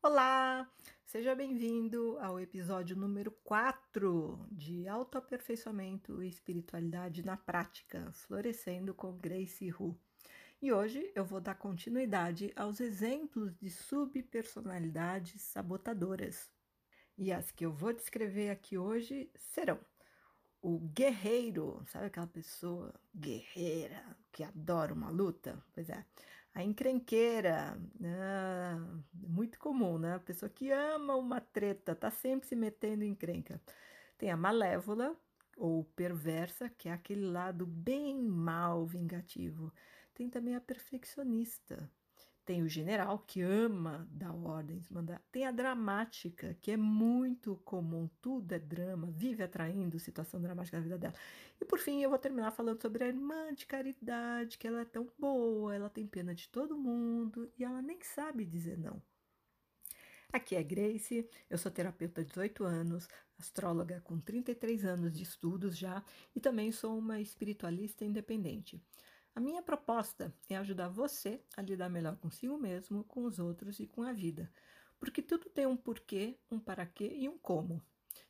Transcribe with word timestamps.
Olá! 0.00 0.70
Seja 1.04 1.34
bem-vindo 1.34 2.16
ao 2.20 2.38
episódio 2.38 2.96
número 2.96 3.32
4 3.42 4.46
de 4.52 4.86
Autoaperfeiçoamento 4.86 6.22
e 6.22 6.28
Espiritualidade 6.28 7.26
na 7.26 7.36
Prática, 7.36 8.08
Florescendo 8.12 8.94
com 8.94 9.18
Grace 9.18 9.72
Hu. 9.72 9.98
E 10.62 10.72
hoje 10.72 11.10
eu 11.16 11.24
vou 11.24 11.40
dar 11.40 11.56
continuidade 11.56 12.52
aos 12.54 12.78
exemplos 12.78 13.56
de 13.58 13.70
subpersonalidades 13.70 15.42
sabotadoras. 15.42 16.48
E 17.16 17.32
as 17.32 17.50
que 17.50 17.66
eu 17.66 17.72
vou 17.72 17.92
descrever 17.92 18.50
aqui 18.50 18.78
hoje 18.78 19.28
serão 19.34 19.80
o 20.62 20.78
guerreiro, 20.78 21.82
sabe 21.88 22.06
aquela 22.06 22.28
pessoa 22.28 22.94
guerreira 23.12 24.16
que 24.30 24.44
adora 24.44 24.94
uma 24.94 25.10
luta? 25.10 25.60
Pois 25.74 25.90
é, 25.90 26.04
a 26.58 26.64
encrenqueira, 26.64 27.78
né? 28.00 28.76
muito 29.14 29.60
comum, 29.60 29.96
né? 29.96 30.14
A 30.16 30.18
pessoa 30.18 30.50
que 30.50 30.72
ama 30.72 31.14
uma 31.14 31.40
treta, 31.40 31.94
tá 31.94 32.10
sempre 32.10 32.48
se 32.48 32.56
metendo 32.56 33.04
em 33.04 33.10
encrenca. 33.10 33.60
Tem 34.18 34.28
a 34.30 34.36
malévola 34.36 35.16
ou 35.56 35.84
perversa, 35.84 36.68
que 36.68 36.88
é 36.88 36.92
aquele 36.92 37.26
lado 37.26 37.64
bem 37.64 38.20
mal 38.20 38.84
vingativo. 38.84 39.72
Tem 40.12 40.28
também 40.28 40.56
a 40.56 40.60
perfeccionista, 40.60 41.88
tem 42.48 42.62
o 42.62 42.68
general 42.68 43.18
que 43.26 43.42
ama 43.42 44.08
dar 44.10 44.34
ordens, 44.34 44.88
mandar. 44.88 45.20
Tem 45.30 45.44
a 45.46 45.50
dramática, 45.50 46.56
que 46.62 46.70
é 46.70 46.78
muito 46.78 47.56
comum, 47.56 48.08
tudo 48.22 48.50
é 48.54 48.58
drama, 48.58 49.06
vive 49.10 49.42
atraindo 49.42 49.98
situação 49.98 50.40
dramática 50.40 50.78
na 50.78 50.82
vida 50.82 50.96
dela. 50.96 51.14
E 51.60 51.64
por 51.66 51.78
fim, 51.78 52.00
eu 52.00 52.08
vou 52.08 52.18
terminar 52.18 52.50
falando 52.52 52.80
sobre 52.80 53.04
a 53.04 53.08
irmã 53.08 53.52
de 53.52 53.66
caridade, 53.66 54.56
que 54.56 54.66
ela 54.66 54.80
é 54.80 54.86
tão 54.86 55.12
boa, 55.18 55.74
ela 55.74 55.90
tem 55.90 56.06
pena 56.06 56.34
de 56.34 56.48
todo 56.48 56.78
mundo 56.78 57.52
e 57.58 57.64
ela 57.64 57.82
nem 57.82 58.00
sabe 58.00 58.46
dizer 58.46 58.78
não. 58.78 59.02
Aqui 60.32 60.56
é 60.56 60.62
Grace, 60.62 61.28
eu 61.50 61.58
sou 61.58 61.70
terapeuta 61.70 62.22
de 62.22 62.30
18 62.30 62.64
anos, 62.64 63.06
astróloga 63.38 64.00
com 64.00 64.18
33 64.18 64.86
anos 64.86 65.12
de 65.14 65.22
estudos 65.22 65.76
já 65.76 66.02
e 66.34 66.40
também 66.40 66.72
sou 66.72 66.96
uma 66.98 67.20
espiritualista 67.20 68.06
independente. 68.06 68.82
A 69.34 69.40
minha 69.40 69.62
proposta 69.62 70.34
é 70.48 70.56
ajudar 70.56 70.88
você 70.88 71.40
a 71.56 71.62
lidar 71.62 71.88
melhor 71.88 72.16
consigo 72.16 72.58
mesmo, 72.58 73.04
com 73.04 73.24
os 73.24 73.38
outros 73.38 73.78
e 73.78 73.86
com 73.86 74.02
a 74.02 74.12
vida. 74.12 74.50
Porque 74.98 75.22
tudo 75.22 75.48
tem 75.48 75.66
um 75.66 75.76
porquê, 75.76 76.38
um 76.50 76.58
para 76.58 76.84
quê 76.84 77.12
e 77.14 77.28
um 77.28 77.38
como. 77.38 77.82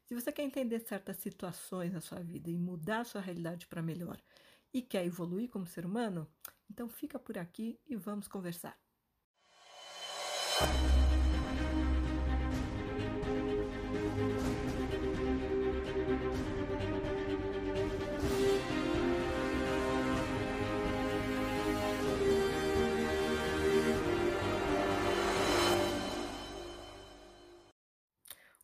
Se 0.05 0.15
você 0.15 0.33
quer 0.33 0.43
entender 0.43 0.81
certas 0.81 1.17
situações 1.19 1.93
na 1.93 2.01
sua 2.01 2.21
vida 2.21 2.51
e 2.51 2.57
mudar 2.57 3.01
a 3.01 3.05
sua 3.05 3.21
realidade 3.21 3.67
para 3.67 3.83
melhor 3.83 4.21
e 4.73 4.83
quer 4.83 5.05
evoluir 5.05 5.49
como 5.49 5.67
ser 5.67 5.87
humano, 5.87 6.27
então 6.71 6.89
fica 6.89 7.19
por 7.19 7.39
aqui 7.39 7.81
e 7.87 7.97
vamos 7.97 8.29
conversar. 8.29 8.79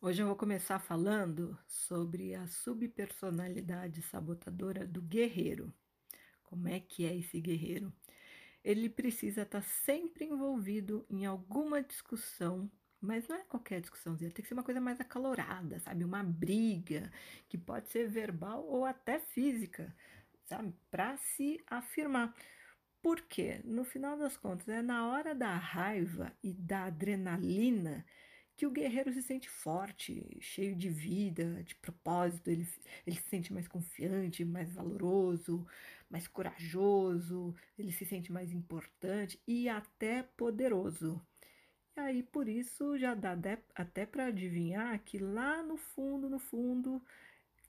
Hoje 0.07 0.21
eu 0.21 0.27
vou 0.27 0.35
começar 0.35 0.77
falando 0.77 1.57
sobre 1.67 2.35
a 2.35 2.45
subpersonalidade 2.45 4.03
sabotadora 4.03 4.85
do 4.85 5.01
guerreiro. 5.01 5.73
Como 6.43 6.67
é 6.67 6.79
que 6.79 7.07
é 7.07 7.15
esse 7.17 7.41
guerreiro? 7.41 7.91
Ele 8.63 8.87
precisa 8.87 9.41
estar 9.41 9.63
sempre 9.63 10.25
envolvido 10.25 11.03
em 11.09 11.25
alguma 11.25 11.81
discussão, 11.81 12.69
mas 13.01 13.27
não 13.27 13.35
é 13.35 13.43
qualquer 13.45 13.81
discussãozinha, 13.81 14.29
tem 14.29 14.43
que 14.43 14.47
ser 14.47 14.53
uma 14.53 14.61
coisa 14.61 14.79
mais 14.79 15.01
acalorada, 15.01 15.79
sabe? 15.79 16.03
Uma 16.03 16.21
briga, 16.21 17.11
que 17.49 17.57
pode 17.57 17.89
ser 17.89 18.07
verbal 18.07 18.63
ou 18.63 18.85
até 18.85 19.17
física, 19.17 19.91
sabe? 20.43 20.71
Para 20.91 21.17
se 21.17 21.59
afirmar. 21.65 22.31
Por 23.01 23.21
quê? 23.21 23.59
No 23.63 23.83
final 23.83 24.15
das 24.19 24.37
contas, 24.37 24.69
é 24.69 24.83
na 24.83 25.07
hora 25.07 25.33
da 25.33 25.57
raiva 25.57 26.31
e 26.43 26.53
da 26.53 26.83
adrenalina 26.83 28.05
que 28.55 28.65
o 28.65 28.71
guerreiro 28.71 29.11
se 29.11 29.21
sente 29.21 29.49
forte, 29.49 30.25
cheio 30.39 30.75
de 30.75 30.89
vida, 30.89 31.61
de 31.63 31.75
propósito, 31.75 32.49
ele, 32.49 32.67
ele 33.05 33.15
se 33.17 33.29
sente 33.29 33.51
mais 33.53 33.67
confiante, 33.67 34.45
mais 34.45 34.71
valoroso, 34.71 35.67
mais 36.09 36.27
corajoso, 36.27 37.53
ele 37.77 37.91
se 37.91 38.05
sente 38.05 38.31
mais 38.31 38.53
importante 38.53 39.41
e 39.45 39.67
até 39.67 40.23
poderoso. 40.23 41.21
E 41.97 41.99
aí, 41.99 42.23
por 42.23 42.47
isso, 42.47 42.97
já 42.97 43.13
dá 43.13 43.37
até 43.73 44.05
para 44.05 44.27
adivinhar 44.27 44.99
que 45.03 45.17
lá 45.17 45.61
no 45.61 45.77
fundo, 45.77 46.29
no 46.29 46.39
fundo, 46.39 47.01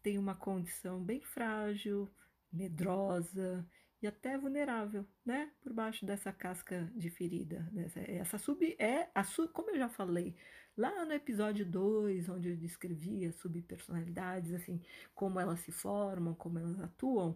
tem 0.02 0.18
uma 0.18 0.34
condição 0.34 1.02
bem 1.02 1.20
frágil, 1.20 2.08
medrosa 2.52 3.66
e 4.00 4.06
até 4.06 4.36
vulnerável, 4.36 5.06
né? 5.24 5.50
Por 5.60 5.72
baixo 5.72 6.04
dessa 6.04 6.32
casca 6.32 6.90
de 6.94 7.10
ferida. 7.10 7.68
Dessa, 7.72 8.00
essa 8.00 8.38
sub 8.38 8.76
é 8.78 9.08
a 9.14 9.24
sub, 9.24 9.52
como 9.52 9.70
eu 9.70 9.78
já 9.78 9.88
falei 9.88 10.36
lá 10.76 11.04
no 11.04 11.12
episódio 11.12 11.64
2, 11.64 12.28
onde 12.28 12.50
eu 12.50 12.56
descrevi 12.56 13.24
as 13.26 13.36
subpersonalidades, 13.36 14.52
assim, 14.52 14.80
como 15.14 15.40
elas 15.40 15.60
se 15.60 15.72
formam, 15.72 16.34
como 16.34 16.58
elas 16.58 16.78
atuam, 16.80 17.30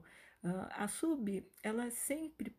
uh, 0.44 0.68
a 0.70 0.88
sub, 0.88 1.44
ela 1.62 1.90
sempre 1.90 2.54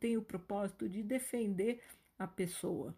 tem 0.00 0.16
o 0.16 0.22
propósito 0.22 0.88
de 0.88 1.02
defender 1.02 1.82
a 2.18 2.26
pessoa, 2.26 2.94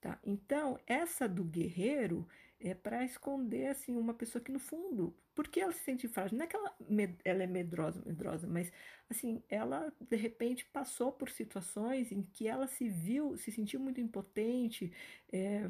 tá? 0.00 0.18
Então, 0.24 0.78
essa 0.86 1.28
do 1.28 1.44
guerreiro, 1.44 2.26
é 2.60 2.74
para 2.74 3.04
esconder 3.04 3.68
assim 3.68 3.96
uma 3.96 4.12
pessoa 4.12 4.42
que 4.42 4.52
no 4.52 4.58
fundo, 4.58 5.14
porque 5.40 5.58
ela 5.58 5.72
se 5.72 5.82
sente 5.84 6.06
frágil, 6.06 6.36
não 6.36 6.44
é 6.44 6.46
que 6.46 6.54
ela, 6.54 6.76
ela 7.24 7.42
é 7.42 7.46
medrosa, 7.46 8.02
medrosa, 8.04 8.46
mas 8.46 8.70
assim, 9.08 9.42
ela 9.48 9.90
de 9.98 10.14
repente 10.14 10.66
passou 10.66 11.10
por 11.10 11.30
situações 11.30 12.12
em 12.12 12.20
que 12.20 12.46
ela 12.46 12.66
se 12.66 12.90
viu, 12.90 13.38
se 13.38 13.50
sentiu 13.50 13.80
muito 13.80 14.02
impotente, 14.02 14.92
é, 15.32 15.66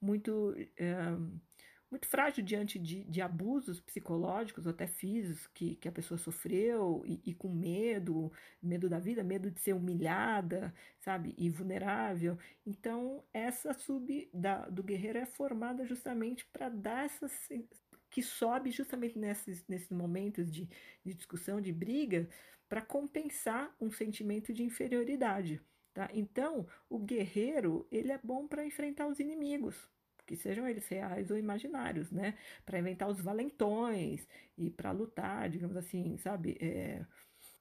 muito 0.00 0.54
é, 0.76 0.94
muito 1.90 2.06
frágil 2.06 2.44
diante 2.44 2.78
de, 2.78 3.02
de 3.04 3.20
abusos 3.20 3.80
psicológicos 3.80 4.66
ou 4.66 4.70
até 4.70 4.86
físicos 4.86 5.48
que, 5.48 5.74
que 5.74 5.88
a 5.88 5.92
pessoa 5.92 6.16
sofreu 6.16 7.02
e, 7.04 7.20
e, 7.26 7.34
com 7.34 7.48
medo, 7.48 8.30
medo 8.62 8.88
da 8.88 9.00
vida, 9.00 9.24
medo 9.24 9.50
de 9.50 9.60
ser 9.60 9.72
humilhada, 9.72 10.72
sabe, 11.00 11.34
e 11.36 11.50
vulnerável. 11.50 12.38
Então, 12.64 13.24
essa 13.32 13.72
sub 13.72 14.30
da, 14.32 14.68
do 14.68 14.84
guerreiro 14.84 15.18
é 15.18 15.26
formada 15.26 15.84
justamente 15.84 16.44
para 16.52 16.68
dar 16.68 17.06
essa 17.06 17.26
que 18.10 18.22
sobe 18.22 18.70
justamente 18.70 19.18
nesses, 19.18 19.66
nesses 19.68 19.90
momentos 19.90 20.50
de, 20.50 20.68
de 21.04 21.14
discussão, 21.14 21.60
de 21.60 21.72
briga, 21.72 22.28
para 22.68 22.82
compensar 22.82 23.74
um 23.80 23.90
sentimento 23.90 24.52
de 24.52 24.62
inferioridade. 24.62 25.60
Tá? 25.94 26.08
Então, 26.12 26.66
o 26.88 26.98
guerreiro 26.98 27.86
ele 27.90 28.12
é 28.12 28.20
bom 28.22 28.46
para 28.46 28.64
enfrentar 28.64 29.06
os 29.06 29.18
inimigos, 29.18 29.90
que 30.26 30.36
sejam 30.36 30.68
eles 30.68 30.86
reais 30.86 31.30
ou 31.30 31.38
imaginários, 31.38 32.12
né? 32.12 32.36
Para 32.64 32.78
inventar 32.78 33.08
os 33.08 33.20
valentões 33.20 34.28
e 34.56 34.70
para 34.70 34.92
lutar, 34.92 35.48
digamos 35.48 35.76
assim, 35.76 36.16
sabe? 36.18 36.56
É, 36.60 37.04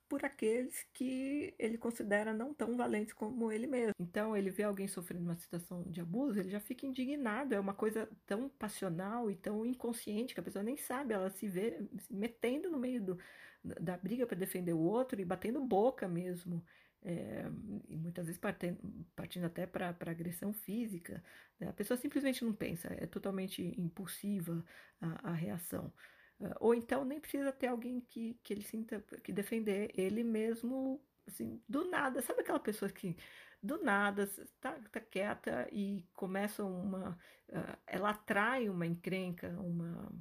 por 0.07 0.23
aqueles 0.25 0.85
que 0.93 1.53
ele 1.59 1.77
considera 1.77 2.33
não 2.33 2.53
tão 2.53 2.75
valentes 2.77 3.13
como 3.13 3.51
ele 3.51 3.67
mesmo. 3.67 3.93
Então, 3.99 4.35
ele 4.35 4.49
vê 4.49 4.63
alguém 4.63 4.87
sofrendo 4.87 5.23
uma 5.23 5.35
situação 5.35 5.83
de 5.83 6.01
abuso, 6.01 6.39
ele 6.39 6.49
já 6.49 6.59
fica 6.59 6.85
indignado. 6.85 7.53
É 7.53 7.59
uma 7.59 7.73
coisa 7.73 8.09
tão 8.25 8.49
passional 8.49 9.29
e 9.29 9.35
tão 9.35 9.65
inconsciente 9.65 10.33
que 10.33 10.39
a 10.39 10.43
pessoa 10.43 10.63
nem 10.63 10.77
sabe. 10.77 11.13
Ela 11.13 11.29
se 11.29 11.47
vê 11.47 11.79
se 11.99 12.13
metendo 12.13 12.69
no 12.69 12.77
meio 12.79 13.01
do, 13.01 13.19
da 13.63 13.97
briga 13.97 14.25
para 14.25 14.37
defender 14.37 14.73
o 14.73 14.79
outro 14.79 15.19
e 15.19 15.25
batendo 15.25 15.59
boca 15.65 16.07
mesmo 16.07 16.63
é, 17.03 17.45
e 17.87 17.95
muitas 17.95 18.25
vezes 18.25 18.39
partindo, 18.39 18.77
partindo 19.15 19.45
até 19.45 19.65
para 19.65 19.95
agressão 20.05 20.51
física, 20.51 21.23
né? 21.59 21.69
a 21.69 21.73
pessoa 21.73 21.97
simplesmente 21.97 22.43
não 22.43 22.53
pensa, 22.53 22.89
é 22.89 23.05
totalmente 23.05 23.61
impulsiva 23.79 24.63
a, 24.99 25.31
a 25.31 25.33
reação. 25.33 25.91
Uh, 26.39 26.53
ou 26.59 26.75
então 26.75 27.03
nem 27.03 27.19
precisa 27.19 27.51
ter 27.51 27.67
alguém 27.67 28.01
que, 28.01 28.39
que 28.43 28.53
ele 28.53 28.63
sinta 28.63 29.01
que 29.23 29.31
defender 29.31 29.91
ele 29.95 30.23
mesmo, 30.23 31.01
assim, 31.27 31.61
do 31.67 31.89
nada. 31.89 32.21
Sabe 32.21 32.41
aquela 32.41 32.59
pessoa 32.59 32.91
que 32.91 33.15
do 33.61 33.83
nada 33.83 34.23
está 34.23 34.73
tá 34.91 34.99
quieta 34.99 35.67
e 35.71 36.05
começa 36.13 36.63
uma. 36.63 37.17
Uh, 37.49 37.77
ela 37.87 38.11
atrai 38.11 38.69
uma 38.69 38.85
encrenca, 38.85 39.49
uma 39.59 40.11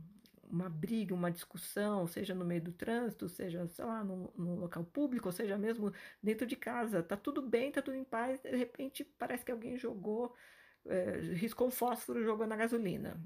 uma 0.50 0.68
briga, 0.68 1.14
uma 1.14 1.30
discussão, 1.30 2.06
seja 2.06 2.34
no 2.34 2.44
meio 2.44 2.62
do 2.62 2.72
trânsito, 2.72 3.28
seja, 3.28 3.66
sei 3.68 3.84
lá, 3.84 4.02
no 4.04 4.54
local 4.60 4.84
público, 4.84 5.28
ou 5.28 5.32
seja 5.32 5.58
mesmo 5.58 5.92
dentro 6.22 6.46
de 6.46 6.56
casa. 6.56 7.02
Tá 7.02 7.16
tudo 7.16 7.42
bem, 7.42 7.70
tá 7.72 7.82
tudo 7.82 7.96
em 7.96 8.04
paz, 8.04 8.40
de 8.40 8.56
repente 8.56 9.04
parece 9.18 9.44
que 9.44 9.52
alguém 9.52 9.76
jogou, 9.76 10.34
é, 10.88 11.18
riscou 11.34 11.70
fósforo 11.70 12.20
e 12.20 12.24
jogou 12.24 12.46
na 12.46 12.56
gasolina. 12.56 13.20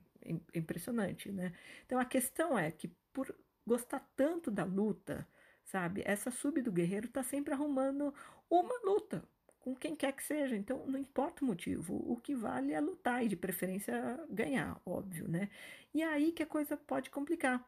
Impressionante, 0.54 1.30
né? 1.32 1.52
Então 1.86 1.98
a 1.98 2.04
questão 2.04 2.58
é 2.58 2.70
que 2.70 2.88
por 3.12 3.34
gostar 3.66 4.00
tanto 4.16 4.50
da 4.50 4.64
luta, 4.64 5.26
sabe, 5.64 6.02
essa 6.04 6.30
sub 6.30 6.60
do 6.62 6.72
guerreiro 6.72 7.08
tá 7.08 7.22
sempre 7.22 7.54
arrumando 7.54 8.14
uma 8.48 8.78
luta 8.84 9.24
com 9.60 9.74
quem 9.76 9.94
quer 9.94 10.12
que 10.12 10.24
seja. 10.24 10.56
Então, 10.56 10.86
não 10.86 10.98
importa 10.98 11.44
o 11.44 11.46
motivo, 11.46 11.94
o 12.10 12.16
que 12.16 12.34
vale 12.34 12.72
é 12.72 12.80
lutar 12.80 13.24
e, 13.24 13.28
de 13.28 13.36
preferência, 13.36 14.18
ganhar, 14.30 14.80
óbvio, 14.84 15.28
né? 15.28 15.50
E 15.94 16.02
é 16.02 16.06
aí 16.06 16.32
que 16.32 16.42
a 16.42 16.46
coisa 16.46 16.76
pode 16.76 17.10
complicar. 17.10 17.64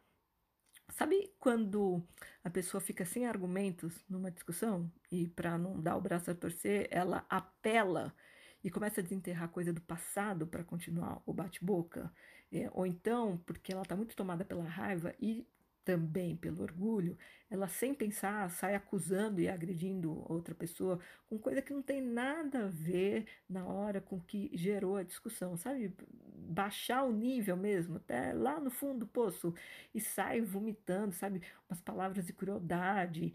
Sabe 0.90 1.32
quando 1.38 2.02
a 2.44 2.50
pessoa 2.50 2.80
fica 2.80 3.04
sem 3.04 3.26
argumentos 3.26 4.04
numa 4.08 4.30
discussão 4.30 4.90
e, 5.10 5.28
para 5.28 5.56
não 5.58 5.80
dar 5.80 5.96
o 5.96 6.00
braço 6.00 6.30
a 6.30 6.34
torcer, 6.34 6.88
ela 6.90 7.24
apela 7.28 8.14
e 8.62 8.70
começa 8.70 9.00
a 9.00 9.04
desenterrar 9.04 9.48
coisa 9.48 9.72
do 9.72 9.80
passado 9.80 10.46
para 10.46 10.64
continuar 10.64 11.22
o 11.26 11.32
bate-boca? 11.32 12.12
É, 12.52 12.70
ou 12.72 12.86
então, 12.86 13.38
porque 13.46 13.72
ela 13.72 13.82
está 13.82 13.96
muito 13.96 14.14
tomada 14.14 14.44
pela 14.44 14.64
raiva 14.64 15.14
e 15.20 15.46
também 15.84 16.36
pelo 16.36 16.62
orgulho, 16.62 17.18
ela 17.50 17.68
sem 17.68 17.92
pensar 17.94 18.48
sai 18.50 18.74
acusando 18.74 19.40
e 19.40 19.48
agredindo 19.48 20.24
outra 20.30 20.54
pessoa 20.54 21.00
com 21.28 21.38
coisa 21.38 21.60
que 21.60 21.72
não 21.72 21.82
tem 21.82 22.00
nada 22.00 22.66
a 22.66 22.68
ver 22.68 23.26
na 23.48 23.66
hora 23.66 24.00
com 24.00 24.20
que 24.20 24.50
gerou 24.54 24.96
a 24.96 25.02
discussão, 25.02 25.56
sabe? 25.56 25.94
Baixar 26.48 27.04
o 27.04 27.12
nível 27.12 27.56
mesmo, 27.56 27.96
até 27.96 28.32
lá 28.32 28.60
no 28.60 28.70
fundo 28.70 29.00
do 29.00 29.06
poço, 29.06 29.54
e 29.94 30.00
sai 30.00 30.40
vomitando, 30.40 31.12
sabe? 31.14 31.42
Umas 31.68 31.80
palavras 31.80 32.26
de 32.26 32.32
crueldade, 32.32 33.34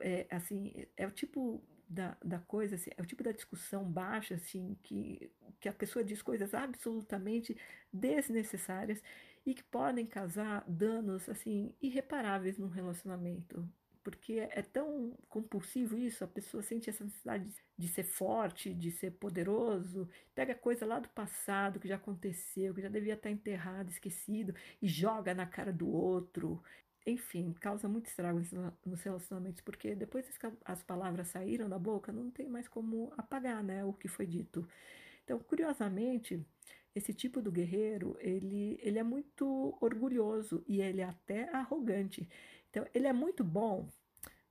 é, 0.00 0.26
assim, 0.30 0.86
é 0.96 1.06
o 1.06 1.10
tipo 1.10 1.62
da, 1.88 2.16
da 2.24 2.38
coisa, 2.38 2.76
assim, 2.76 2.90
é 2.96 3.02
o 3.02 3.06
tipo 3.06 3.22
da 3.22 3.32
discussão 3.32 3.84
baixa, 3.84 4.34
assim, 4.34 4.76
que, 4.82 5.30
que 5.60 5.68
a 5.68 5.72
pessoa 5.72 6.04
diz 6.04 6.22
coisas 6.22 6.54
absolutamente 6.54 7.56
desnecessárias 7.92 9.02
e 9.46 9.54
que 9.54 9.62
podem 9.62 10.06
causar 10.06 10.64
danos 10.66 11.28
assim 11.28 11.74
irreparáveis 11.80 12.58
num 12.58 12.68
relacionamento. 12.68 13.68
Porque 14.02 14.34
é 14.34 14.60
tão 14.60 15.16
compulsivo 15.30 15.96
isso, 15.96 16.22
a 16.22 16.26
pessoa 16.26 16.62
sente 16.62 16.90
essa 16.90 17.04
necessidade 17.04 17.50
de 17.76 17.88
ser 17.88 18.02
forte, 18.04 18.74
de 18.74 18.90
ser 18.90 19.12
poderoso, 19.12 20.06
pega 20.34 20.54
coisa 20.54 20.84
lá 20.84 20.98
do 20.98 21.08
passado 21.08 21.80
que 21.80 21.88
já 21.88 21.96
aconteceu, 21.96 22.74
que 22.74 22.82
já 22.82 22.88
devia 22.90 23.14
estar 23.14 23.30
enterrado, 23.30 23.88
esquecido, 23.90 24.54
e 24.82 24.86
joga 24.88 25.32
na 25.32 25.46
cara 25.46 25.72
do 25.72 25.88
outro. 25.88 26.62
Enfim, 27.06 27.52
causa 27.60 27.86
muito 27.86 28.06
estrago 28.06 28.40
nos 28.84 29.02
relacionamentos, 29.02 29.60
porque 29.60 29.94
depois 29.94 30.26
que 30.38 30.46
as 30.64 30.82
palavras 30.82 31.28
saíram 31.28 31.68
da 31.68 31.78
boca, 31.78 32.10
não 32.12 32.30
tem 32.30 32.48
mais 32.48 32.66
como 32.66 33.12
apagar 33.16 33.62
né, 33.62 33.84
o 33.84 33.92
que 33.92 34.08
foi 34.08 34.26
dito. 34.26 34.66
Então, 35.24 35.38
curiosamente, 35.40 36.44
esse 36.94 37.12
tipo 37.14 37.42
do 37.42 37.52
guerreiro, 37.52 38.16
ele, 38.20 38.78
ele 38.82 38.98
é 38.98 39.02
muito 39.02 39.76
orgulhoso 39.82 40.64
e 40.66 40.80
ele 40.80 41.00
é 41.02 41.04
até 41.04 41.48
arrogante. 41.54 42.28
Então, 42.70 42.86
ele 42.94 43.06
é 43.06 43.12
muito 43.12 43.44
bom 43.44 43.88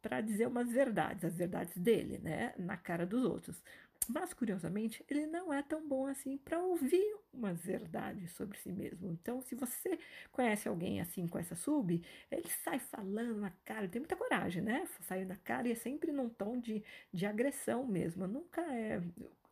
para 0.01 0.21
dizer 0.21 0.47
umas 0.47 0.69
verdades, 0.71 1.25
as 1.25 1.37
verdades 1.37 1.77
dele, 1.77 2.19
né, 2.19 2.53
na 2.57 2.77
cara 2.77 3.05
dos 3.05 3.23
outros. 3.25 3.61
Mas, 4.07 4.33
curiosamente, 4.33 5.03
ele 5.09 5.25
não 5.27 5.53
é 5.53 5.61
tão 5.63 5.87
bom 5.87 6.05
assim 6.07 6.37
para 6.37 6.59
ouvir 6.59 7.15
umas 7.33 7.63
verdades 7.65 8.31
sobre 8.31 8.57
si 8.57 8.71
mesmo. 8.71 9.11
Então, 9.11 9.41
se 9.41 9.55
você 9.55 9.97
conhece 10.31 10.67
alguém 10.67 10.99
assim 11.01 11.27
com 11.27 11.37
essa 11.39 11.55
sub, 11.55 12.01
ele 12.31 12.49
sai 12.63 12.79
falando 12.79 13.39
na 13.39 13.51
cara, 13.65 13.87
tem 13.87 13.99
muita 14.01 14.15
coragem, 14.15 14.61
né? 14.61 14.87
Sai 15.01 15.25
na 15.25 15.35
cara 15.37 15.67
e 15.67 15.71
é 15.71 15.75
sempre 15.75 16.11
num 16.11 16.29
tom 16.29 16.59
de, 16.59 16.83
de 17.13 17.25
agressão 17.25 17.85
mesmo. 17.85 18.27
Nunca 18.27 18.61
é 18.61 19.01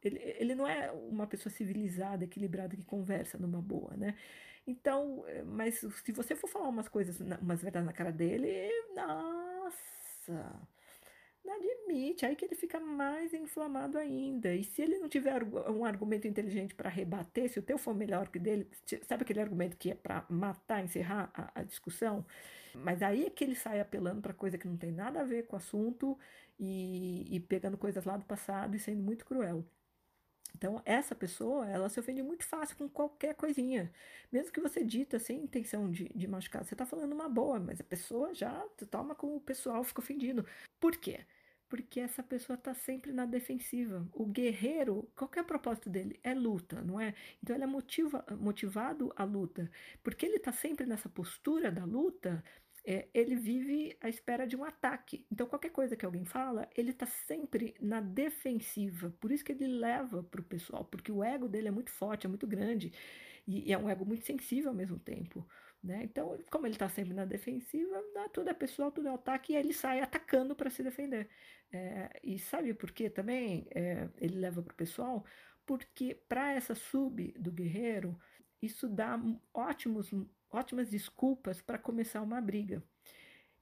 ele, 0.03 0.19
ele 0.39 0.55
não 0.55 0.67
é 0.67 0.91
uma 0.91 1.27
pessoa 1.27 1.51
civilizada, 1.53 2.23
equilibrada, 2.23 2.75
que 2.75 2.83
conversa 2.83 3.37
numa 3.37 3.61
boa, 3.61 3.95
né? 3.95 4.15
Então, 4.65 5.23
eh, 5.27 5.43
mas 5.43 5.79
se 6.03 6.11
você 6.11 6.35
for 6.35 6.47
falar 6.47 6.69
umas 6.69 6.87
coisas, 6.87 7.19
umas 7.19 7.61
verdades 7.61 7.85
na 7.85 7.93
cara 7.93 8.11
dele, 8.11 8.69
nossa, 8.95 10.61
não 11.43 11.55
admite, 11.55 12.25
aí 12.25 12.35
que 12.35 12.45
ele 12.45 12.55
fica 12.55 12.79
mais 12.79 13.33
inflamado 13.33 13.97
ainda. 13.97 14.53
E 14.53 14.63
se 14.63 14.81
ele 14.81 14.99
não 14.99 15.09
tiver 15.09 15.43
um 15.43 15.83
argumento 15.83 16.27
inteligente 16.27 16.75
para 16.75 16.89
rebater, 16.89 17.49
se 17.49 17.59
o 17.59 17.63
teu 17.63 17.77
for 17.77 17.95
melhor 17.95 18.29
que 18.29 18.39
dele, 18.39 18.67
sabe 19.07 19.23
aquele 19.23 19.41
argumento 19.41 19.75
que 19.77 19.91
é 19.91 19.95
para 19.95 20.25
matar, 20.29 20.83
encerrar 20.83 21.31
a, 21.33 21.61
a, 21.61 21.63
discussão? 21.63 22.25
Mas 22.73 23.01
aí 23.01 23.25
é 23.25 23.29
que 23.29 23.43
ele 23.43 23.55
sai 23.55 23.79
apelando 23.79 24.21
para 24.21 24.33
coisa 24.33 24.57
que 24.57 24.67
não 24.67 24.77
tem 24.77 24.91
nada 24.91 25.21
a 25.21 25.23
ver 25.23 25.47
com 25.47 25.55
o 25.55 25.57
assunto 25.57 26.17
e, 26.59 27.25
e 27.29 27.39
pegando 27.39 27.77
coisas 27.77 28.05
lá 28.05 28.15
do 28.15 28.25
passado 28.25 28.75
e 28.75 28.79
sendo 28.79 29.01
muito 29.01 29.25
cruel. 29.25 29.65
Então, 30.55 30.81
essa 30.85 31.15
pessoa, 31.15 31.67
ela 31.67 31.89
se 31.89 31.99
ofende 31.99 32.21
muito 32.21 32.45
fácil 32.45 32.77
com 32.77 32.87
qualquer 32.87 33.33
coisinha. 33.35 33.91
Mesmo 34.31 34.51
que 34.51 34.61
você 34.61 34.83
dita 34.83 35.17
sem 35.17 35.43
intenção 35.43 35.89
de, 35.89 36.07
de 36.13 36.27
machucar, 36.27 36.63
você 36.63 36.73
está 36.75 36.85
falando 36.85 37.13
uma 37.13 37.27
boa, 37.27 37.59
mas 37.59 37.81
a 37.81 37.83
pessoa 37.83 38.33
já 38.33 38.63
toma 38.89 39.15
como 39.15 39.35
o 39.37 39.41
pessoal 39.41 39.83
fica 39.83 40.01
ofendido. 40.01 40.45
Por 40.79 40.95
quê? 40.97 41.25
Porque 41.67 41.99
essa 41.99 42.21
pessoa 42.21 42.57
está 42.57 42.73
sempre 42.73 43.11
na 43.11 43.25
defensiva. 43.25 44.07
O 44.13 44.25
guerreiro, 44.25 45.09
qual 45.15 45.31
é 45.35 45.41
propósito 45.41 45.89
dele? 45.89 46.19
É 46.21 46.33
luta, 46.33 46.81
não 46.81 46.99
é? 46.99 47.15
Então 47.41 47.55
ele 47.55 47.63
é 47.63 47.67
motiva, 47.67 48.23
motivado 48.39 49.11
à 49.15 49.23
luta. 49.23 49.71
Porque 50.03 50.25
ele 50.25 50.35
está 50.35 50.51
sempre 50.51 50.85
nessa 50.85 51.09
postura 51.09 51.71
da 51.71 51.85
luta, 51.85 52.43
é, 52.83 53.07
ele 53.13 53.35
vive 53.35 53.95
à 54.01 54.09
espera 54.09 54.47
de 54.47 54.55
um 54.55 54.63
ataque. 54.63 55.25
Então, 55.31 55.47
qualquer 55.47 55.69
coisa 55.69 55.95
que 55.95 56.05
alguém 56.05 56.25
fala, 56.25 56.67
ele 56.75 56.91
está 56.91 57.05
sempre 57.05 57.75
na 57.79 58.01
defensiva. 58.01 59.13
Por 59.19 59.31
isso 59.31 59.43
que 59.43 59.51
ele 59.51 59.67
leva 59.67 60.23
para 60.23 60.41
o 60.41 60.43
pessoal, 60.43 60.85
porque 60.85 61.11
o 61.11 61.23
ego 61.23 61.47
dele 61.47 61.67
é 61.67 61.71
muito 61.71 61.91
forte, 61.91 62.25
é 62.25 62.29
muito 62.29 62.47
grande, 62.47 62.91
e, 63.47 63.69
e 63.69 63.73
é 63.73 63.77
um 63.77 63.89
ego 63.89 64.05
muito 64.05 64.25
sensível 64.25 64.69
ao 64.69 64.75
mesmo 64.75 64.99
tempo. 64.99 65.47
Né? 65.83 66.03
Então, 66.03 66.37
como 66.51 66.65
ele 66.65 66.75
está 66.75 66.89
sempre 66.89 67.13
na 67.13 67.25
defensiva, 67.25 68.03
tudo 68.33 68.49
é 68.49 68.53
pessoal, 68.53 68.91
tudo 68.91 69.07
é 69.07 69.13
ataque, 69.13 69.53
e 69.53 69.55
ele 69.55 69.73
sai 69.73 70.01
atacando 70.01 70.55
para 70.55 70.69
se 70.69 70.83
defender. 70.83 71.29
É, 71.71 72.19
e 72.23 72.37
sabe 72.37 72.73
por 72.73 72.91
que 72.91 73.09
também 73.09 73.67
é, 73.71 74.09
ele 74.17 74.39
leva 74.39 74.61
para 74.61 74.73
o 74.73 74.75
pessoal? 74.75 75.25
Porque 75.65 76.15
para 76.27 76.51
essa 76.53 76.75
sub 76.75 77.31
do 77.39 77.51
guerreiro, 77.51 78.19
isso 78.61 78.89
dá 78.89 79.19
ótimos 79.53 80.11
ótimas 80.51 80.89
desculpas 80.89 81.61
para 81.61 81.77
começar 81.77 82.21
uma 82.21 82.41
briga. 82.41 82.83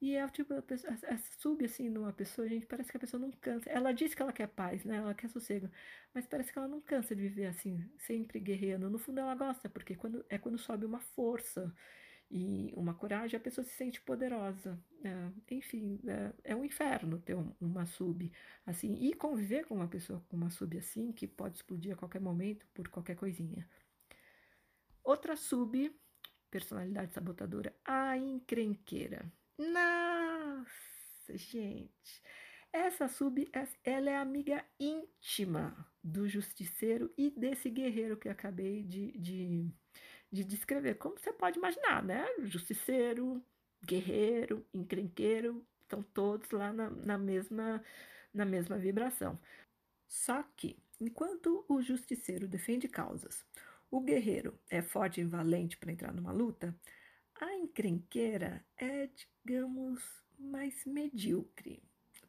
E 0.01 0.15
é 0.15 0.25
o 0.25 0.29
tipo 0.29 0.53
da 0.53 0.61
pessoa, 0.61 0.93
sub 1.39 1.63
assim 1.65 1.89
numa 1.89 2.13
pessoa, 2.13 2.47
gente, 2.47 2.65
parece 2.65 2.89
que 2.89 2.95
a 2.95 2.99
pessoa 2.99 3.19
não 3.19 3.31
cansa. 3.31 3.69
Ela 3.69 3.91
diz 3.91 4.15
que 4.15 4.21
ela 4.21 4.31
quer 4.31 4.47
paz, 4.47 4.85
né? 4.85 4.95
Ela 4.95 5.13
quer 5.13 5.29
sossego, 5.29 5.69
mas 6.13 6.25
parece 6.25 6.53
que 6.53 6.57
ela 6.57 6.69
não 6.69 6.79
cansa 6.79 7.13
de 7.13 7.21
viver 7.21 7.47
assim, 7.47 7.83
sempre 7.97 8.39
guerreando. 8.39 8.89
No 8.89 8.97
fundo 8.97 9.19
ela 9.19 9.35
gosta, 9.35 9.67
porque 9.69 9.95
quando 9.95 10.25
é 10.29 10.37
quando 10.37 10.57
sobe 10.57 10.85
uma 10.85 11.01
força 11.01 11.73
e 12.31 12.71
uma 12.77 12.93
coragem, 12.93 13.37
a 13.37 13.41
pessoa 13.41 13.65
se 13.65 13.71
sente 13.71 14.01
poderosa. 14.01 14.79
É, 15.03 15.55
enfim, 15.55 15.99
é, 16.07 16.51
é, 16.51 16.55
um 16.55 16.63
inferno 16.63 17.19
ter 17.19 17.35
um, 17.35 17.53
uma 17.59 17.85
sub 17.85 18.31
assim 18.65 18.93
e 19.01 19.13
conviver 19.13 19.65
com 19.65 19.75
uma 19.75 19.87
pessoa 19.87 20.23
com 20.29 20.37
uma 20.37 20.49
sub 20.49 20.77
assim 20.77 21.11
que 21.11 21.27
pode 21.27 21.57
explodir 21.57 21.93
a 21.93 21.97
qualquer 21.97 22.21
momento 22.21 22.65
por 22.73 22.87
qualquer 22.87 23.15
coisinha. 23.17 23.67
Outra 25.03 25.35
sub 25.35 25.91
personalidade 26.49 27.13
sabotadora, 27.13 27.73
a 27.85 28.17
encrenqueira. 28.17 29.31
Nossa, 29.57 31.37
gente. 31.37 32.21
Essa 32.71 33.07
sub, 33.07 33.49
ela 33.83 34.09
é 34.09 34.17
amiga 34.17 34.63
íntima 34.79 35.87
do 36.03 36.27
justiceiro 36.27 37.11
e 37.17 37.31
desse 37.31 37.69
guerreiro 37.69 38.15
que 38.15 38.29
acabei 38.29 38.83
de, 38.83 39.11
de, 39.17 39.67
de 40.31 40.43
descrever. 40.43 40.95
Como 40.95 41.17
você 41.17 41.33
pode 41.33 41.57
imaginar, 41.57 42.03
né? 42.03 42.25
Justiceiro, 42.43 43.43
guerreiro, 43.83 44.65
encrenqueiro, 44.73 45.65
estão 45.81 46.03
todos 46.03 46.51
lá 46.51 46.71
na, 46.71 46.89
na, 46.91 47.17
mesma, 47.17 47.83
na 48.33 48.45
mesma 48.45 48.77
vibração. 48.77 49.39
Só 50.07 50.43
que, 50.55 50.77
enquanto 50.99 51.65
o 51.67 51.81
justiceiro 51.81 52.47
defende 52.47 52.87
causas, 52.87 53.45
o 53.91 53.99
guerreiro 53.99 54.59
é 54.69 54.81
forte 54.81 55.21
e 55.21 55.25
valente 55.25 55.77
para 55.77 55.91
entrar 55.91 56.13
numa 56.13 56.31
luta. 56.31 56.75
A 57.39 57.53
encrenqueira 57.55 58.63
é, 58.77 59.09
digamos, 59.45 60.01
mais 60.37 60.85
medíocre. 60.85 61.81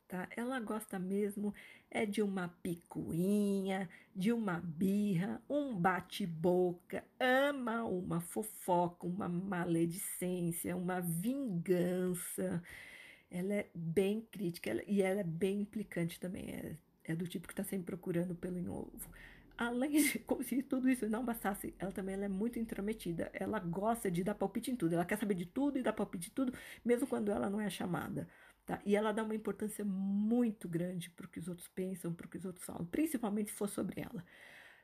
Tá? 0.08 0.28
Ela 0.36 0.58
gosta 0.58 0.98
mesmo 0.98 1.54
é 1.88 2.04
de 2.04 2.20
uma 2.20 2.48
picuinha, 2.48 3.88
de 4.14 4.32
uma 4.32 4.58
birra, 4.58 5.40
um 5.48 5.76
bate-boca, 5.76 7.04
ama 7.18 7.84
uma 7.84 8.20
fofoca, 8.20 9.06
uma 9.06 9.28
maledicência, 9.28 10.76
uma 10.76 11.00
vingança. 11.00 12.62
Ela 13.30 13.54
é 13.54 13.70
bem 13.74 14.20
crítica 14.32 14.70
ela, 14.70 14.82
e 14.86 15.00
ela 15.00 15.20
é 15.20 15.24
bem 15.24 15.60
implicante 15.60 16.18
também. 16.18 16.50
É, 16.50 16.76
é 17.04 17.14
do 17.14 17.28
tipo 17.28 17.46
que 17.46 17.52
está 17.52 17.62
sempre 17.62 17.86
procurando 17.86 18.34
pelo 18.34 18.58
em 18.58 18.68
ovo 18.68 19.08
além 19.60 19.90
de 20.02 20.18
como 20.26 20.42
se 20.42 20.62
tudo 20.62 20.88
isso 20.88 21.08
não 21.08 21.24
bastasse, 21.24 21.74
ela 21.78 21.92
também 21.92 22.14
ela 22.14 22.24
é 22.24 22.28
muito 22.28 22.58
intrometida. 22.58 23.30
Ela 23.34 23.60
gosta 23.60 24.10
de 24.10 24.24
dar 24.24 24.34
palpite 24.34 24.70
em 24.70 24.76
tudo. 24.76 24.94
Ela 24.94 25.04
quer 25.04 25.18
saber 25.18 25.34
de 25.34 25.44
tudo 25.46 25.78
e 25.78 25.82
dar 25.82 25.92
palpite 25.92 26.30
em 26.30 26.32
tudo, 26.32 26.52
mesmo 26.84 27.06
quando 27.06 27.30
ela 27.30 27.50
não 27.50 27.60
é 27.60 27.68
chamada. 27.68 28.26
Tá? 28.64 28.80
E 28.86 28.96
ela 28.96 29.12
dá 29.12 29.22
uma 29.22 29.34
importância 29.34 29.84
muito 29.84 30.68
grande 30.68 31.10
para 31.10 31.26
o 31.26 31.28
que 31.28 31.38
os 31.38 31.48
outros 31.48 31.68
pensam, 31.68 32.14
para 32.14 32.26
o 32.26 32.28
que 32.28 32.38
os 32.38 32.44
outros 32.44 32.64
falam, 32.64 32.86
principalmente 32.86 33.50
se 33.50 33.56
for 33.56 33.68
sobre 33.68 34.00
ela. 34.00 34.24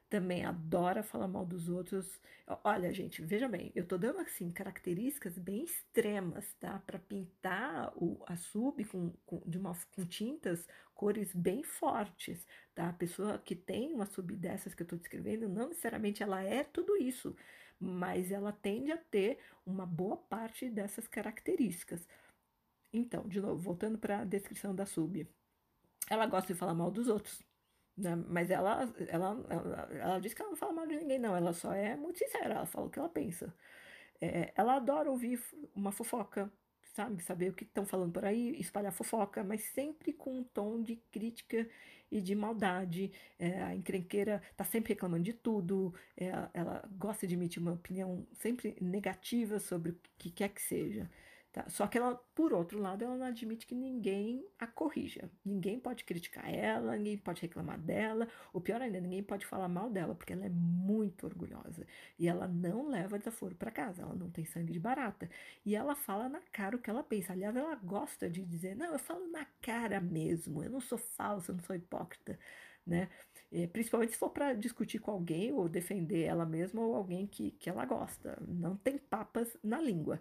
Também 0.09 0.45
adora 0.45 1.03
falar 1.03 1.29
mal 1.29 1.45
dos 1.45 1.69
outros. 1.69 2.21
Olha, 2.65 2.93
gente, 2.93 3.23
veja 3.23 3.49
bem, 3.49 3.73
eu 3.75 3.85
tô 3.87 3.99
dando 3.99 4.21
assim 4.21 4.51
características 4.51 5.39
bem 5.39 5.65
extremas, 5.65 6.55
tá? 6.61 6.79
Para 6.87 6.99
pintar 6.99 7.93
o, 7.97 8.23
a 8.27 8.37
sub 8.37 8.85
com, 8.85 9.13
com, 9.25 9.43
de 9.47 9.59
uma, 9.59 9.77
com 9.93 10.07
tintas, 10.07 10.67
cores 10.95 11.35
bem 11.35 11.63
fortes, 11.63 12.47
tá? 12.75 12.89
A 12.89 12.93
pessoa 12.93 13.39
que 13.39 13.57
tem 13.57 13.93
uma 13.93 14.07
sub 14.07 14.35
dessas 14.37 14.75
que 14.75 14.83
eu 14.83 14.87
tô 14.87 14.97
descrevendo, 14.97 15.49
não 15.49 15.69
necessariamente 15.69 16.23
ela 16.23 16.43
é 16.43 16.63
tudo 16.63 16.97
isso, 16.97 17.35
mas 17.79 18.31
ela 18.31 18.53
tende 18.53 18.93
a 18.93 18.97
ter 18.97 19.39
uma 19.65 19.85
boa 19.85 20.17
parte 20.17 20.71
dessas 20.71 21.07
características. 21.09 22.07
Então, 22.93 23.29
de 23.29 23.41
novo, 23.41 23.61
voltando 23.61 23.99
para 23.99 24.21
a 24.21 24.25
descrição 24.25 24.75
da 24.75 24.87
sub. 24.87 25.29
Ela 26.09 26.27
gosta 26.27 26.53
de 26.53 26.59
falar 26.59 26.75
mal 26.75 26.91
dos 26.91 27.09
outros, 27.09 27.43
né? 27.97 28.15
Mas 28.29 28.51
ela, 28.51 28.93
ela, 29.09 29.45
ela, 29.49 29.89
ela 29.93 30.19
diz 30.21 30.35
que 30.35 30.43
ela 30.43 30.51
não 30.51 30.57
fala 30.57 30.73
mal 30.73 30.87
de 30.87 30.97
ninguém, 30.97 31.19
não. 31.19 31.37
Ela 31.37 31.53
só 31.53 31.73
é 31.73 31.97
muito 31.97 32.19
sincera, 32.19 32.55
ela 32.55 32.67
fala 32.67 32.87
o 32.87 32.91
que 32.91 32.99
ela 32.99 33.09
pensa. 33.09 33.55
É, 34.21 34.53
ela 34.57 34.77
adora 34.77 35.11
ouvir 35.11 35.41
uma 35.75 35.93
fofoca, 35.93 36.51
sabe? 36.95 37.23
Saber 37.23 37.51
o 37.51 37.55
que 37.55 37.65
estão 37.65 37.87
falando 37.87 38.13
por 38.13 38.25
aí, 38.25 38.59
espalhar 38.61 38.93
fofoca, 38.93 39.45
mas 39.45 39.63
sempre 39.63 40.13
com 40.13 40.39
um 40.39 40.45
tom 40.45 40.83
de 40.83 40.97
crítica 41.11 41.69
e 42.11 42.21
de 42.21 42.35
maldade. 42.35 43.13
É, 43.39 43.63
a 43.63 43.75
encrenqueira 43.75 44.43
tá 44.57 44.65
sempre 44.65 44.95
reclamando 44.95 45.25
de 45.25 45.33
tudo, 45.33 45.95
é, 46.17 46.31
ela 46.55 46.89
gosta 46.99 47.27
de 47.27 47.35
emitir 47.35 47.61
uma 47.63 47.73
opinião 47.73 48.27
sempre 48.35 48.77
negativa 48.81 49.59
sobre 49.59 49.93
o 49.93 50.01
que 50.19 50.31
quer 50.31 50.49
que 50.51 50.63
seja. 50.63 51.11
Tá? 51.57 51.65
Só 51.71 51.87
que 51.87 51.97
ela, 51.97 52.15
por 52.35 52.53
outro 52.53 52.79
lado, 52.79 53.03
ela 53.03 53.17
não 53.17 53.25
admite 53.25 53.67
que 53.67 53.75
ninguém 53.75 54.47
a 54.59 54.67
corrija. 54.67 55.31
Ninguém 55.43 55.81
pode 55.81 56.05
criticar 56.05 56.53
ela, 56.53 56.95
ninguém 56.99 57.17
pode 57.17 57.41
reclamar 57.41 57.81
dela. 57.81 58.29
O 58.53 58.61
pior 58.61 58.83
ainda, 58.83 59.01
ninguém 59.01 59.23
pode 59.23 59.47
falar 59.47 59.67
mal 59.67 59.89
dela, 59.89 60.15
porque 60.15 60.35
ela 60.35 60.45
é 60.45 60.51
muito 60.51 61.25
orgulhosa. 61.25 61.87
E 62.19 62.29
ela 62.29 62.47
não 62.47 62.91
leva 62.91 63.19
desaforo 63.19 63.55
para 63.55 63.71
casa, 63.71 64.03
ela 64.03 64.15
não 64.15 64.29
tem 64.29 64.45
sangue 64.45 64.71
de 64.71 64.79
barata. 64.79 65.31
E 65.65 65.75
ela 65.75 65.95
fala 65.95 66.29
na 66.29 66.43
cara 66.53 66.77
o 66.77 66.79
que 66.79 66.91
ela 66.91 67.03
pensa. 67.03 67.33
Aliás, 67.33 67.57
ela 67.57 67.75
gosta 67.77 68.29
de 68.29 68.45
dizer: 68.45 68.77
não, 68.77 68.93
eu 68.93 68.99
falo 68.99 69.27
na 69.29 69.47
cara 69.63 69.99
mesmo, 69.99 70.63
eu 70.63 70.69
não 70.69 70.81
sou 70.83 70.99
falsa, 70.99 71.53
eu 71.53 71.57
não 71.57 71.65
sou 71.65 71.75
hipócrita. 71.75 72.39
Né? 72.87 73.09
É, 73.51 73.67
principalmente 73.67 74.13
se 74.13 74.19
for 74.19 74.29
para 74.29 74.53
discutir 74.53 74.99
com 74.99 75.11
alguém 75.11 75.53
ou 75.53 75.69
defender 75.71 76.25
ela 76.25 76.45
mesma 76.45 76.83
ou 76.83 76.95
alguém 76.95 77.27
que, 77.27 77.53
que 77.53 77.71
ela 77.71 77.87
gosta. 77.87 78.37
Não 78.47 78.77
tem 78.77 78.99
papas 78.99 79.57
na 79.65 79.81
língua. 79.81 80.21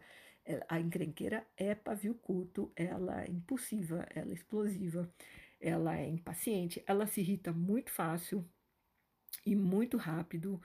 A 0.70 0.80
encrenqueira 0.80 1.46
é 1.58 1.74
pavio 1.76 2.16
curto, 2.16 2.72
ela 2.76 3.24
é 3.24 3.30
impulsiva, 3.30 4.06
ela 4.14 4.32
é 4.32 4.34
explosiva, 4.34 5.12
ela 5.60 5.98
é 5.98 6.08
impaciente, 6.08 6.84
ela 6.86 7.08
se 7.08 7.22
irrita 7.22 7.52
muito 7.52 7.92
fácil 7.92 8.48
e 9.46 9.56
muito 9.56 9.98
rápido. 9.98 10.62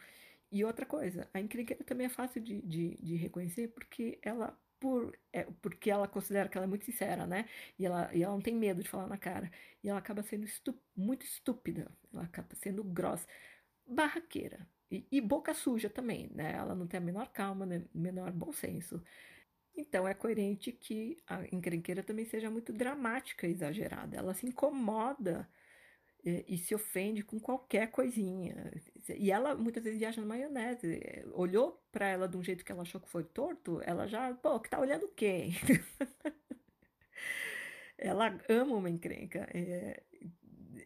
E 0.52 0.64
outra 0.64 0.86
coisa, 0.86 1.28
a 1.32 1.40
encrenqueira 1.40 1.84
também 1.84 2.06
é 2.06 2.10
fácil 2.10 2.42
de, 2.42 2.60
de, 2.62 2.96
de 3.02 3.16
reconhecer 3.16 3.68
porque 3.68 4.18
ela 4.22 4.58
por, 4.80 5.16
é, 5.32 5.44
porque 5.62 5.90
ela 5.90 6.08
considera 6.08 6.48
que 6.48 6.56
ela 6.56 6.64
é 6.66 6.68
muito 6.68 6.86
sincera, 6.86 7.26
né? 7.26 7.46
E 7.78 7.84
ela, 7.86 8.10
e 8.14 8.22
ela 8.22 8.32
não 8.32 8.40
tem 8.40 8.54
medo 8.54 8.82
de 8.82 8.88
falar 8.88 9.06
na 9.06 9.18
cara. 9.18 9.50
E 9.84 9.88
ela 9.88 9.98
acaba 9.98 10.22
sendo 10.22 10.46
muito 10.96 11.24
estúpida, 11.24 11.90
ela 12.12 12.24
acaba 12.24 12.48
sendo 12.56 12.82
grossa, 12.82 13.26
barraqueira. 13.86 14.66
E, 14.90 15.06
e, 15.12 15.20
boca 15.20 15.54
suja 15.54 15.88
também, 15.90 16.28
né? 16.34 16.52
Ela 16.54 16.74
não 16.74 16.86
tem 16.86 16.98
a 16.98 17.00
menor 17.00 17.28
calma, 17.28 17.64
né? 17.66 17.84
menor 17.94 18.32
bom 18.32 18.52
senso. 18.52 19.02
Então 19.76 20.06
é 20.06 20.14
coerente 20.14 20.72
que 20.72 21.16
a 21.26 21.42
encrenqueira 21.52 22.02
também 22.02 22.24
seja 22.24 22.50
muito 22.50 22.72
dramática 22.72 23.46
e 23.46 23.52
exagerada. 23.52 24.16
Ela 24.16 24.34
se 24.34 24.46
incomoda 24.46 25.48
e, 26.24 26.44
e 26.48 26.58
se 26.58 26.74
ofende 26.74 27.22
com 27.22 27.38
qualquer 27.40 27.90
coisinha. 27.90 28.72
E 29.16 29.30
ela 29.30 29.54
muitas 29.54 29.82
vezes 29.84 29.98
viaja 29.98 30.20
na 30.20 30.26
maionese. 30.26 31.00
Olhou 31.32 31.82
para 31.92 32.08
ela 32.08 32.28
de 32.28 32.36
um 32.36 32.42
jeito 32.42 32.64
que 32.64 32.72
ela 32.72 32.82
achou 32.82 33.00
que 33.00 33.08
foi 33.08 33.24
torto, 33.24 33.80
ela 33.84 34.06
já, 34.06 34.32
pô, 34.34 34.60
que 34.60 34.70
tá 34.70 34.78
olhando 34.80 35.04
o 35.06 35.08
quê? 35.08 35.48
ela 37.98 38.38
ama 38.48 38.74
uma 38.76 38.90
encrenca. 38.90 39.48
É, 39.54 40.02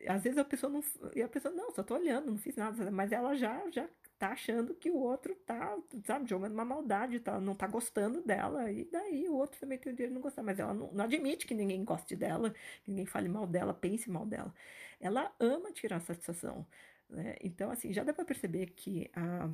às 0.09 0.23
vezes 0.23 0.39
a 0.39 0.45
pessoa 0.45 0.71
não. 0.73 0.83
E 1.15 1.23
a 1.23 1.29
pessoa, 1.29 1.55
não, 1.55 1.71
só 1.73 1.83
tô 1.83 1.95
olhando, 1.95 2.27
não 2.31 2.39
fiz 2.39 2.57
nada. 2.57 2.91
Mas 2.91 3.13
ela 3.13 3.35
já, 3.37 3.63
já 3.71 3.89
tá 4.25 4.33
achando 4.33 4.75
que 4.75 4.91
o 4.91 4.97
outro 4.97 5.35
tá, 5.47 5.77
sabe, 6.05 6.29
jogando 6.29 6.53
uma 6.55 6.65
maldade, 6.65 7.21
tá, 7.21 7.39
não 7.39 7.55
tá 7.55 7.67
gostando 7.67 8.23
dela, 8.23 8.71
e 8.73 8.85
daí 8.85 9.29
o 9.29 9.35
outro 9.35 9.61
também 9.61 9.77
tem 9.77 9.93
o 9.93 9.95
direito 9.95 10.13
de 10.13 10.15
não 10.15 10.23
gostar, 10.23 10.43
mas 10.43 10.59
ela 10.59 10.73
não, 10.73 10.91
não 10.93 11.05
admite 11.05 11.47
que 11.47 11.55
ninguém 11.55 11.85
goste 11.85 12.17
dela, 12.17 12.51
que 12.83 12.91
ninguém 12.91 13.05
fale 13.05 13.29
mal 13.29 13.47
dela, 13.47 13.75
pense 13.75 14.09
mal 14.11 14.25
dela. 14.25 14.55
Ela 14.99 15.31
ama 15.39 15.71
tirar 15.73 16.01
satisfação, 16.01 16.67
né? 17.09 17.37
Então, 17.43 17.71
assim, 17.71 17.93
já 17.93 18.03
dá 18.03 18.15
para 18.15 18.25
perceber 18.25 18.69
que 18.69 19.11
a 19.15 19.51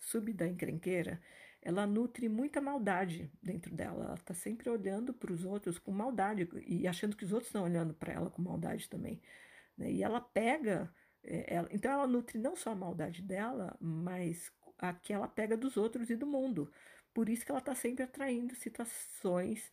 sub 0.00 0.32
da 0.32 0.46
encrenqueira, 0.46 1.20
ela 1.60 1.84
nutre 1.84 2.28
muita 2.28 2.60
maldade 2.60 3.28
dentro 3.42 3.74
dela. 3.74 4.04
Ela 4.04 4.18
tá 4.18 4.34
sempre 4.34 4.70
olhando 4.70 5.12
para 5.12 5.32
os 5.32 5.44
outros 5.44 5.78
com 5.80 5.90
maldade 5.90 6.48
e 6.64 6.86
achando 6.86 7.16
que 7.16 7.24
os 7.24 7.32
outros 7.32 7.48
estão 7.48 7.64
olhando 7.64 7.92
para 7.92 8.12
ela 8.12 8.30
com 8.30 8.40
maldade 8.40 8.88
também. 8.88 9.20
Né? 9.76 9.90
E 9.90 10.02
ela 10.02 10.20
pega 10.20 10.92
ela, 11.26 11.68
então 11.72 11.90
ela 11.90 12.06
nutre 12.06 12.38
não 12.38 12.56
só 12.56 12.70
a 12.70 12.74
maldade 12.74 13.22
dela, 13.22 13.76
mas 13.80 14.52
a 14.78 14.92
que 14.92 15.12
ela 15.12 15.28
pega 15.28 15.56
dos 15.56 15.76
outros 15.76 16.10
e 16.10 16.16
do 16.16 16.26
mundo. 16.26 16.70
Por 17.14 17.28
isso 17.28 17.44
que 17.44 17.50
ela 17.50 17.60
está 17.60 17.74
sempre 17.74 18.04
atraindo 18.04 18.54
situações, 18.54 19.70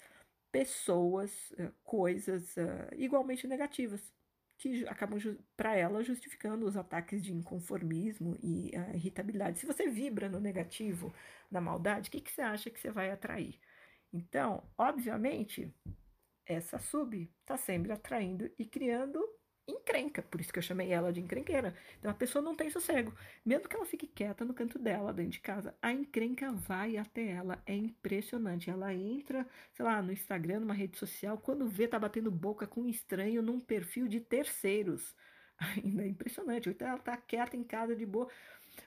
pessoas, 0.51 1.53
eh, 1.57 1.71
coisas 1.83 2.55
uh, 2.57 2.95
igualmente 2.95 3.47
negativas, 3.47 4.13
que 4.57 4.87
acabam 4.87 5.19
para 5.57 5.75
ela 5.75 6.03
justificando 6.03 6.65
os 6.65 6.77
ataques 6.77 7.21
de 7.21 7.33
inconformismo 7.33 8.37
e 8.41 8.71
a 8.75 8.95
irritabilidade. 8.95 9.59
Se 9.59 9.65
você 9.65 9.89
vibra 9.89 10.29
no 10.29 10.39
negativo, 10.39 11.13
na 11.51 11.59
maldade, 11.59 12.07
o 12.07 12.11
que, 12.11 12.21
que 12.21 12.31
você 12.31 12.41
acha 12.41 12.69
que 12.69 12.79
você 12.79 12.91
vai 12.91 13.11
atrair? 13.11 13.59
Então, 14.13 14.63
obviamente, 14.77 15.73
essa 16.45 16.79
sub 16.79 17.29
está 17.41 17.57
sempre 17.57 17.91
atraindo 17.91 18.49
e 18.57 18.65
criando 18.65 19.19
encrenca, 19.67 20.21
por 20.21 20.41
isso 20.41 20.51
que 20.51 20.59
eu 20.59 20.63
chamei 20.63 20.91
ela 20.91 21.11
de 21.11 21.21
encrenqueira. 21.21 21.75
Então 21.99 22.11
a 22.11 22.13
pessoa 22.13 22.41
não 22.41 22.55
tem 22.55 22.69
sossego. 22.69 23.13
Mesmo 23.45 23.67
que 23.67 23.75
ela 23.75 23.85
fique 23.85 24.07
quieta 24.07 24.43
no 24.45 24.53
canto 24.53 24.77
dela, 24.79 25.13
dentro 25.13 25.31
de 25.33 25.39
casa, 25.39 25.75
a 25.81 25.91
encrenca 25.91 26.51
vai 26.51 26.97
até 26.97 27.29
ela. 27.29 27.61
É 27.65 27.75
impressionante. 27.75 28.69
Ela 28.69 28.93
entra, 28.93 29.47
sei 29.73 29.85
lá, 29.85 30.01
no 30.01 30.11
Instagram, 30.11 30.61
numa 30.61 30.73
rede 30.73 30.97
social, 30.97 31.37
quando 31.37 31.67
vê, 31.67 31.87
tá 31.87 31.99
batendo 31.99 32.31
boca 32.31 32.67
com 32.67 32.81
um 32.81 32.89
estranho 32.89 33.41
num 33.41 33.59
perfil 33.59 34.07
de 34.07 34.19
terceiros. 34.19 35.15
Ainda 35.57 36.03
é 36.03 36.07
impressionante. 36.07 36.69
Então 36.69 36.87
ela 36.87 36.99
tá 36.99 37.15
quieta 37.17 37.55
em 37.55 37.63
casa 37.63 37.95
de 37.95 38.05
boa 38.05 38.29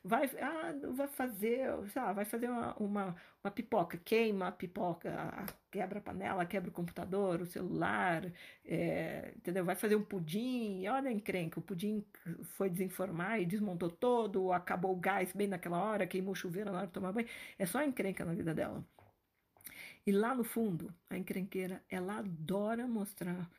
vai, 0.04 0.30
ah, 0.40 0.74
vai 0.94 1.08
fazer, 1.08 1.68
sei 1.88 2.02
lá, 2.02 2.12
vai 2.12 2.24
fazer 2.24 2.48
uma, 2.48 2.74
uma, 2.76 3.16
uma 3.42 3.50
pipoca, 3.50 3.98
queima 3.98 4.48
a 4.48 4.52
pipoca, 4.52 5.46
quebra 5.70 5.98
a 5.98 6.02
panela, 6.02 6.46
quebra 6.46 6.70
o 6.70 6.72
computador, 6.72 7.40
o 7.40 7.46
celular, 7.46 8.30
é, 8.64 9.32
entendeu? 9.36 9.64
Vai 9.64 9.74
fazer 9.74 9.96
um 9.96 10.04
pudim, 10.04 10.86
olha 10.86 11.10
a 11.10 11.12
encrenca, 11.12 11.58
o 11.60 11.62
pudim 11.62 12.04
foi 12.56 12.70
desinformar 12.70 13.40
e 13.40 13.46
desmontou 13.46 13.90
todo, 13.90 14.52
acabou 14.52 14.92
o 14.92 15.00
gás 15.00 15.32
bem 15.32 15.48
naquela 15.48 15.82
hora, 15.82 16.06
queimou 16.06 16.32
o 16.32 16.36
chuveiro 16.36 16.70
na 16.70 16.78
hora 16.78 16.86
de 16.86 16.92
tomar 16.92 17.12
banho, 17.12 17.28
é 17.58 17.66
só 17.66 17.82
encrenca 17.82 18.24
na 18.24 18.34
vida 18.34 18.54
dela. 18.54 18.84
E 20.06 20.12
lá 20.12 20.34
no 20.34 20.44
fundo, 20.44 20.94
a 21.10 21.18
encrenqueira, 21.18 21.82
ela 21.90 22.18
adora 22.18 22.86
mostrar 22.86 23.50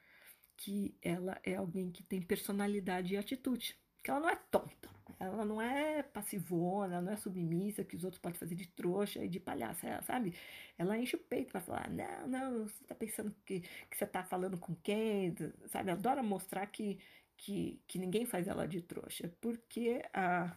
que 0.55 0.95
ela 1.01 1.37
é 1.43 1.55
alguém 1.55 1.91
que 1.91 2.01
tem 2.03 2.21
personalidade 2.21 3.13
e 3.13 3.17
atitude, 3.17 3.77
que 4.01 4.09
ela 4.09 4.21
não 4.21 4.29
é 4.29 4.35
tonta 4.49 4.96
ela 5.19 5.45
não 5.45 5.61
é 5.61 6.03
passivona, 6.03 6.95
ela 6.95 7.01
não 7.01 7.13
é 7.13 7.17
submissa, 7.17 7.83
que 7.83 7.95
os 7.95 8.03
outros 8.03 8.21
podem 8.21 8.39
fazer 8.39 8.55
de 8.55 8.67
trouxa 8.67 9.23
e 9.23 9.27
de 9.27 9.39
palhaça, 9.39 10.01
sabe? 10.03 10.33
Ela 10.77 10.97
enche 10.97 11.15
o 11.15 11.19
peito 11.19 11.51
para 11.51 11.61
falar, 11.61 11.89
não, 11.89 12.27
não, 12.27 12.67
você 12.67 12.83
tá 12.85 12.95
pensando 12.95 13.35
que, 13.45 13.61
que 13.61 13.97
você 13.97 14.05
tá 14.05 14.23
falando 14.23 14.57
com 14.57 14.75
quem, 14.75 15.35
sabe? 15.67 15.89
Ela 15.89 15.99
adora 15.99 16.23
mostrar 16.23 16.67
que, 16.67 16.99
que, 17.35 17.81
que 17.87 17.99
ninguém 17.99 18.25
faz 18.25 18.47
ela 18.47 18.67
de 18.67 18.81
trouxa, 18.81 19.31
porque 19.41 20.01
a, 20.13 20.55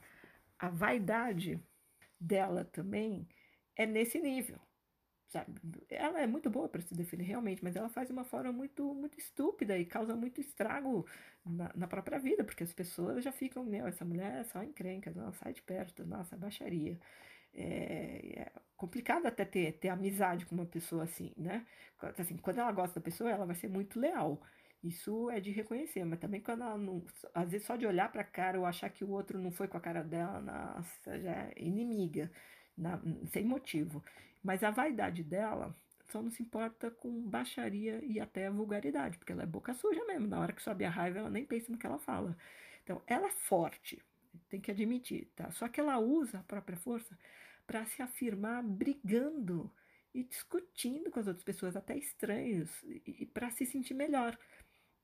a 0.59 0.69
vaidade 0.69 1.61
dela 2.21 2.64
também 2.64 3.26
é 3.76 3.87
nesse 3.87 4.21
nível 4.21 4.61
sabe? 5.30 5.54
Ela 5.88 6.20
é 6.20 6.26
muito 6.26 6.50
boa 6.50 6.68
para 6.68 6.80
se 6.82 6.92
defender 6.94 7.25
realmente, 7.25 7.62
mas 7.62 7.76
ela 7.76 7.88
faz 7.88 8.08
de 8.08 8.12
uma 8.12 8.25
forma 8.25 8.52
muito, 8.52 8.92
muito 8.94 9.18
estúpida 9.18 9.78
e 9.78 9.84
causa 9.84 10.14
muito 10.16 10.40
estrago 10.40 11.06
na, 11.46 11.70
na 11.75 11.87
própria 11.87 12.18
vida, 12.18 12.44
porque 12.44 12.64
as 12.64 12.72
pessoas 12.72 13.25
já 13.25 13.32
ficam, 13.32 13.64
meu, 13.64 13.87
essa 13.87 14.04
mulher 14.04 14.40
é 14.40 14.44
só 14.44 14.62
encrenca, 14.62 15.12
não, 15.14 15.32
sai 15.32 15.52
de 15.52 15.62
perto, 15.62 16.04
nossa, 16.04 16.34
é 16.34 16.38
baixaria. 16.38 16.99
É, 17.54 18.40
é, 18.40 18.52
complicado 18.76 19.26
até 19.26 19.44
ter, 19.44 19.72
ter 19.78 19.88
amizade 19.88 20.46
com 20.46 20.54
uma 20.54 20.66
pessoa 20.66 21.04
assim, 21.04 21.32
né? 21.37 21.64
Assim, 22.18 22.37
quando 22.37 22.58
ela 22.58 22.72
gosta 22.72 22.99
da 23.00 23.04
pessoa, 23.04 23.30
ela 23.30 23.46
vai 23.46 23.54
ser 23.54 23.68
muito 23.68 24.00
leal. 24.00 24.40
Isso 24.82 25.30
é 25.30 25.40
de 25.40 25.50
reconhecer, 25.50 26.04
mas 26.04 26.18
também 26.18 26.40
quando 26.40 26.62
ela 26.62 26.78
não. 26.78 27.04
Às 27.34 27.50
vezes 27.50 27.66
só 27.66 27.76
de 27.76 27.87
olhar 27.87 28.10
para 28.10 28.25
cara 28.25 28.58
ou 28.58 28.66
achar 28.66 28.88
que 28.90 29.04
o 29.04 29.10
outro 29.10 29.38
não 29.38 29.50
foi 29.52 29.68
com 29.68 29.76
a 29.76 29.80
cara 29.80 30.02
dela, 30.02 30.40
nossa, 30.40 31.20
já 31.20 31.32
é 31.32 31.52
inimiga, 31.56 32.30
na, 32.76 33.00
sem 33.26 33.44
motivo. 33.44 34.02
Mas 34.42 34.62
a 34.62 34.70
vaidade 34.70 35.23
dela 35.23 35.75
só 36.09 36.20
não 36.20 36.30
se 36.30 36.42
importa 36.42 36.90
com 36.90 37.23
baixaria 37.23 38.00
e 38.04 38.18
até 38.18 38.50
vulgaridade, 38.50 39.16
porque 39.18 39.32
ela 39.32 39.42
é 39.42 39.47
boca 39.47 39.75
suja 39.75 40.04
mesmo. 40.06 40.26
Na 40.26 40.40
hora 40.40 40.52
que 40.52 40.62
sobe 40.62 40.85
a 40.85 40.90
raiva, 40.90 41.20
ela 41.20 41.30
nem 41.30 41.44
pensa 41.44 41.70
no 41.70 41.78
que 41.78 41.87
ela 41.87 41.99
fala. 41.99 42.37
Então, 42.82 43.00
ela 43.06 43.28
é 43.28 43.30
forte, 43.30 44.02
tem 44.49 44.61
que 44.61 44.70
admitir, 44.70 45.30
tá? 45.37 45.50
Só 45.52 45.68
que 45.68 45.80
ela 45.80 45.99
usa 45.99 46.40
a 46.40 46.42
própria 46.42 46.76
força 46.76 47.16
para 47.66 47.85
se 47.87 48.02
afirmar 48.02 48.62
brigando 48.62 49.70
e 50.12 50.25
discutindo 50.25 51.11
com 51.11 51.20
as 51.20 51.28
outras 51.28 51.44
pessoas, 51.44 51.76
até 51.76 51.97
estranhos, 51.97 52.68
e, 52.85 53.02
e 53.20 53.26
para 53.26 53.50
se 53.50 53.64
sentir 53.64 53.94
melhor 53.94 54.37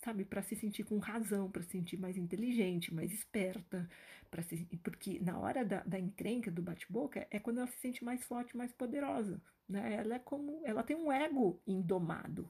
sabe, 0.06 0.24
para 0.24 0.40
se 0.40 0.54
sentir 0.54 0.84
com 0.84 0.98
razão, 0.98 1.50
para 1.50 1.62
se 1.62 1.70
sentir 1.70 1.98
mais 1.98 2.16
inteligente, 2.16 2.94
mais 2.94 3.12
esperta, 3.12 3.88
para 4.30 4.40
se 4.40 4.56
porque 4.82 5.18
na 5.18 5.36
hora 5.36 5.64
da, 5.64 5.82
da 5.82 5.98
encrenca, 5.98 6.48
do 6.48 6.62
bate-boca, 6.62 7.26
é 7.28 7.40
quando 7.40 7.58
ela 7.58 7.66
se 7.66 7.78
sente 7.78 8.04
mais 8.04 8.22
forte, 8.24 8.56
mais 8.56 8.72
poderosa, 8.72 9.42
né? 9.68 9.94
Ela 9.94 10.14
é 10.14 10.18
como, 10.20 10.62
ela 10.64 10.84
tem 10.84 10.96
um 10.96 11.10
ego 11.10 11.60
indomado, 11.66 12.48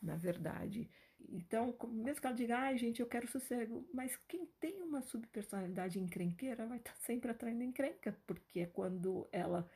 na 0.00 0.16
verdade. 0.16 0.90
Então, 1.28 1.76
mesmo 1.90 2.20
que 2.22 2.26
ela 2.26 2.36
diga, 2.36 2.58
ai, 2.58 2.78
gente, 2.78 3.00
eu 3.00 3.06
quero 3.06 3.28
sossego, 3.28 3.86
mas 3.92 4.16
quem 4.26 4.46
tem 4.58 4.82
uma 4.82 5.02
subpersonalidade 5.02 5.98
encrenqueira 5.98 6.66
vai 6.66 6.78
estar 6.78 6.92
tá 6.92 6.98
sempre 7.00 7.30
atraindo 7.30 7.64
encrenca, 7.64 8.16
porque 8.26 8.60
é 8.60 8.66
quando 8.66 9.28
ela 9.30 9.68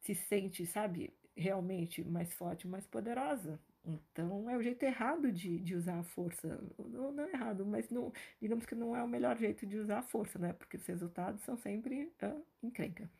se 0.00 0.14
sente, 0.14 0.66
sabe, 0.66 1.12
realmente 1.36 2.02
mais 2.02 2.32
forte, 2.34 2.66
mais 2.66 2.86
poderosa. 2.86 3.60
Então 3.84 4.48
é 4.48 4.56
o 4.56 4.62
jeito 4.62 4.82
errado 4.82 5.30
de, 5.30 5.58
de 5.60 5.74
usar 5.74 5.98
a 5.98 6.02
força. 6.02 6.58
Não, 6.78 7.12
não 7.12 7.24
é 7.24 7.32
errado, 7.32 7.66
mas 7.66 7.90
não, 7.90 8.12
digamos 8.40 8.64
que 8.64 8.74
não 8.74 8.96
é 8.96 9.02
o 9.02 9.08
melhor 9.08 9.36
jeito 9.36 9.66
de 9.66 9.76
usar 9.76 9.98
a 9.98 10.02
força, 10.02 10.38
né? 10.38 10.52
Porque 10.54 10.76
os 10.76 10.86
resultados 10.86 11.42
são 11.42 11.56
sempre 11.56 12.10
uh, 12.22 12.42
encrenca. 12.62 13.10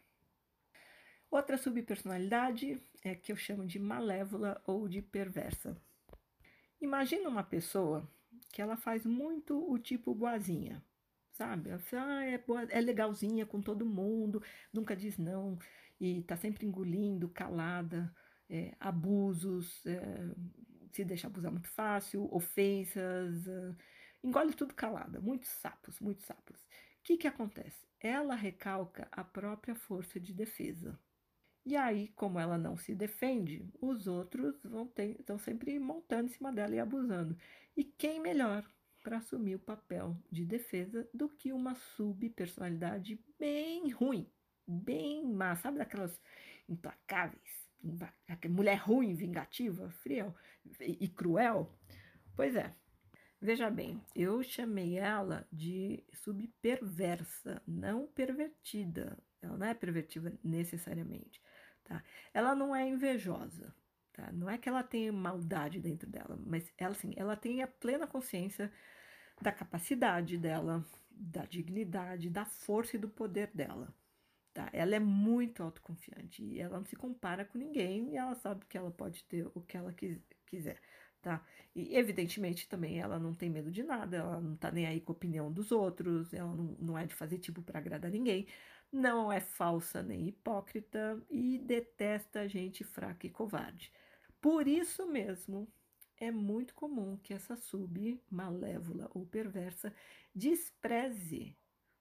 Outra 1.30 1.58
subpersonalidade 1.58 2.80
é 3.02 3.14
que 3.14 3.30
eu 3.30 3.36
chamo 3.36 3.66
de 3.66 3.78
malévola 3.78 4.62
ou 4.66 4.88
de 4.88 5.02
perversa. 5.02 5.76
Imagina 6.80 7.28
uma 7.28 7.42
pessoa 7.42 8.08
que 8.50 8.62
ela 8.62 8.76
faz 8.76 9.04
muito 9.04 9.70
o 9.70 9.78
tipo 9.78 10.14
boazinha, 10.14 10.82
sabe? 11.32 11.70
Ela 11.70 11.78
fala, 11.78 12.18
ah, 12.18 12.24
é, 12.24 12.38
boa, 12.38 12.62
é 12.70 12.80
legalzinha 12.80 13.44
com 13.44 13.60
todo 13.60 13.84
mundo, 13.84 14.42
nunca 14.72 14.96
diz 14.96 15.18
não 15.18 15.58
e 16.00 16.22
tá 16.22 16.36
sempre 16.36 16.66
engolindo, 16.66 17.28
calada 17.28 18.14
é, 18.48 18.74
abusos, 18.78 19.84
é, 19.86 20.34
se 20.92 21.04
deixa 21.04 21.26
abusar 21.26 21.50
muito 21.50 21.68
fácil, 21.68 22.28
ofensas, 22.32 23.46
é, 23.48 23.74
engole 24.22 24.54
tudo 24.54 24.74
calada, 24.74 25.20
muitos 25.20 25.50
sapos, 25.50 26.00
muitos 26.00 26.24
sapos. 26.24 26.60
O 26.60 27.02
que, 27.02 27.16
que 27.16 27.26
acontece? 27.26 27.86
Ela 28.00 28.34
recalca 28.34 29.08
a 29.12 29.24
própria 29.24 29.74
força 29.74 30.18
de 30.20 30.32
defesa. 30.32 30.98
E 31.66 31.76
aí, 31.76 32.08
como 32.08 32.38
ela 32.38 32.58
não 32.58 32.76
se 32.76 32.94
defende, 32.94 33.66
os 33.80 34.06
outros 34.06 34.62
vão 34.62 34.86
ter, 34.86 35.18
estão 35.18 35.38
sempre 35.38 35.78
montando 35.78 36.26
em 36.28 36.32
cima 36.32 36.52
dela 36.52 36.74
e 36.74 36.78
abusando. 36.78 37.36
E 37.76 37.82
quem 37.82 38.20
melhor 38.20 38.64
para 39.02 39.18
assumir 39.18 39.54
o 39.54 39.58
papel 39.58 40.16
de 40.30 40.44
defesa 40.44 41.08
do 41.12 41.28
que 41.28 41.52
uma 41.52 41.74
subpersonalidade 41.74 43.18
bem 43.38 43.90
ruim, 43.90 44.30
bem 44.66 45.26
má, 45.26 45.56
sabe 45.56 45.78
daquelas 45.78 46.20
implacáveis? 46.68 47.63
Mulher 48.48 48.76
ruim, 48.76 49.14
vingativa, 49.14 49.90
fria 49.90 50.34
e 50.80 51.08
cruel? 51.08 51.72
Pois 52.34 52.56
é. 52.56 52.74
Veja 53.40 53.68
bem, 53.68 54.02
eu 54.14 54.42
chamei 54.42 54.96
ela 54.96 55.46
de 55.52 56.02
subperversa, 56.14 57.60
não 57.66 58.06
pervertida. 58.06 59.18
Ela 59.42 59.58
não 59.58 59.66
é 59.66 59.74
pervertida 59.74 60.32
necessariamente, 60.42 61.42
tá? 61.84 62.02
Ela 62.32 62.54
não 62.54 62.74
é 62.74 62.88
invejosa, 62.88 63.74
tá? 64.14 64.32
Não 64.32 64.48
é 64.48 64.56
que 64.56 64.66
ela 64.66 64.82
tenha 64.82 65.12
maldade 65.12 65.78
dentro 65.78 66.08
dela, 66.08 66.38
mas 66.46 66.72
ela 66.78 66.92
assim, 66.92 67.12
ela 67.16 67.36
tem 67.36 67.62
a 67.62 67.66
plena 67.66 68.06
consciência 68.06 68.72
da 69.42 69.52
capacidade 69.52 70.38
dela, 70.38 70.82
da 71.10 71.44
dignidade, 71.44 72.30
da 72.30 72.46
força 72.46 72.96
e 72.96 72.98
do 72.98 73.10
poder 73.10 73.50
dela. 73.54 73.94
Tá? 74.54 74.70
Ela 74.72 74.94
é 74.94 75.00
muito 75.00 75.64
autoconfiante 75.64 76.40
e 76.44 76.60
ela 76.60 76.78
não 76.78 76.84
se 76.84 76.94
compara 76.94 77.44
com 77.44 77.58
ninguém 77.58 78.12
e 78.12 78.16
ela 78.16 78.36
sabe 78.36 78.64
que 78.66 78.78
ela 78.78 78.90
pode 78.90 79.24
ter 79.24 79.50
o 79.52 79.60
que 79.60 79.76
ela 79.76 79.92
quiser. 80.46 80.80
Tá? 81.20 81.44
E 81.74 81.96
evidentemente 81.96 82.68
também 82.68 83.00
ela 83.00 83.18
não 83.18 83.34
tem 83.34 83.50
medo 83.50 83.68
de 83.72 83.82
nada, 83.82 84.16
ela 84.18 84.40
não 84.40 84.56
tá 84.56 84.70
nem 84.70 84.86
aí 84.86 85.00
com 85.00 85.10
a 85.10 85.16
opinião 85.16 85.50
dos 85.52 85.72
outros, 85.72 86.32
ela 86.32 86.54
não, 86.54 86.76
não 86.78 86.98
é 86.98 87.04
de 87.04 87.14
fazer 87.14 87.38
tipo 87.38 87.62
para 87.62 87.80
agradar 87.80 88.12
ninguém, 88.12 88.46
não 88.92 89.32
é 89.32 89.40
falsa 89.40 90.02
nem 90.02 90.28
hipócrita 90.28 91.20
e 91.28 91.58
detesta 91.58 92.48
gente 92.48 92.84
fraca 92.84 93.26
e 93.26 93.30
covarde. 93.30 93.90
Por 94.40 94.68
isso 94.68 95.04
mesmo, 95.06 95.66
é 96.16 96.30
muito 96.30 96.74
comum 96.76 97.16
que 97.16 97.34
essa 97.34 97.56
sub 97.56 98.22
malévola 98.30 99.10
ou 99.14 99.26
perversa 99.26 99.92
despreze 100.32 101.56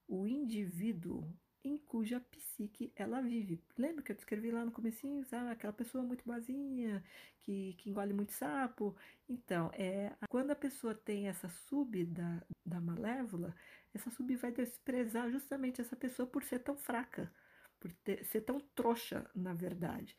o 0.07 0.27
indivíduo 0.27 1.33
em 1.63 1.77
cuja 1.77 2.19
psique 2.19 2.91
ela 2.95 3.21
vive. 3.21 3.61
Lembra 3.77 4.03
que 4.03 4.11
eu 4.11 4.15
descrevi 4.15 4.51
lá 4.51 4.65
no 4.65 4.71
comecinho, 4.71 5.23
sabe? 5.25 5.51
Aquela 5.51 5.73
pessoa 5.73 6.03
muito 6.03 6.23
boazinha, 6.25 7.03
que, 7.39 7.73
que 7.75 7.89
engole 7.89 8.13
muito 8.13 8.33
sapo. 8.33 8.95
Então, 9.27 9.71
é 9.73 10.11
quando 10.29 10.51
a 10.51 10.55
pessoa 10.55 10.93
tem 10.93 11.27
essa 11.27 11.49
sub 11.49 12.05
da, 12.05 12.43
da 12.65 12.81
malévola, 12.81 13.55
essa 13.93 14.09
sub 14.09 14.35
vai 14.35 14.51
desprezar 14.51 15.29
justamente 15.31 15.81
essa 15.81 15.95
pessoa 15.95 16.27
por 16.27 16.43
ser 16.43 16.59
tão 16.59 16.75
fraca, 16.75 17.31
por 17.79 17.91
ter, 18.03 18.25
ser 18.25 18.41
tão 18.41 18.59
trouxa, 18.59 19.29
na 19.35 19.53
verdade. 19.53 20.17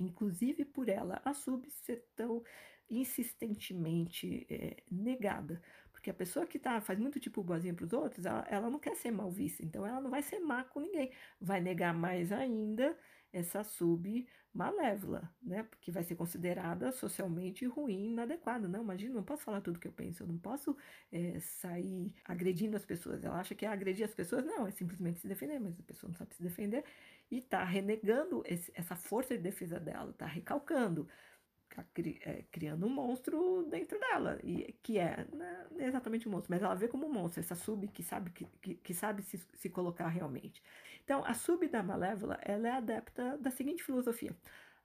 Inclusive 0.00 0.64
por 0.64 0.88
ela, 0.88 1.20
a 1.24 1.32
sub 1.34 1.70
ser 1.70 2.04
tão 2.16 2.42
insistentemente 2.90 4.46
é, 4.50 4.82
negada. 4.90 5.62
Porque 6.04 6.10
a 6.10 6.14
pessoa 6.14 6.44
que 6.46 6.58
tá, 6.58 6.82
faz 6.82 6.98
muito 6.98 7.18
tipo 7.18 7.42
boazinha 7.42 7.72
para 7.72 7.86
os 7.86 7.94
outros, 7.94 8.26
ela, 8.26 8.46
ela 8.50 8.68
não 8.68 8.78
quer 8.78 8.94
ser 8.94 9.10
mal 9.10 9.30
vista, 9.30 9.64
então 9.64 9.86
ela 9.86 10.02
não 10.02 10.10
vai 10.10 10.22
ser 10.22 10.38
má 10.38 10.62
com 10.62 10.78
ninguém. 10.78 11.10
Vai 11.40 11.62
negar 11.62 11.94
mais 11.94 12.30
ainda 12.30 12.94
essa 13.32 13.64
sub 13.64 14.26
malévola, 14.52 15.34
né? 15.42 15.62
Porque 15.62 15.90
vai 15.90 16.04
ser 16.04 16.14
considerada 16.14 16.92
socialmente 16.92 17.64
ruim, 17.64 18.10
inadequada. 18.10 18.68
Não, 18.68 18.82
imagina, 18.82 19.14
não 19.14 19.24
posso 19.24 19.44
falar 19.44 19.62
tudo 19.62 19.78
que 19.80 19.88
eu 19.88 19.92
penso, 19.92 20.24
eu 20.24 20.26
não 20.26 20.36
posso 20.36 20.76
é, 21.10 21.40
sair 21.40 22.14
agredindo 22.22 22.76
as 22.76 22.84
pessoas. 22.84 23.24
Ela 23.24 23.40
acha 23.40 23.54
que 23.54 23.64
é 23.64 23.68
agredir 23.70 24.04
as 24.04 24.14
pessoas, 24.14 24.44
não, 24.44 24.66
é 24.66 24.70
simplesmente 24.72 25.20
se 25.20 25.26
defender, 25.26 25.58
mas 25.58 25.80
a 25.80 25.82
pessoa 25.82 26.08
não 26.10 26.16
sabe 26.18 26.34
se 26.34 26.42
defender 26.42 26.84
e 27.30 27.40
tá 27.40 27.64
renegando 27.64 28.42
esse, 28.44 28.70
essa 28.74 28.94
força 28.94 29.34
de 29.34 29.42
defesa 29.42 29.80
dela, 29.80 30.12
tá 30.12 30.26
recalcando 30.26 31.08
Tá 31.74 31.84
é, 32.24 32.44
criando 32.52 32.86
um 32.86 32.88
monstro 32.88 33.66
dentro 33.68 33.98
dela, 33.98 34.38
e 34.44 34.72
que 34.80 34.96
é, 34.96 35.26
não 35.32 35.80
é 35.80 35.88
exatamente 35.88 36.28
um 36.28 36.30
monstro, 36.30 36.52
mas 36.52 36.62
ela 36.62 36.76
vê 36.76 36.86
como 36.86 37.04
um 37.04 37.12
monstro, 37.12 37.40
essa 37.40 37.56
sub 37.56 37.88
que 37.88 38.00
sabe, 38.00 38.30
que, 38.30 38.46
que, 38.62 38.74
que 38.76 38.94
sabe 38.94 39.22
se, 39.22 39.38
se 39.54 39.68
colocar 39.68 40.06
realmente. 40.06 40.62
Então, 41.02 41.24
a 41.24 41.34
sub 41.34 41.66
da 41.66 41.82
Malévola, 41.82 42.38
ela 42.42 42.68
é 42.68 42.70
adepta 42.70 43.36
da 43.38 43.50
seguinte 43.50 43.82
filosofia. 43.82 44.36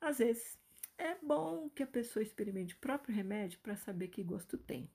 Às 0.01 0.17
vezes, 0.17 0.57
é 0.97 1.13
bom 1.21 1.69
que 1.69 1.83
a 1.83 1.87
pessoa 1.87 2.23
experimente 2.23 2.73
o 2.73 2.79
próprio 2.79 3.15
remédio 3.15 3.59
para 3.59 3.75
saber 3.75 4.07
que 4.07 4.23
gosto 4.23 4.57
tem. 4.57 4.89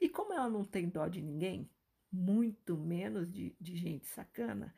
E 0.00 0.08
como 0.08 0.32
ela 0.32 0.50
não 0.50 0.64
tem 0.64 0.88
dó 0.88 1.06
de 1.06 1.22
ninguém, 1.22 1.70
muito 2.10 2.76
menos 2.76 3.30
de, 3.30 3.54
de 3.60 3.76
gente 3.76 4.08
sacana, 4.08 4.74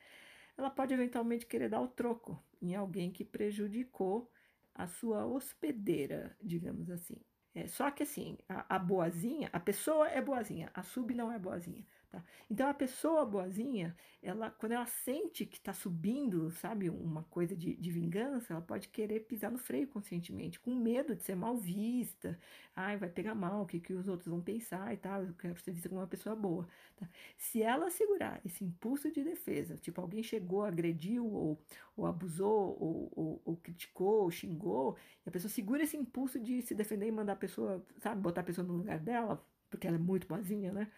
ela 0.54 0.68
pode 0.68 0.92
eventualmente 0.92 1.46
querer 1.46 1.70
dar 1.70 1.81
o 1.81 1.88
troco 1.88 2.38
em 2.61 2.74
alguém 2.74 3.11
que 3.11 3.24
prejudicou 3.24 4.31
a 4.79 4.87
sua 4.87 5.27
hospedeira, 5.27 6.37
digamos 6.41 6.88
assim. 6.88 7.17
É, 7.53 7.67
só 7.67 7.91
que 7.91 8.05
assim, 8.05 8.38
a, 8.49 8.77
a, 8.77 8.79
boazinha, 8.79 9.51
a 9.53 9.59
pessoa 9.59 10.09
é 10.09 10.23
boazinha, 10.23 10.71
a 10.73 10.83
sub 10.85 11.12
não 11.12 11.33
é 11.33 11.38
boazinha. 11.38 11.85
Tá? 12.11 12.25
Então 12.49 12.66
a 12.68 12.73
pessoa 12.73 13.27
boazinha, 13.27 13.94
ela, 14.23 14.51
quando 14.51 14.73
ela 14.73 14.87
sente 14.87 15.44
que 15.44 15.59
está 15.59 15.75
subindo, 15.75 16.51
sabe, 16.51 16.88
uma 16.88 17.23
coisa 17.25 17.55
de, 17.55 17.77
de, 17.77 17.90
vingança, 17.90 18.55
ela 18.55 18.62
pode 18.62 18.88
querer 18.88 19.21
pisar 19.21 19.51
no 19.51 19.59
freio 19.59 19.87
conscientemente, 19.88 20.59
com 20.59 20.75
medo 20.75 21.14
de 21.14 21.23
ser 21.23 21.35
mal 21.35 21.59
vista. 21.59 22.38
Ai, 22.75 22.97
vai 22.97 23.11
pegar 23.11 23.35
mal, 23.35 23.62
o 23.62 23.66
que, 23.66 23.79
que 23.79 23.92
os 23.92 24.09
outros 24.09 24.29
vão 24.29 24.40
pensar 24.40 24.94
e 24.94 24.97
tal, 24.97 25.23
eu 25.23 25.35
quero 25.35 25.61
ser 25.61 25.71
vista 25.73 25.88
como 25.90 26.01
uma 26.01 26.07
pessoa 26.07 26.35
boa. 26.35 26.66
Tá? 26.97 27.07
Se 27.37 27.62
ela 27.62 27.90
segurar 27.90 28.40
esse 28.42 28.64
impulso 28.64 29.11
de 29.12 29.23
defesa, 29.23 29.77
tipo, 29.77 30.01
alguém 30.01 30.23
chegou, 30.23 30.62
agrediu, 30.62 31.27
ou, 31.27 31.62
ou 31.94 32.07
abusou, 32.07 32.75
ou, 32.81 33.12
ou, 33.14 33.42
ou 33.44 33.57
criticou, 33.59 34.23
ou 34.23 34.31
xingou, 34.31 34.97
e 35.27 35.29
a 35.29 35.33
pessoa 35.33 35.51
segura 35.51 35.83
esse 35.83 35.97
impulso 35.97 36.40
de 36.40 36.62
se 36.62 36.75
defender 36.75 37.07
e 37.07 37.12
mandar 37.12 37.35
a 37.35 37.37
pessoa, 37.37 37.85
sabe, 37.99 38.23
botar 38.23 38.40
a 38.40 38.44
pessoa 38.44 38.66
no 38.66 38.73
lugar 38.73 38.99
dela, 38.99 39.47
porque 39.68 39.87
ela 39.87 39.97
é 39.97 40.01
muito 40.01 40.27
boazinha, 40.27 40.73
né? 40.73 40.90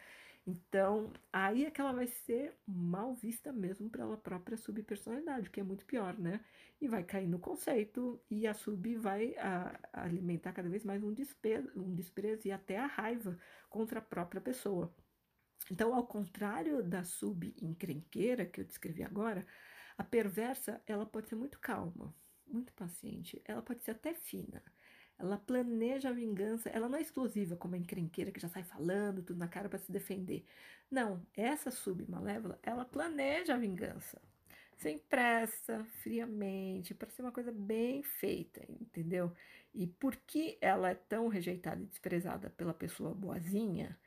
Então, 0.51 1.13
aí 1.33 1.65
é 1.65 1.71
que 1.71 1.81
ela 1.81 1.93
vai 1.93 2.09
ser 2.09 2.59
mal 2.67 3.15
vista 3.15 3.53
mesmo 3.53 3.89
pela 3.89 4.17
própria 4.17 4.57
subpersonalidade, 4.57 5.49
que 5.49 5.61
é 5.61 5.63
muito 5.63 5.87
pior, 5.87 6.19
né? 6.19 6.45
E 6.81 6.89
vai 6.89 7.05
cair 7.05 7.29
no 7.29 7.39
conceito 7.39 8.21
e 8.29 8.49
a 8.49 8.55
sub 8.55 8.97
vai 8.97 9.37
a, 9.37 9.79
alimentar 9.93 10.53
cada 10.53 10.69
vez 10.69 10.85
mais 10.85 11.05
um 11.05 11.13
desprezo, 11.13 11.71
um 11.77 11.95
desprezo 11.95 12.49
e 12.49 12.53
até 12.53 12.79
a 12.79 12.87
raiva 12.87 13.39
contra 13.69 14.01
a 14.01 14.03
própria 14.03 14.41
pessoa. 14.41 14.93
Então, 15.71 15.95
ao 15.95 16.05
contrário 16.05 16.83
da 16.83 17.05
sub 17.05 17.55
encrenqueira 17.63 18.45
que 18.45 18.61
eu 18.61 18.65
descrevi 18.65 19.05
agora, 19.05 19.47
a 19.97 20.03
perversa 20.03 20.83
ela 20.85 21.07
pode 21.07 21.29
ser 21.29 21.37
muito 21.37 21.61
calma, 21.61 22.13
muito 22.45 22.73
paciente, 22.73 23.41
ela 23.45 23.63
pode 23.63 23.85
ser 23.85 23.93
até 23.93 24.15
fina. 24.15 24.61
Ela 25.21 25.37
planeja 25.37 26.09
a 26.09 26.13
vingança, 26.13 26.71
ela 26.71 26.89
não 26.89 26.99
é 26.99 27.03
explosiva 27.03 27.55
como 27.55 27.75
a 27.75 27.79
encrenqueira 27.79 28.33
que 28.33 28.41
já 28.41 28.49
sai 28.49 28.63
falando 28.65 29.23
tudo 29.23 29.39
na 29.39 29.49
cara 29.49 29.69
para 29.69 29.79
se 29.79 29.93
defender. 29.93 30.47
Não, 30.91 31.25
essa 31.37 31.71
submalévola, 31.71 32.59
ela 32.63 32.87
planeja 32.87 33.55
a 33.55 33.59
vingança. 33.59 34.21
Sem 34.79 34.99
pressa, 34.99 35.85
friamente, 36.03 36.95
para 36.95 37.11
ser 37.11 37.21
uma 37.21 37.33
coisa 37.33 37.53
bem 37.53 38.03
feita, 38.03 38.65
entendeu? 38.67 39.31
E 39.75 39.87
por 39.87 40.17
que 40.17 40.57
ela 40.59 40.89
é 40.89 40.95
tão 40.95 41.29
rejeitada 41.29 41.83
e 41.83 41.87
desprezada 41.87 42.49
pela 42.49 42.73
pessoa 42.73 43.15
boazinha, 43.15 43.99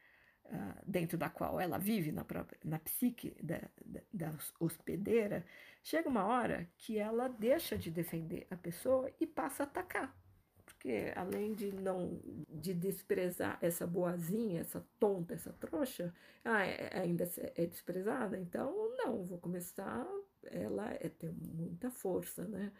uh, 0.45 0.81
dentro 0.83 1.15
da 1.15 1.29
qual 1.29 1.59
ela 1.61 1.77
vive, 1.77 2.11
na, 2.11 2.25
própria, 2.25 2.59
na 2.63 2.79
psique 2.79 3.37
da, 3.41 3.61
da, 3.85 4.01
da 4.11 4.33
hospedeira, 4.59 5.45
chega 5.83 6.09
uma 6.09 6.25
hora 6.25 6.67
que 6.75 6.97
ela 6.97 7.27
deixa 7.27 7.77
de 7.77 7.91
defender 7.91 8.47
a 8.49 8.57
pessoa 8.57 9.11
e 9.19 9.27
passa 9.27 9.61
a 9.61 9.65
atacar 9.67 10.22
porque 10.65 11.13
além 11.15 11.53
de 11.53 11.71
não 11.71 12.19
de 12.49 12.73
desprezar 12.73 13.57
essa 13.61 13.85
boazinha, 13.85 14.61
essa 14.61 14.85
tonta, 14.99 15.33
essa 15.33 15.53
trouxa, 15.53 16.13
ah, 16.43 16.65
é, 16.65 16.99
ainda 16.99 17.29
é 17.55 17.65
desprezada, 17.65 18.37
então 18.37 18.95
não, 18.97 19.23
vou 19.23 19.37
começar, 19.37 20.05
ela 20.43 20.91
é, 20.91 21.09
tem 21.09 21.31
muita 21.31 21.89
força, 21.89 22.45
né? 22.45 22.71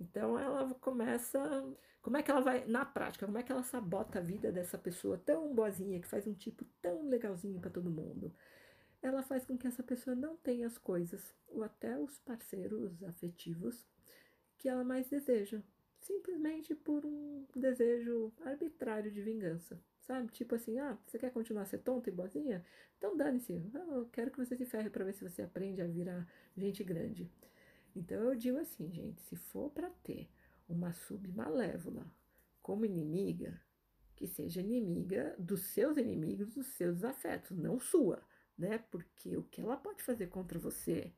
Então 0.00 0.38
ela 0.38 0.74
começa, 0.74 1.38
como 2.02 2.16
é 2.16 2.22
que 2.22 2.30
ela 2.30 2.40
vai 2.40 2.64
na 2.66 2.84
prática, 2.84 3.26
como 3.26 3.38
é 3.38 3.42
que 3.42 3.52
ela 3.52 3.62
sabota 3.62 4.18
a 4.18 4.22
vida 4.22 4.52
dessa 4.52 4.78
pessoa 4.78 5.18
tão 5.18 5.54
boazinha 5.54 6.00
que 6.00 6.06
faz 6.06 6.26
um 6.26 6.34
tipo 6.34 6.64
tão 6.80 7.08
legalzinho 7.08 7.60
para 7.60 7.70
todo 7.70 7.90
mundo? 7.90 8.32
Ela 9.02 9.22
faz 9.22 9.44
com 9.46 9.56
que 9.56 9.66
essa 9.66 9.82
pessoa 9.82 10.14
não 10.14 10.36
tenha 10.36 10.66
as 10.66 10.78
coisas 10.78 11.34
ou 11.48 11.62
até 11.62 11.96
os 11.98 12.18
parceiros 12.18 13.02
afetivos 13.04 13.86
que 14.56 14.68
ela 14.68 14.84
mais 14.84 15.08
deseja, 15.08 15.62
simplesmente 16.00 16.74
por 16.74 17.04
um 17.04 17.46
desejo 17.54 18.32
arbitrário 18.44 19.10
de 19.10 19.20
vingança, 19.22 19.80
sabe? 20.00 20.32
Tipo 20.32 20.54
assim, 20.54 20.78
ah, 20.78 20.98
você 21.06 21.18
quer 21.18 21.30
continuar 21.32 21.62
a 21.62 21.66
ser 21.66 21.78
tonta 21.78 22.08
e 22.08 22.12
boazinha? 22.12 22.64
Então 22.96 23.16
dane-se, 23.16 23.62
eu 23.74 24.06
quero 24.06 24.30
que 24.30 24.38
você 24.38 24.56
se 24.56 24.64
ferre 24.64 24.90
para 24.90 25.04
ver 25.04 25.14
se 25.14 25.28
você 25.28 25.42
aprende 25.42 25.82
a 25.82 25.86
virar 25.86 26.26
gente 26.56 26.82
grande. 26.82 27.30
Então 27.94 28.22
eu 28.22 28.34
digo 28.34 28.58
assim, 28.58 28.90
gente, 28.90 29.20
se 29.22 29.36
for 29.36 29.70
para 29.70 29.90
ter 30.02 30.28
uma 30.68 30.92
submalévola 30.92 32.06
como 32.62 32.84
inimiga, 32.84 33.60
que 34.14 34.26
seja 34.26 34.60
inimiga 34.60 35.34
dos 35.38 35.62
seus 35.68 35.96
inimigos, 35.96 36.54
dos 36.54 36.66
seus 36.66 37.04
afetos, 37.04 37.56
não 37.56 37.78
sua, 37.78 38.22
né? 38.56 38.78
Porque 38.90 39.36
o 39.36 39.44
que 39.44 39.60
ela 39.60 39.76
pode 39.76 40.02
fazer 40.02 40.26
contra 40.26 40.58
você 40.58 41.12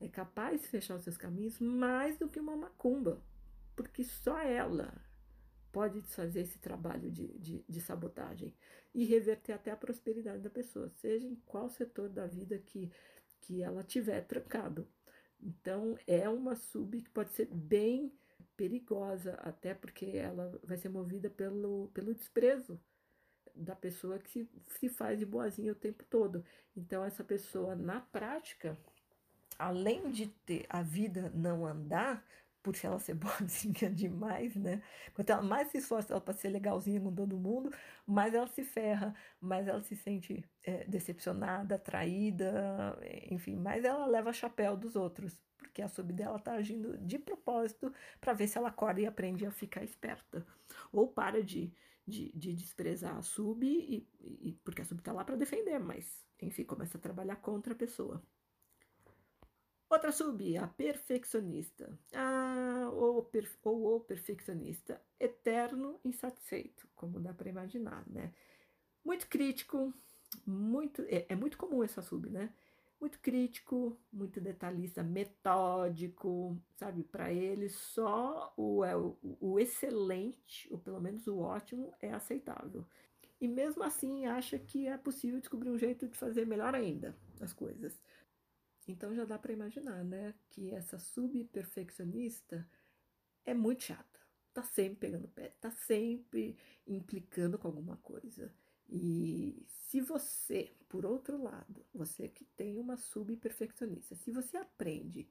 é 0.00 0.08
capaz 0.08 0.60
de 0.60 0.68
fechar 0.68 0.96
os 0.96 1.04
seus 1.04 1.16
caminhos 1.16 1.60
mais 1.60 2.18
do 2.18 2.28
que 2.28 2.40
uma 2.40 2.56
macumba, 2.56 3.22
porque 3.74 4.04
só 4.04 4.38
ela 4.38 4.92
pode 5.72 6.00
desfazer 6.00 6.42
esse 6.42 6.58
trabalho 6.58 7.10
de, 7.10 7.28
de, 7.38 7.64
de, 7.66 7.80
sabotagem 7.80 8.54
e 8.94 9.04
reverter 9.04 9.52
até 9.52 9.70
a 9.70 9.76
prosperidade 9.76 10.42
da 10.42 10.50
pessoa, 10.50 10.90
seja 10.90 11.26
em 11.26 11.36
qual 11.46 11.70
setor 11.70 12.10
da 12.10 12.26
vida 12.26 12.58
que, 12.58 12.92
que 13.40 13.62
ela 13.62 13.82
tiver 13.82 14.20
trancado. 14.26 14.86
Então, 15.40 15.98
é 16.06 16.28
uma 16.28 16.54
sub 16.54 17.00
que 17.00 17.10
pode 17.10 17.32
ser 17.32 17.46
bem 17.46 18.12
perigosa, 18.56 19.34
até 19.40 19.74
porque 19.74 20.06
ela 20.06 20.60
vai 20.62 20.76
ser 20.76 20.90
movida 20.90 21.30
pelo, 21.30 21.88
pelo 21.94 22.14
desprezo 22.14 22.78
da 23.54 23.74
pessoa 23.74 24.18
que 24.18 24.30
se, 24.30 24.48
se 24.78 24.88
faz 24.88 25.18
de 25.18 25.26
boazinha 25.26 25.72
o 25.72 25.76
tempo 25.76 26.04
todo. 26.04 26.44
Então, 26.76 27.02
essa 27.04 27.24
pessoa, 27.24 27.74
na 27.74 28.00
prática, 28.00 28.78
além 29.58 30.10
de 30.10 30.28
ter 30.46 30.66
a 30.68 30.82
vida 30.82 31.30
não 31.34 31.66
andar, 31.66 32.24
por 32.62 32.74
ela 32.82 32.98
ser 32.98 33.14
boazinha 33.16 33.90
demais, 33.90 34.54
né? 34.56 34.82
Quanto 35.14 35.30
ela 35.30 35.42
mais 35.42 35.68
se 35.68 35.78
esforça 35.78 36.20
para 36.20 36.34
ser 36.34 36.48
legalzinha 36.48 37.00
com 37.00 37.14
todo 37.14 37.38
mundo, 37.38 37.70
mais 38.06 38.34
ela 38.34 38.46
se 38.46 38.64
ferra, 38.64 39.14
mais 39.40 39.66
ela 39.66 39.82
se 39.82 39.96
sente 39.96 40.44
é, 40.64 40.84
decepcionada, 40.86 41.78
traída, 41.78 42.98
enfim, 43.30 43.56
mais 43.56 43.84
ela 43.84 44.06
leva 44.06 44.32
chapéu 44.32 44.76
dos 44.76 44.96
outros, 44.96 45.36
porque 45.58 45.82
a 45.82 45.88
sub 45.88 46.12
dela 46.12 46.38
tá 46.38 46.52
agindo 46.54 46.96
de 46.98 47.18
propósito 47.18 47.92
para 48.20 48.32
ver 48.32 48.46
se 48.48 48.58
ela 48.58 48.68
acorda 48.68 49.00
e 49.00 49.06
aprende 49.06 49.46
a 49.46 49.50
ficar 49.50 49.82
esperta. 49.84 50.46
Ou 50.92 51.08
para 51.08 51.42
de, 51.42 51.72
de, 52.06 52.30
de 52.36 52.54
desprezar 52.54 53.16
a 53.16 53.22
sub, 53.22 53.66
e, 53.66 54.08
e, 54.20 54.52
porque 54.64 54.82
a 54.82 54.84
sub 54.84 55.00
tá 55.02 55.12
lá 55.12 55.24
para 55.24 55.36
defender, 55.36 55.78
mas, 55.78 56.24
enfim, 56.40 56.64
começa 56.64 56.98
a 56.98 57.00
trabalhar 57.00 57.36
contra 57.36 57.72
a 57.72 57.76
pessoa. 57.76 58.22
Outra 59.92 60.10
sub, 60.10 60.56
a 60.56 60.66
perfeccionista. 60.66 61.98
Ah, 62.14 62.88
ou, 62.94 63.30
ou 63.62 63.96
o 63.96 64.00
perfeccionista 64.00 64.98
eterno 65.20 66.00
insatisfeito, 66.02 66.88
como 66.94 67.20
dá 67.20 67.34
para 67.34 67.50
imaginar, 67.50 68.02
né? 68.08 68.32
Muito 69.04 69.28
crítico, 69.28 69.92
muito 70.46 71.02
é, 71.02 71.26
é, 71.28 71.36
muito 71.36 71.58
comum 71.58 71.84
essa 71.84 72.00
sub, 72.00 72.30
né? 72.30 72.54
Muito 72.98 73.20
crítico, 73.20 74.00
muito 74.10 74.40
detalhista, 74.40 75.02
metódico, 75.02 76.56
sabe? 76.74 77.04
Para 77.04 77.30
ele 77.30 77.68
só 77.68 78.54
o, 78.56 78.82
é, 78.82 78.96
o, 78.96 79.18
o 79.38 79.60
excelente, 79.60 80.72
ou 80.72 80.78
pelo 80.78 81.02
menos 81.02 81.26
o 81.26 81.38
ótimo, 81.38 81.92
é 82.00 82.14
aceitável. 82.14 82.86
E 83.38 83.46
mesmo 83.46 83.82
assim 83.82 84.24
acha 84.24 84.58
que 84.58 84.86
é 84.86 84.96
possível 84.96 85.38
descobrir 85.38 85.68
um 85.68 85.76
jeito 85.76 86.08
de 86.08 86.16
fazer 86.16 86.46
melhor 86.46 86.74
ainda 86.74 87.14
as 87.42 87.52
coisas. 87.52 88.00
Então 88.86 89.14
já 89.14 89.24
dá 89.24 89.38
para 89.38 89.52
imaginar, 89.52 90.04
né, 90.04 90.34
que 90.50 90.70
essa 90.74 90.98
subperfeccionista 90.98 92.68
é 93.44 93.54
muito 93.54 93.84
chata. 93.84 94.20
Tá 94.52 94.62
sempre 94.62 94.96
pegando 94.96 95.28
pé, 95.28 95.54
tá 95.60 95.70
sempre 95.70 96.56
implicando 96.86 97.58
com 97.58 97.68
alguma 97.68 97.96
coisa. 97.98 98.52
E 98.88 99.66
se 99.68 100.00
você, 100.00 100.76
por 100.88 101.06
outro 101.06 101.42
lado, 101.42 101.86
você 101.94 102.28
que 102.28 102.44
tem 102.44 102.78
uma 102.78 102.96
subperfeccionista, 102.96 104.14
se 104.14 104.30
você 104.30 104.58
aprende 104.58 105.28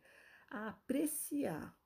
a 0.49 0.69
apreciar 0.69 1.77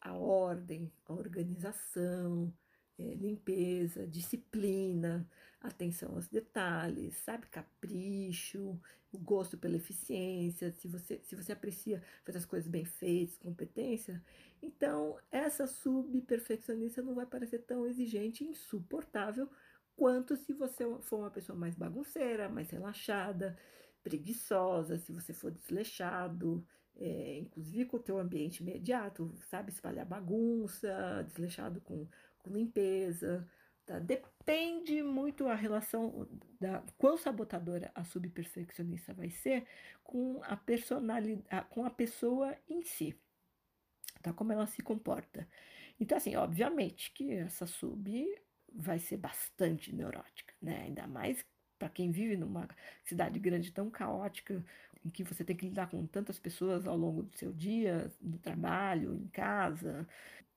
a 0.00 0.14
ordem, 0.14 0.92
a 1.06 1.12
organização, 1.12 2.52
é, 2.98 3.14
limpeza, 3.14 4.06
disciplina, 4.06 5.28
atenção 5.60 6.14
aos 6.14 6.28
detalhes, 6.28 7.16
sabe, 7.18 7.46
capricho, 7.48 8.80
o 9.16 9.20
gosto 9.20 9.56
pela 9.58 9.76
eficiência, 9.76 10.70
se 10.72 10.88
você, 10.88 11.20
se 11.22 11.34
você 11.34 11.52
aprecia 11.52 12.02
fazer 12.24 12.38
as 12.38 12.44
coisas 12.44 12.68
bem 12.68 12.84
feitas, 12.84 13.36
competência, 13.38 14.22
então 14.62 15.18
essa 15.30 15.66
subperfeccionista 15.66 17.02
não 17.02 17.14
vai 17.14 17.26
parecer 17.26 17.60
tão 17.60 17.86
exigente 17.86 18.44
e 18.44 18.48
insuportável 18.48 19.48
quanto 19.96 20.36
se 20.36 20.52
você 20.52 20.84
for 21.00 21.20
uma 21.20 21.30
pessoa 21.30 21.58
mais 21.58 21.74
bagunceira, 21.74 22.48
mais 22.48 22.70
relaxada, 22.70 23.56
preguiçosa, 24.02 24.98
se 24.98 25.12
você 25.12 25.32
for 25.32 25.50
desleixado, 25.50 26.66
é, 26.96 27.38
inclusive 27.38 27.86
com 27.86 27.96
o 27.96 28.00
teu 28.02 28.18
ambiente 28.18 28.62
imediato, 28.62 29.32
sabe, 29.48 29.70
espalhar 29.70 30.06
bagunça, 30.06 31.24
desleixado 31.26 31.80
com 31.80 32.06
com 32.44 32.52
limpeza. 32.52 33.48
Tá? 33.86 33.98
Depende 33.98 35.02
muito 35.02 35.46
a 35.46 35.54
relação 35.54 36.26
da 36.58 36.82
quão 36.96 37.18
sabotadora 37.18 37.90
a 37.94 38.02
subperfeccionista 38.02 39.12
vai 39.12 39.30
ser 39.30 39.66
com 40.02 40.40
a 40.44 40.56
personalidade, 40.56 41.66
com 41.68 41.84
a 41.84 41.90
pessoa 41.90 42.56
em 42.68 42.82
si, 42.82 43.14
tá? 44.22 44.32
Como 44.32 44.52
ela 44.52 44.66
se 44.66 44.82
comporta. 44.82 45.46
Então, 46.00 46.16
assim, 46.16 46.34
obviamente 46.34 47.12
que 47.12 47.32
essa 47.32 47.66
sub 47.66 48.26
vai 48.72 48.98
ser 48.98 49.18
bastante 49.18 49.94
neurótica, 49.94 50.54
né? 50.62 50.82
Ainda 50.84 51.06
mais 51.06 51.44
para 51.78 51.88
quem 51.90 52.10
vive 52.10 52.36
numa 52.36 52.66
cidade 53.04 53.38
grande 53.38 53.70
tão 53.70 53.90
caótica, 53.90 54.64
em 55.04 55.10
que 55.10 55.22
você 55.22 55.44
tem 55.44 55.54
que 55.56 55.66
lidar 55.66 55.90
com 55.90 56.06
tantas 56.06 56.38
pessoas 56.38 56.86
ao 56.86 56.96
longo 56.96 57.24
do 57.24 57.36
seu 57.36 57.52
dia, 57.52 58.10
no 58.20 58.38
trabalho, 58.38 59.14
em 59.14 59.28
casa, 59.28 60.08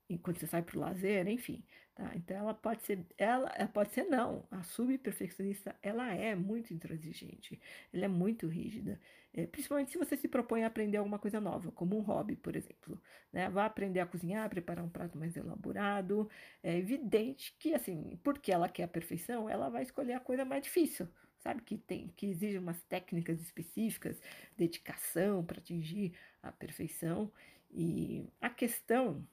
enquanto 0.10 0.40
você 0.40 0.48
sai 0.48 0.62
para 0.64 0.78
o 0.78 0.80
lazer, 0.80 1.28
enfim. 1.28 1.64
Tá? 1.98 2.12
Então 2.16 2.38
ela 2.38 2.54
pode 2.54 2.84
ser, 2.84 3.04
ela, 3.18 3.52
ela 3.56 3.68
pode 3.68 3.90
ser 3.90 4.04
não. 4.04 4.46
A 4.52 4.62
subperfeccionista 4.62 5.76
ela 5.82 6.14
é 6.14 6.36
muito 6.36 6.72
intransigente, 6.72 7.60
ela 7.92 8.06
é 8.06 8.08
muito 8.08 8.48
rígida, 8.48 9.00
é, 9.34 9.48
principalmente 9.48 9.94
se 9.94 9.98
você 9.98 10.16
se 10.16 10.28
propõe 10.28 10.64
a 10.64 10.68
aprender 10.68 10.98
alguma 10.98 11.18
coisa 11.18 11.42
nova, 11.42 11.72
como 11.72 11.98
um 11.98 12.02
hobby, 12.02 12.36
por 12.36 12.56
exemplo. 12.56 13.02
Né? 13.34 13.50
Vá 13.50 13.66
aprender 13.66 14.00
a 14.00 14.06
cozinhar, 14.06 14.48
preparar 14.48 14.86
um 14.86 14.90
prato 14.90 15.18
mais 15.18 15.36
elaborado. 15.36 16.30
É 16.62 16.78
evidente 16.78 17.56
que 17.58 17.74
assim, 17.74 18.20
porque 18.24 18.52
ela 18.52 18.70
quer 18.70 18.84
a 18.84 18.88
perfeição, 18.88 19.50
ela 19.50 19.68
vai 19.68 19.82
escolher 19.82 20.14
a 20.14 20.20
coisa 20.20 20.46
mais 20.46 20.62
difícil. 20.62 21.08
Sabe 21.40 21.64
que 21.64 21.80
tem 21.80 22.10
que 22.16 22.28
exige 22.28 22.60
umas 22.60 22.80
técnicas 22.84 23.42
específicas, 23.42 24.22
dedicação 24.56 25.44
para 25.44 25.58
atingir 25.58 26.14
a 26.44 26.52
perfeição. 26.52 27.32
E 27.72 28.30
a 28.40 28.52
questão 28.52 29.26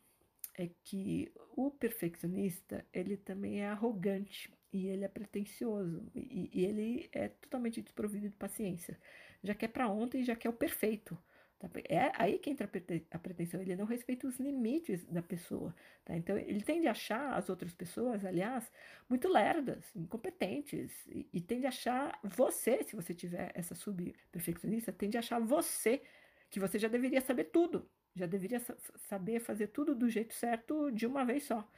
é 0.55 0.71
que 0.83 1.33
o 1.57 1.71
perfeccionista 1.71 2.85
ele 2.93 3.17
também 3.17 3.61
é 3.61 3.69
arrogante 3.69 4.53
e 4.73 4.87
ele 4.87 5.05
é 5.05 5.09
pretensioso 5.09 6.11
e, 6.15 6.51
e 6.53 6.65
ele 6.65 7.09
é 7.13 7.29
totalmente 7.29 7.83
desprovido 7.83 8.29
de 8.29 8.35
paciência. 8.35 8.99
Já 9.43 9.55
quer 9.55 9.69
para 9.69 9.89
ontem, 9.89 10.25
já 10.25 10.35
quer 10.35 10.49
o 10.49 10.53
perfeito. 10.53 11.17
Tá? 11.59 11.71
É 11.89 12.13
aí 12.15 12.39
que 12.39 12.51
entra 12.51 12.69
a 13.11 13.19
pretensão, 13.19 13.61
ele 13.61 13.77
não 13.77 13.85
respeita 13.85 14.27
os 14.27 14.39
limites 14.39 15.05
da 15.05 15.23
pessoa. 15.23 15.75
Tá? 16.05 16.17
Então, 16.17 16.37
ele 16.37 16.63
tende 16.63 16.87
a 16.87 16.93
achar 16.93 17.35
as 17.35 17.49
outras 17.49 17.73
pessoas, 17.75 18.25
aliás, 18.25 18.71
muito 19.09 19.29
lerdas, 19.29 19.85
incompetentes, 19.95 20.91
e, 21.07 21.29
e 21.33 21.41
tende 21.41 21.67
a 21.67 21.69
achar 21.69 22.19
você, 22.23 22.83
se 22.83 22.97
você 22.97 23.15
tiver 23.15 23.53
essa 23.55 23.75
subperfeccionista, 23.75 24.93
tende 24.93 25.17
a 25.17 25.21
achar 25.21 25.39
você, 25.41 26.03
que 26.51 26.61
você 26.61 26.79
já 26.79 26.89
deveria 26.89 27.21
saber 27.21 27.45
tudo, 27.45 27.89
já 28.15 28.27
deveria 28.27 28.61
saber 29.09 29.41
fazer 29.41 29.69
tudo 29.69 29.95
do 29.95 30.09
jeito 30.09 30.35
certo 30.35 30.91
de 30.91 31.07
uma 31.07 31.25
vez 31.25 31.45
só 31.45 31.69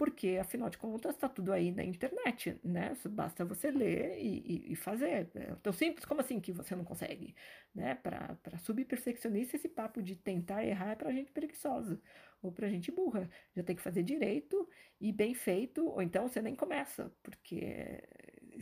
porque 0.00 0.38
afinal 0.40 0.70
de 0.70 0.78
contas 0.78 1.14
está 1.14 1.28
tudo 1.28 1.52
aí 1.52 1.70
na 1.70 1.84
internet, 1.84 2.58
né? 2.64 2.96
Basta 3.10 3.44
você 3.44 3.70
ler 3.70 4.16
e, 4.18 4.62
e, 4.68 4.72
e, 4.72 4.74
fazer. 4.74 5.28
É 5.34 5.54
tão 5.62 5.74
simples 5.74 6.06
como 6.06 6.22
assim 6.22 6.40
que 6.40 6.52
você 6.52 6.74
não 6.74 6.86
consegue, 6.86 7.34
né? 7.74 7.96
Para 7.96 8.38
subperfeccionista, 8.60 9.56
esse 9.56 9.68
papo 9.68 10.00
de 10.02 10.16
tentar 10.16 10.64
errar 10.64 10.92
é 10.92 10.94
para 10.94 11.12
gente 11.12 11.30
preguiçosa 11.30 12.00
ou 12.40 12.50
para 12.50 12.70
gente 12.70 12.90
burra. 12.90 13.28
Já 13.54 13.62
tem 13.62 13.76
que 13.76 13.82
fazer 13.82 14.02
direito 14.02 14.66
e 14.98 15.12
bem 15.12 15.34
feito, 15.34 15.86
ou 15.86 16.00
então 16.00 16.26
você 16.26 16.40
nem 16.40 16.56
começa, 16.56 17.12
porque 17.22 18.02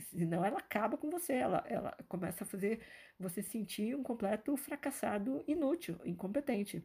senão 0.01 0.43
ela 0.43 0.59
acaba 0.59 0.97
com 0.97 1.09
você, 1.09 1.33
ela, 1.33 1.63
ela 1.67 1.97
começa 2.07 2.43
a 2.43 2.47
fazer 2.47 2.81
você 3.19 3.41
sentir 3.41 3.95
um 3.95 4.03
completo 4.03 4.55
fracassado, 4.57 5.43
inútil, 5.47 5.99
incompetente. 6.05 6.83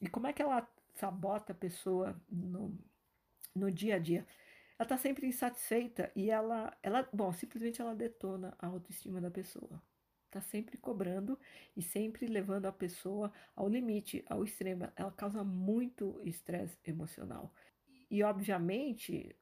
E 0.00 0.08
como 0.08 0.26
é 0.26 0.32
que 0.32 0.42
ela 0.42 0.68
sabota 0.94 1.52
a 1.52 1.56
pessoa 1.56 2.20
no 2.30 2.76
no 3.58 3.70
dia 3.70 3.96
a 3.96 3.98
dia. 3.98 4.26
Ela 4.78 4.84
está 4.84 4.96
sempre 4.96 5.26
insatisfeita 5.26 6.10
e 6.14 6.30
ela, 6.30 6.76
ela, 6.82 7.08
bom, 7.12 7.32
simplesmente 7.32 7.80
ela 7.80 7.94
detona 7.94 8.54
a 8.58 8.68
autoestima 8.68 9.20
da 9.20 9.30
pessoa. 9.30 9.82
Está 10.26 10.40
sempre 10.40 10.76
cobrando 10.76 11.38
e 11.76 11.82
sempre 11.82 12.26
levando 12.26 12.66
a 12.66 12.72
pessoa 12.72 13.32
ao 13.56 13.68
limite, 13.68 14.24
ao 14.28 14.44
extremo. 14.44 14.88
Ela 14.94 15.10
causa 15.10 15.42
muito 15.42 16.20
estresse 16.22 16.78
emocional. 16.84 17.52
E, 18.10 18.22
obviamente, 18.22 19.34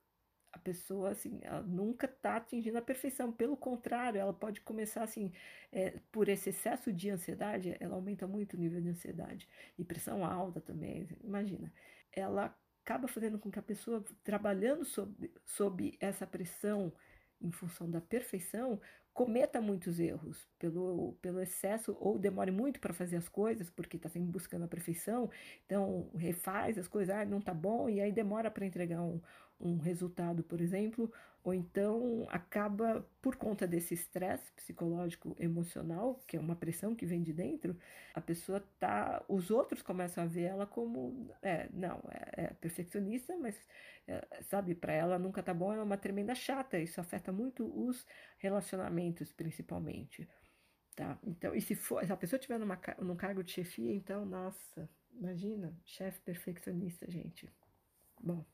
a 0.57 0.59
pessoa, 0.59 1.11
assim, 1.11 1.39
ela 1.43 1.63
nunca 1.63 2.07
está 2.07 2.37
atingindo 2.37 2.79
a 2.79 2.83
perfeição. 2.83 3.31
Pelo 3.31 3.57
contrário, 3.57 4.19
ela 4.19 4.33
pode 4.33 4.63
começar, 4.63 5.03
assim, 5.03 5.31
é, 5.71 6.01
por 6.11 6.29
esse 6.29 6.49
excesso 6.49 6.91
de 6.91 7.11
ansiedade, 7.11 7.77
ela 7.79 7.95
aumenta 7.95 8.27
muito 8.27 8.55
o 8.55 8.59
nível 8.59 8.81
de 8.81 8.89
ansiedade. 8.89 9.47
E 9.79 9.85
pressão 9.85 10.25
alta 10.25 10.61
também, 10.61 11.07
imagina. 11.23 11.71
Ela 12.11 12.57
acaba 12.83 13.07
fazendo 13.07 13.39
com 13.39 13.51
que 13.51 13.59
a 13.59 13.63
pessoa, 13.63 14.03
trabalhando 14.25 14.85
sob, 14.85 15.31
sob 15.45 15.97
essa 16.01 16.27
pressão 16.27 16.91
em 17.39 17.53
função 17.53 17.91
da 17.91 18.01
perfeição, 18.01 18.81
cometa 19.17 19.63
muitos 19.63 19.99
erros 19.99 20.47
pelo, 20.59 21.15
pelo 21.23 21.41
excesso 21.41 21.97
ou 21.99 22.19
demore 22.19 22.51
muito 22.51 22.79
para 22.79 22.93
fazer 22.93 23.17
as 23.17 23.31
coisas, 23.31 23.71
porque 23.71 23.97
está 23.97 24.11
sempre 24.11 24.31
buscando 24.31 24.67
a 24.67 24.69
perfeição, 24.69 25.31
então 25.65 26.11
refaz 26.15 26.77
as 26.77 26.87
coisas, 26.87 27.17
ah, 27.17 27.25
não 27.25 27.41
tá 27.41 27.55
bom, 27.55 27.89
e 27.89 27.99
aí 27.99 28.13
demora 28.13 28.51
para 28.51 28.67
entregar 28.67 29.01
um, 29.01 29.19
um 29.61 29.79
resultado, 29.79 30.43
por 30.43 30.61
exemplo, 30.61 31.11
ou 31.47 31.55
então 31.55 32.27
acaba, 32.29 33.09
por 33.23 33.37
conta 33.37 33.69
desse 33.69 33.95
estresse 33.95 34.51
psicológico 34.53 35.37
emocional, 35.39 36.19
que 36.27 36.37
é 36.37 36.41
uma 36.41 36.57
pressão 36.57 36.93
que 36.93 37.07
vem 37.07 37.23
de 37.23 37.33
dentro, 37.33 37.79
a 38.13 38.21
pessoa 38.21 38.61
tá. 38.81 39.25
Os 39.29 39.49
outros 39.51 39.81
começam 39.81 40.25
a 40.25 40.27
ver 40.27 40.43
ela 40.43 40.67
como. 40.67 41.31
É, 41.41 41.69
não, 41.73 42.03
é, 42.11 42.47
é 42.47 42.47
perfeccionista, 42.49 43.37
mas, 43.39 43.57
é, 44.09 44.27
sabe, 44.43 44.75
para 44.75 44.93
ela 44.93 45.21
nunca 45.21 45.41
tá 45.41 45.55
bom, 45.55 45.73
ela 45.73 45.83
é 45.83 45.85
uma 45.85 45.97
tremenda 45.97 46.35
chata. 46.35 46.81
Isso 46.81 47.01
afeta 47.01 47.31
muito 47.31 47.65
os 47.65 48.05
relacionamentos, 48.39 49.33
principalmente. 49.33 50.29
Tá? 50.97 51.17
Então, 51.25 51.55
e 51.55 51.61
se 51.61 51.77
for, 51.77 52.05
se 52.05 52.13
a 52.13 52.17
pessoa 52.17 52.39
estiver 52.39 52.59
num 52.59 53.17
cargo 53.17 53.45
de 53.45 53.53
chefia, 53.53 53.95
então, 53.95 54.27
nossa, 54.27 54.91
imagina, 55.13 55.79
chefe 55.85 56.21
perfeccionista, 56.23 57.09
gente. 57.09 57.49
Bom 58.21 58.45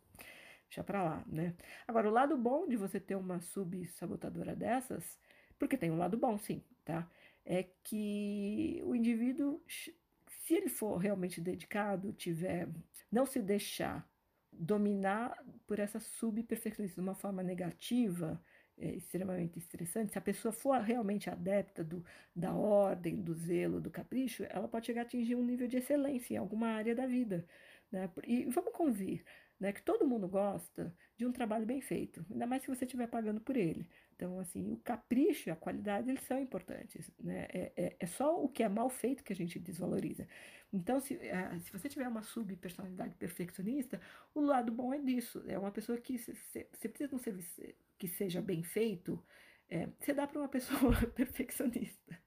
deixa 0.72 0.82
pra 0.82 1.02
lá, 1.02 1.22
né? 1.26 1.54
Agora, 1.86 2.08
o 2.08 2.12
lado 2.12 2.36
bom 2.36 2.66
de 2.66 2.76
você 2.76 2.98
ter 2.98 3.14
uma 3.14 3.40
sub-sabotadora 3.40 4.56
dessas, 4.56 5.18
porque 5.58 5.76
tem 5.76 5.90
um 5.90 5.98
lado 5.98 6.16
bom, 6.16 6.38
sim, 6.38 6.62
tá? 6.82 7.06
É 7.44 7.64
que 7.84 8.80
o 8.84 8.94
indivíduo, 8.94 9.62
se 9.66 10.54
ele 10.54 10.70
for 10.70 10.96
realmente 10.96 11.42
dedicado, 11.42 12.12
tiver, 12.14 12.68
não 13.10 13.26
se 13.26 13.42
deixar 13.42 14.08
dominar 14.50 15.36
por 15.66 15.78
essa 15.78 16.00
sub-perfeccionismo 16.00 16.94
de 16.94 17.00
uma 17.00 17.14
forma 17.14 17.42
negativa, 17.42 18.42
é, 18.78 18.94
extremamente 18.94 19.58
estressante, 19.58 20.12
se 20.12 20.18
a 20.18 20.22
pessoa 20.22 20.52
for 20.52 20.80
realmente 20.80 21.28
adepta 21.28 21.84
do, 21.84 22.02
da 22.34 22.54
ordem, 22.54 23.20
do 23.20 23.34
zelo, 23.34 23.78
do 23.78 23.90
capricho, 23.90 24.44
ela 24.48 24.66
pode 24.66 24.86
chegar 24.86 25.02
a 25.02 25.04
atingir 25.04 25.34
um 25.34 25.44
nível 25.44 25.68
de 25.68 25.76
excelência 25.76 26.34
em 26.34 26.38
alguma 26.38 26.68
área 26.68 26.94
da 26.94 27.06
vida. 27.06 27.46
Né? 27.90 28.10
E 28.26 28.46
vamos 28.46 28.72
convir, 28.72 29.22
né? 29.62 29.72
Que 29.72 29.80
todo 29.80 30.06
mundo 30.06 30.26
gosta 30.26 30.92
de 31.16 31.24
um 31.24 31.30
trabalho 31.30 31.64
bem 31.64 31.80
feito, 31.80 32.26
ainda 32.28 32.46
mais 32.46 32.62
se 32.62 32.68
você 32.68 32.84
estiver 32.84 33.06
pagando 33.06 33.40
por 33.40 33.56
ele. 33.56 33.88
Então, 34.16 34.40
assim, 34.40 34.72
o 34.72 34.76
capricho 34.78 35.48
e 35.48 35.52
a 35.52 35.56
qualidade, 35.56 36.10
eles 36.10 36.24
são 36.24 36.40
importantes, 36.40 37.08
né? 37.20 37.46
É, 37.52 37.72
é, 37.76 37.96
é 38.00 38.06
só 38.06 38.42
o 38.42 38.48
que 38.48 38.64
é 38.64 38.68
mal 38.68 38.90
feito 38.90 39.22
que 39.22 39.32
a 39.32 39.36
gente 39.36 39.60
desvaloriza. 39.60 40.26
Então, 40.72 40.98
se, 40.98 41.14
uh, 41.14 41.60
se 41.60 41.70
você 41.70 41.88
tiver 41.88 42.08
uma 42.08 42.22
subpersonalidade 42.22 43.14
perfeccionista, 43.14 44.00
o 44.34 44.40
lado 44.40 44.72
bom 44.72 44.92
é 44.92 44.98
disso. 44.98 45.44
É 45.46 45.56
uma 45.56 45.70
pessoa 45.70 45.96
que 45.96 46.18
você 46.18 46.88
precisa 46.88 47.08
de 47.08 47.14
um 47.14 47.18
serviço 47.18 47.62
que 47.96 48.08
seja 48.08 48.42
bem 48.42 48.64
feito, 48.64 49.22
é, 49.68 49.88
você 50.00 50.12
dá 50.12 50.26
para 50.26 50.40
uma 50.40 50.48
pessoa 50.48 50.92
perfeccionista. 51.14 52.18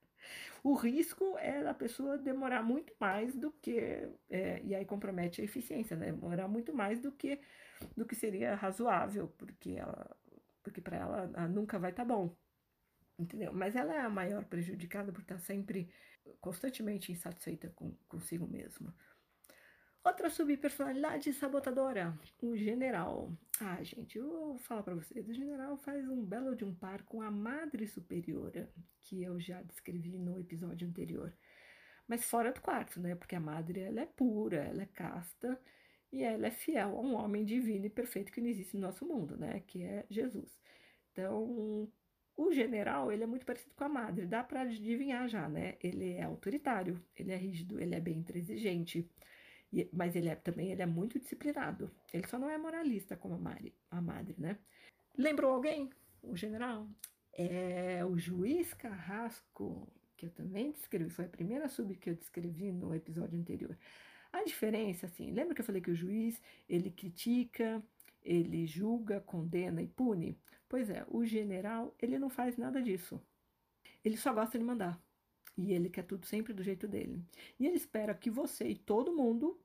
O 0.63 0.73
risco 0.73 1.37
é 1.37 1.67
a 1.67 1.73
pessoa 1.73 2.17
demorar 2.17 2.63
muito 2.63 2.93
mais 2.99 3.35
do 3.35 3.51
que, 3.51 4.09
é, 4.29 4.61
e 4.63 4.73
aí 4.73 4.85
compromete 4.85 5.41
a 5.41 5.43
eficiência, 5.43 5.95
né? 5.95 6.11
Demorar 6.11 6.47
muito 6.47 6.73
mais 6.73 6.99
do 6.99 7.11
que, 7.11 7.39
do 7.95 8.05
que 8.05 8.15
seria 8.15 8.55
razoável, 8.55 9.27
porque 9.37 9.71
ela, 9.71 10.15
porque 10.63 10.81
para 10.81 10.97
ela, 10.97 11.31
ela 11.33 11.47
nunca 11.47 11.77
vai 11.77 11.91
estar 11.91 12.05
tá 12.05 12.13
bom, 12.13 12.35
entendeu? 13.19 13.53
Mas 13.53 13.75
ela 13.75 13.93
é 13.93 14.01
a 14.01 14.09
maior 14.09 14.45
prejudicada 14.45 15.11
por 15.11 15.21
estar 15.21 15.39
sempre 15.39 15.89
constantemente 16.41 17.11
insatisfeita 17.11 17.69
com, 17.75 17.95
consigo 18.07 18.47
mesma. 18.47 18.95
Outra 20.05 20.29
subpersonalidade 20.29 21.33
sabotadora, 21.33 22.15
o 22.39 22.55
general. 22.55 23.35
Ah, 23.59 23.81
gente, 23.81 24.19
eu 24.19 24.29
vou 24.29 24.57
falar 24.59 24.83
para 24.83 24.93
vocês. 24.93 25.27
O 25.27 25.33
general 25.33 25.75
faz 25.77 26.07
um 26.07 26.23
belo 26.23 26.55
de 26.55 26.63
um 26.63 26.75
par 26.75 27.01
com 27.01 27.23
a 27.23 27.31
Madre 27.31 27.87
Superiora, 27.87 28.71
que 29.01 29.23
eu 29.23 29.39
já 29.39 29.63
descrevi 29.63 30.19
no 30.19 30.39
episódio 30.39 30.87
anterior. 30.87 31.33
Mas 32.07 32.23
fora 32.23 32.51
do 32.51 32.61
quarto, 32.61 32.99
né? 32.99 33.15
Porque 33.15 33.35
a 33.35 33.39
Madre, 33.39 33.79
ela 33.79 34.01
é 34.01 34.05
pura, 34.05 34.57
ela 34.57 34.83
é 34.83 34.85
casta 34.85 35.59
e 36.11 36.21
ela 36.21 36.45
é 36.45 36.51
fiel 36.51 36.95
a 36.95 37.01
um 37.01 37.15
homem 37.15 37.43
divino 37.43 37.87
e 37.87 37.89
perfeito 37.89 38.31
que 38.31 38.39
não 38.39 38.47
existe 38.47 38.75
no 38.77 38.85
nosso 38.85 39.07
mundo, 39.07 39.35
né? 39.35 39.63
Que 39.65 39.81
é 39.81 40.05
Jesus. 40.07 40.55
Então, 41.11 41.89
o 42.37 42.51
general, 42.51 43.11
ele 43.11 43.23
é 43.23 43.27
muito 43.27 43.43
parecido 43.43 43.73
com 43.73 43.85
a 43.85 43.89
Madre. 43.89 44.27
Dá 44.27 44.43
para 44.43 44.61
adivinhar 44.61 45.27
já, 45.27 45.49
né? 45.49 45.77
Ele 45.81 46.11
é 46.13 46.21
autoritário, 46.21 47.03
ele 47.17 47.31
é 47.31 47.37
rígido, 47.37 47.81
ele 47.81 47.95
é 47.95 47.99
bem 47.99 48.19
intransigente 48.19 49.09
e, 49.71 49.89
mas 49.91 50.15
ele 50.15 50.29
é, 50.29 50.35
também 50.35 50.71
ele 50.71 50.81
é 50.81 50.85
muito 50.85 51.19
disciplinado. 51.19 51.91
Ele 52.13 52.27
só 52.27 52.37
não 52.37 52.49
é 52.49 52.57
moralista 52.57 53.15
como 53.15 53.35
a, 53.35 53.37
Mari, 53.37 53.73
a 53.89 54.01
madre, 54.01 54.35
né? 54.37 54.57
Lembrou 55.17 55.53
alguém? 55.53 55.89
O 56.21 56.35
general? 56.35 56.87
É 57.33 58.03
o 58.05 58.17
juiz 58.17 58.73
Carrasco, 58.73 59.91
que 60.15 60.25
eu 60.25 60.29
também 60.29 60.71
descrevi, 60.71 61.09
foi 61.09 61.25
a 61.25 61.29
primeira 61.29 61.67
sub 61.67 61.95
que 61.95 62.09
eu 62.09 62.15
descrevi 62.15 62.71
no 62.71 62.95
episódio 62.95 63.37
anterior. 63.37 63.77
A 64.31 64.43
diferença, 64.43 65.05
assim, 65.05 65.31
lembra 65.31 65.53
que 65.53 65.61
eu 65.61 65.65
falei 65.65 65.81
que 65.81 65.91
o 65.91 65.95
juiz, 65.95 66.41
ele 66.67 66.91
critica, 66.91 67.83
ele 68.23 68.65
julga, 68.65 69.21
condena 69.21 69.81
e 69.81 69.87
pune? 69.87 70.37
Pois 70.67 70.89
é, 70.89 71.05
o 71.07 71.23
general, 71.23 71.95
ele 72.01 72.17
não 72.17 72.29
faz 72.29 72.57
nada 72.57 72.81
disso. 72.81 73.21
Ele 74.03 74.17
só 74.17 74.33
gosta 74.33 74.57
de 74.57 74.63
mandar. 74.63 75.01
E 75.57 75.73
ele 75.73 75.89
quer 75.89 76.03
tudo 76.03 76.25
sempre 76.25 76.53
do 76.53 76.63
jeito 76.63 76.87
dele. 76.87 77.23
E 77.59 77.65
ele 77.65 77.77
espera 77.77 78.13
que 78.13 78.29
você 78.29 78.67
e 78.69 78.75
todo 78.75 79.15
mundo 79.15 79.59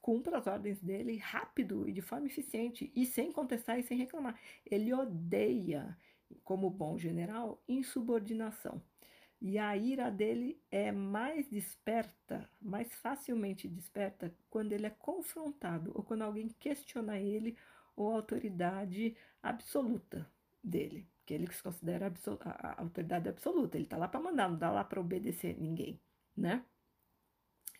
cumpra 0.00 0.38
as 0.38 0.46
ordens 0.46 0.80
dele 0.80 1.16
rápido 1.16 1.88
e 1.88 1.92
de 1.92 2.02
forma 2.02 2.26
eficiente 2.26 2.90
e 2.94 3.06
sem 3.06 3.32
contestar 3.32 3.78
e 3.78 3.82
sem 3.82 3.96
reclamar. 3.96 4.38
Ele 4.64 4.92
odeia, 4.92 5.96
como 6.42 6.70
bom 6.70 6.98
general, 6.98 7.62
insubordinação. 7.68 8.82
E 9.40 9.58
a 9.58 9.76
ira 9.76 10.10
dele 10.10 10.58
é 10.70 10.90
mais 10.90 11.48
desperta, 11.48 12.48
mais 12.60 12.94
facilmente 12.94 13.68
desperta 13.68 14.34
quando 14.48 14.72
ele 14.72 14.86
é 14.86 14.90
confrontado 14.90 15.92
ou 15.94 16.02
quando 16.02 16.22
alguém 16.22 16.48
questiona 16.58 17.18
ele 17.18 17.56
ou 17.94 18.10
a 18.10 18.16
autoridade 18.16 19.14
absoluta 19.42 20.26
dele 20.62 21.06
que 21.24 21.34
ele 21.34 21.50
se 21.52 21.62
considera 21.62 22.12
a 22.40 22.80
autoridade 22.80 23.28
absoluta. 23.28 23.76
Ele 23.76 23.84
está 23.84 23.96
lá 23.96 24.08
para 24.08 24.20
mandar, 24.20 24.48
não 24.48 24.58
dá 24.58 24.70
lá 24.70 24.84
para 24.84 25.00
obedecer 25.00 25.58
ninguém, 25.58 26.00
né? 26.36 26.64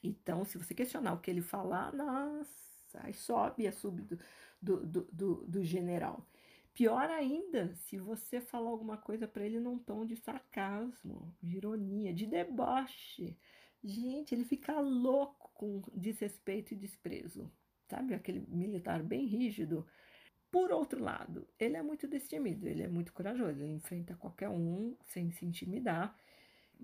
Então, 0.03 0.45
se 0.45 0.59
você 0.59 0.75
questionar 0.75 1.15
o 1.15 1.21
que 1.21 1.31
ele 1.31 1.41
falar, 1.41 1.93
nossa, 1.93 3.01
aí 3.01 3.15
sobe 3.15 3.67
a 3.67 3.73
sub 3.73 4.03
do, 4.03 4.19
do, 4.61 4.87
do, 4.87 5.09
do, 5.13 5.47
do 5.47 5.65
general. 5.65 6.27
Pior 6.75 7.09
ainda, 7.11 7.75
se 7.75 7.99
você 7.99 8.41
falar 8.41 8.71
alguma 8.71 8.97
coisa 8.97 9.29
para 9.29 9.45
ele 9.45 9.61
num 9.61 9.79
tom 9.79 10.05
de 10.05 10.17
sarcasmo, 10.17 11.35
de 11.41 11.57
ironia, 11.57 12.13
de 12.13 12.27
deboche, 12.27 13.37
Gente, 13.85 14.35
ele 14.35 14.47
fica 14.47 14.81
louco 14.81 15.51
com 15.53 15.83
desrespeito 15.95 16.73
e 16.73 16.77
desprezo, 16.77 17.53
sabe? 17.87 18.15
Aquele 18.15 18.41
militar 18.49 19.03
bem 19.03 19.27
rígido. 19.27 19.87
Por 20.55 20.71
outro 20.71 21.03
lado, 21.03 21.49
ele 21.59 21.77
é 21.77 21.83
muito 21.83 22.07
destemido, 22.07 22.69
ele 22.69 22.85
é 22.85 22.87
muito 22.87 23.13
corajoso, 23.13 23.61
ele 23.61 23.73
enfrenta 23.73 24.15
qualquer 24.15 24.49
um 24.49 24.95
sem 25.05 25.33
se 25.33 25.45
intimidar. 25.45 26.17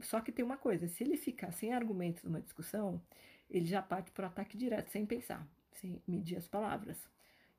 Só 0.03 0.21
que 0.21 0.33
tem 0.33 0.45
uma 0.45 0.57
coisa: 0.57 0.89
se 0.89 1.05
ele 1.05 1.17
ficar 1.17 1.53
sem 1.53 1.73
argumentos 1.73 2.25
numa 2.25 2.41
discussão, 2.41 3.01
ele 3.49 3.67
já 3.67 3.81
parte 3.81 4.11
para 4.11 4.25
o 4.25 4.27
ataque 4.27 4.59
direto, 4.59 4.91
sem 4.91 5.07
pensar, 5.07 5.47
sem 5.75 6.03
medir 6.05 6.37
as 6.37 6.49
palavras. 6.49 6.99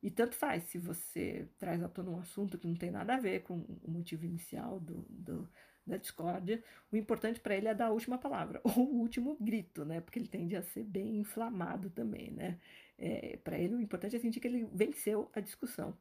E 0.04 0.12
tanto 0.12 0.36
faz 0.36 0.64
se 0.64 0.78
você 0.78 1.48
traz 1.58 1.82
à 1.82 1.88
tona 1.88 2.12
um 2.12 2.20
assunto 2.20 2.58
que 2.58 2.68
não 2.68 2.76
tem 2.76 2.92
nada 2.92 3.16
a 3.16 3.20
ver 3.20 3.44
com 3.44 3.64
o 3.82 3.90
motivo 3.90 4.26
inicial 4.26 4.82
do, 4.82 5.06
do 5.08 5.48
da 5.88 5.98
discórdia, 5.98 6.62
o 6.92 6.98
importante 6.98 7.40
para 7.40 7.56
ele 7.56 7.68
é 7.68 7.74
dar 7.74 7.88
a 7.88 7.92
última 7.92 8.18
palavra, 8.18 8.60
ou 8.66 8.74
o 8.84 9.00
último 9.00 9.38
grito, 9.40 9.86
né? 9.86 10.02
Porque 10.02 10.20
ele 10.20 10.28
tende 10.28 10.58
a 10.58 10.62
ser 10.62 10.84
bem 10.84 11.20
inflamado 11.20 11.90
também, 11.90 12.32
né? 12.32 12.60
É, 13.02 13.38
para 13.44 13.58
ele, 13.58 13.74
o 13.74 13.82
importante 13.82 14.16
é 14.16 14.20
sentir 14.20 14.40
que 14.40 14.48
ele 14.48 14.70
venceu 14.72 15.30
a 15.34 15.40
discussão. 15.40 15.98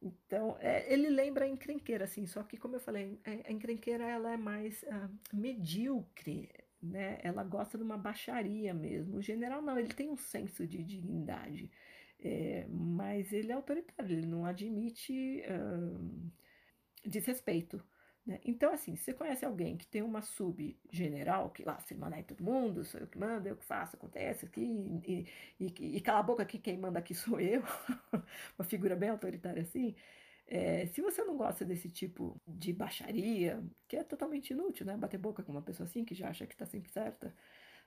Então, 0.00 0.56
é, 0.60 0.92
ele 0.92 1.08
lembra 1.08 1.44
a 1.44 1.48
encrenqueira, 1.48 2.04
assim, 2.04 2.26
só 2.26 2.42
que, 2.42 2.56
como 2.56 2.76
eu 2.76 2.80
falei, 2.80 3.18
a 3.24 3.50
encrenqueira 3.50 4.04
ela 4.04 4.32
é 4.32 4.36
mais 4.36 4.84
ah, 4.90 5.08
medíocre, 5.32 6.50
né? 6.80 7.18
Ela 7.22 7.42
gosta 7.42 7.78
de 7.78 7.84
uma 7.84 7.96
baixaria 7.96 8.72
mesmo. 8.74 9.16
O 9.16 9.22
general 9.22 9.62
não, 9.62 9.78
ele 9.78 9.94
tem 9.94 10.10
um 10.10 10.16
senso 10.16 10.66
de 10.66 10.84
dignidade, 10.84 11.70
é, 12.20 12.66
mas 12.68 13.32
ele 13.32 13.50
é 13.50 13.54
autoritário, 13.54 14.16
ele 14.16 14.26
não 14.26 14.44
admite 14.44 15.42
uh, 15.48 16.30
desrespeito. 17.04 17.82
Né? 18.26 18.40
Então, 18.44 18.72
assim, 18.72 18.96
se 18.96 19.04
você 19.04 19.14
conhece 19.14 19.44
alguém 19.44 19.76
que 19.76 19.86
tem 19.86 20.02
uma 20.02 20.22
sub-general, 20.22 21.50
que 21.50 21.62
lá 21.62 21.78
se 21.80 21.94
manda 21.94 22.18
em 22.18 22.22
todo 22.22 22.42
mundo, 22.42 22.84
sou 22.84 23.00
eu 23.00 23.06
que 23.06 23.18
mando, 23.18 23.48
eu 23.48 23.56
que 23.56 23.64
faço, 23.64 23.96
acontece 23.96 24.46
aqui, 24.46 24.62
e, 25.06 25.26
e, 25.60 25.96
e 25.96 26.00
cala 26.00 26.20
a 26.20 26.22
boca 26.22 26.42
aqui, 26.42 26.58
quem 26.58 26.78
manda 26.78 26.98
aqui 26.98 27.14
sou 27.14 27.38
eu, 27.40 27.62
uma 28.58 28.64
figura 28.64 28.96
bem 28.96 29.10
autoritária 29.10 29.62
assim, 29.62 29.94
é, 30.46 30.86
se 30.86 31.00
você 31.00 31.24
não 31.24 31.36
gosta 31.36 31.64
desse 31.64 31.88
tipo 31.90 32.40
de 32.46 32.72
baixaria, 32.72 33.62
que 33.88 33.96
é 33.96 34.04
totalmente 34.04 34.50
inútil, 34.52 34.86
né? 34.86 34.96
Bater 34.96 35.18
boca 35.18 35.42
com 35.42 35.52
uma 35.52 35.62
pessoa 35.62 35.86
assim 35.86 36.04
que 36.04 36.14
já 36.14 36.28
acha 36.28 36.46
que 36.46 36.56
tá 36.56 36.66
sempre 36.66 36.90
certa, 36.90 37.34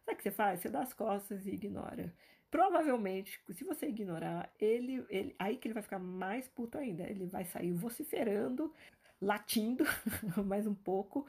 sabe 0.05 0.15
o 0.15 0.17
que 0.17 0.23
você 0.23 0.31
faz? 0.31 0.59
Você 0.61 0.69
dá 0.69 0.81
as 0.81 0.93
costas 0.93 1.45
e 1.45 1.51
ignora. 1.51 2.13
Provavelmente, 2.49 3.39
se 3.51 3.63
você 3.65 3.87
ignorar, 3.87 4.51
ele, 4.59 5.05
ele 5.09 5.35
aí 5.37 5.57
que 5.57 5.67
ele 5.67 5.73
vai 5.73 5.83
ficar 5.83 5.99
mais 5.99 6.47
puto 6.47 6.77
ainda. 6.77 7.03
Ele 7.03 7.25
vai 7.25 7.45
sair 7.45 7.73
vociferando, 7.73 8.73
latindo 9.21 9.83
mais 10.45 10.67
um 10.67 10.75
pouco. 10.75 11.27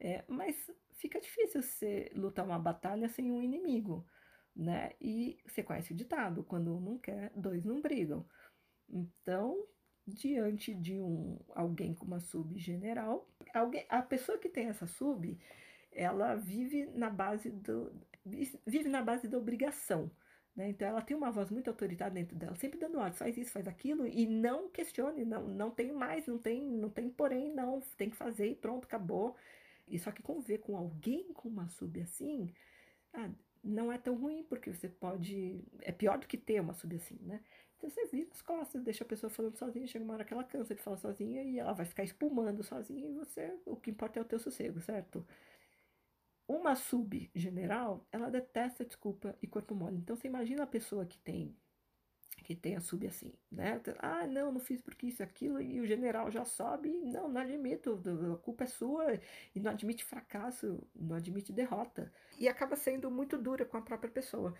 É, 0.00 0.24
mas 0.28 0.70
fica 0.92 1.20
difícil 1.20 1.62
você 1.62 2.10
lutar 2.14 2.44
uma 2.44 2.58
batalha 2.58 3.08
sem 3.08 3.30
um 3.30 3.42
inimigo, 3.42 4.06
né? 4.54 4.92
E 5.00 5.38
você 5.46 5.62
conhece 5.62 5.92
o 5.92 5.96
ditado: 5.96 6.44
quando 6.44 6.74
um 6.76 6.80
não 6.80 6.98
quer, 6.98 7.32
dois 7.36 7.64
não 7.64 7.80
brigam. 7.80 8.26
Então, 8.88 9.66
diante 10.06 10.74
de 10.74 11.00
um 11.00 11.38
alguém 11.54 11.94
com 11.94 12.04
uma 12.06 12.20
sub 12.20 12.58
general, 12.58 13.28
alguém, 13.54 13.86
a 13.88 14.02
pessoa 14.02 14.38
que 14.38 14.48
tem 14.48 14.66
essa 14.66 14.86
sub, 14.86 15.38
ela 15.92 16.34
vive 16.36 16.86
na 16.86 17.10
base 17.10 17.50
do 17.50 17.92
vive 18.66 18.88
na 18.88 19.02
base 19.02 19.28
da 19.28 19.38
obrigação. 19.38 20.10
Né? 20.56 20.68
Então 20.68 20.86
ela 20.88 21.02
tem 21.02 21.16
uma 21.16 21.30
voz 21.30 21.50
muito 21.50 21.68
autoritária 21.68 22.14
dentro 22.14 22.36
dela, 22.36 22.54
sempre 22.56 22.78
dando 22.78 22.98
ordem, 22.98 23.18
faz 23.18 23.36
isso, 23.36 23.50
faz 23.50 23.66
aquilo, 23.66 24.06
e 24.06 24.26
não 24.26 24.68
questione, 24.70 25.24
não, 25.24 25.48
não 25.48 25.70
tem 25.70 25.92
mais, 25.92 26.26
não 26.26 26.38
tem, 26.38 26.62
não 26.62 26.88
tem 26.90 27.10
porém, 27.10 27.52
não, 27.52 27.80
tem 27.96 28.10
que 28.10 28.16
fazer 28.16 28.48
e 28.48 28.54
pronto, 28.54 28.84
acabou. 28.84 29.36
E 29.88 29.98
só 29.98 30.10
que 30.12 30.22
conviver 30.22 30.58
com 30.58 30.76
alguém 30.76 31.32
com 31.34 31.48
uma 31.48 31.68
sub 31.68 32.00
assim, 32.00 32.52
ah, 33.12 33.30
não 33.62 33.92
é 33.92 33.98
tão 33.98 34.16
ruim, 34.16 34.44
porque 34.44 34.72
você 34.72 34.88
pode. 34.88 35.62
É 35.80 35.92
pior 35.92 36.18
do 36.18 36.26
que 36.26 36.36
ter 36.38 36.60
uma 36.60 36.74
sub 36.74 36.94
assim, 36.96 37.18
né? 37.22 37.40
Então 37.76 37.90
você 37.90 38.06
vira 38.06 38.30
as 38.32 38.42
costas, 38.42 38.82
deixa 38.82 39.04
a 39.04 39.06
pessoa 39.06 39.30
falando 39.30 39.56
sozinha, 39.56 39.86
chega 39.86 40.04
uma 40.04 40.14
hora 40.14 40.24
que 40.24 40.32
ela 40.32 40.44
cansa 40.44 40.74
de 40.74 40.82
falar 40.82 40.96
sozinha 40.98 41.42
e 41.42 41.58
ela 41.58 41.72
vai 41.72 41.86
ficar 41.86 42.04
espumando 42.04 42.62
sozinha 42.62 43.08
e 43.08 43.14
você. 43.14 43.54
O 43.66 43.76
que 43.76 43.90
importa 43.90 44.18
é 44.18 44.22
o 44.22 44.24
teu 44.24 44.38
sossego, 44.38 44.80
certo? 44.80 45.26
Uma 46.46 46.76
sub-general, 46.76 48.06
ela 48.12 48.30
detesta 48.30 48.84
desculpa 48.84 49.36
e 49.40 49.46
corpo 49.46 49.74
mole. 49.74 49.96
Então 49.96 50.14
você 50.14 50.28
imagina 50.28 50.64
a 50.64 50.66
pessoa 50.66 51.06
que 51.06 51.18
tem 51.18 51.56
que 52.42 52.54
tem 52.54 52.76
a 52.76 52.80
sub 52.80 53.06
assim, 53.06 53.32
né? 53.50 53.80
Ah, 53.98 54.26
não, 54.26 54.52
não 54.52 54.60
fiz 54.60 54.80
porque 54.80 55.06
isso, 55.06 55.22
aquilo, 55.22 55.60
e 55.60 55.80
o 55.80 55.86
general 55.86 56.30
já 56.30 56.44
sobe, 56.44 56.90
não, 56.92 57.28
não 57.28 57.40
admito, 57.40 58.00
a 58.32 58.36
culpa 58.38 58.64
é 58.64 58.66
sua, 58.66 59.18
e 59.54 59.60
não 59.60 59.70
admite 59.70 60.04
fracasso, 60.04 60.86
não 60.94 61.16
admite 61.16 61.52
derrota. 61.52 62.12
E 62.38 62.46
acaba 62.46 62.76
sendo 62.76 63.10
muito 63.10 63.38
dura 63.38 63.64
com 63.64 63.78
a 63.78 63.82
própria 63.82 64.10
pessoa, 64.10 64.54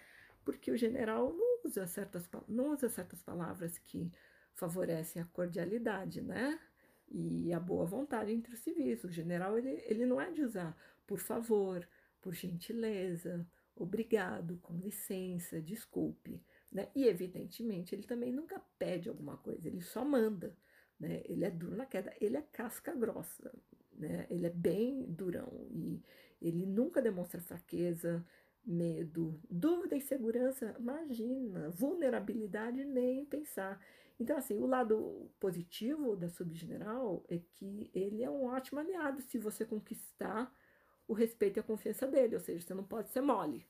porque 0.44 0.70
o 0.70 0.76
general 0.76 1.32
não 1.34 1.60
usa 1.64 1.86
certas, 1.86 2.28
não 2.48 2.72
usa 2.72 2.88
certas 2.88 3.22
palavras 3.22 3.76
que 3.76 4.10
favorecem 4.54 5.20
a 5.20 5.26
cordialidade, 5.26 6.22
né? 6.22 6.58
E 7.08 7.52
a 7.52 7.60
boa 7.60 7.84
vontade 7.84 8.32
entre 8.32 8.54
os 8.54 8.60
civis. 8.60 9.04
O 9.04 9.10
general, 9.10 9.58
ele, 9.58 9.82
ele 9.86 10.06
não 10.06 10.20
é 10.20 10.30
de 10.30 10.42
usar 10.42 10.76
por 11.06 11.18
favor, 11.18 11.86
por 12.20 12.34
gentileza, 12.34 13.46
obrigado, 13.76 14.58
com 14.62 14.76
licença, 14.76 15.60
desculpe. 15.60 16.42
Né? 16.72 16.88
E, 16.94 17.06
evidentemente, 17.06 17.94
ele 17.94 18.04
também 18.04 18.32
nunca 18.32 18.60
pede 18.78 19.08
alguma 19.08 19.36
coisa, 19.36 19.68
ele 19.68 19.80
só 19.80 20.04
manda. 20.04 20.56
Né? 20.98 21.22
Ele 21.26 21.44
é 21.44 21.50
duro 21.50 21.76
na 21.76 21.86
queda, 21.86 22.12
ele 22.20 22.36
é 22.36 22.42
casca 22.42 22.94
grossa, 22.94 23.52
né? 23.92 24.26
ele 24.30 24.46
é 24.46 24.50
bem 24.50 25.04
durão 25.04 25.66
e 25.70 26.02
ele 26.40 26.66
nunca 26.66 27.00
demonstra 27.02 27.40
fraqueza, 27.40 28.24
medo, 28.64 29.40
dúvida, 29.50 29.96
insegurança, 29.96 30.74
imagina, 30.78 31.70
vulnerabilidade, 31.70 32.84
nem 32.84 33.24
pensar. 33.24 33.80
Então, 34.18 34.36
assim, 34.36 34.58
o 34.58 34.66
lado 34.66 35.30
positivo 35.40 36.16
da 36.16 36.28
subgeneral 36.28 37.24
é 37.28 37.38
que 37.38 37.90
ele 37.92 38.22
é 38.22 38.30
um 38.30 38.44
ótimo 38.44 38.80
aliado 38.80 39.20
se 39.22 39.38
você 39.38 39.64
conquistar 39.64 40.52
o 41.06 41.12
respeito 41.14 41.58
e 41.58 41.60
a 41.60 41.62
confiança 41.62 42.06
dele, 42.06 42.34
ou 42.34 42.40
seja, 42.40 42.66
você 42.66 42.74
não 42.74 42.84
pode 42.84 43.10
ser 43.10 43.20
mole, 43.20 43.66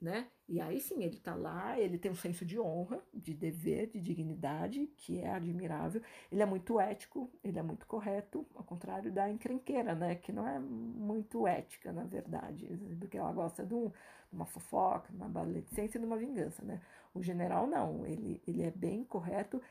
né? 0.00 0.28
E 0.48 0.60
aí 0.60 0.80
sim, 0.80 1.02
ele 1.02 1.18
tá 1.18 1.34
lá, 1.34 1.78
ele 1.80 1.98
tem 1.98 2.10
um 2.10 2.14
senso 2.14 2.44
de 2.44 2.58
honra, 2.58 3.02
de 3.12 3.32
dever, 3.34 3.88
de 3.88 4.00
dignidade, 4.00 4.86
que 4.96 5.20
é 5.20 5.30
admirável. 5.30 6.02
Ele 6.30 6.42
é 6.42 6.46
muito 6.46 6.78
ético, 6.80 7.30
ele 7.42 7.58
é 7.58 7.62
muito 7.62 7.86
correto, 7.86 8.46
ao 8.54 8.64
contrário 8.64 9.12
da 9.12 9.30
encrenqueira, 9.30 9.94
né? 9.94 10.14
Que 10.16 10.32
não 10.32 10.46
é 10.46 10.58
muito 10.58 11.46
ética, 11.46 11.92
na 11.92 12.04
verdade, 12.04 12.66
porque 12.98 13.16
ela 13.16 13.32
gosta 13.32 13.64
de, 13.64 13.74
um, 13.74 13.88
de 13.88 13.94
uma 14.32 14.46
fofoca, 14.46 15.10
de 15.10 15.16
uma 15.16 15.28
maledicência 15.28 15.98
e 15.98 16.00
de 16.00 16.06
uma 16.06 16.16
vingança, 16.18 16.62
né? 16.64 16.80
O 17.14 17.22
general 17.22 17.66
não, 17.66 18.04
ele, 18.06 18.42
ele 18.46 18.62
é 18.62 18.70
bem 18.70 19.04
correto 19.04 19.62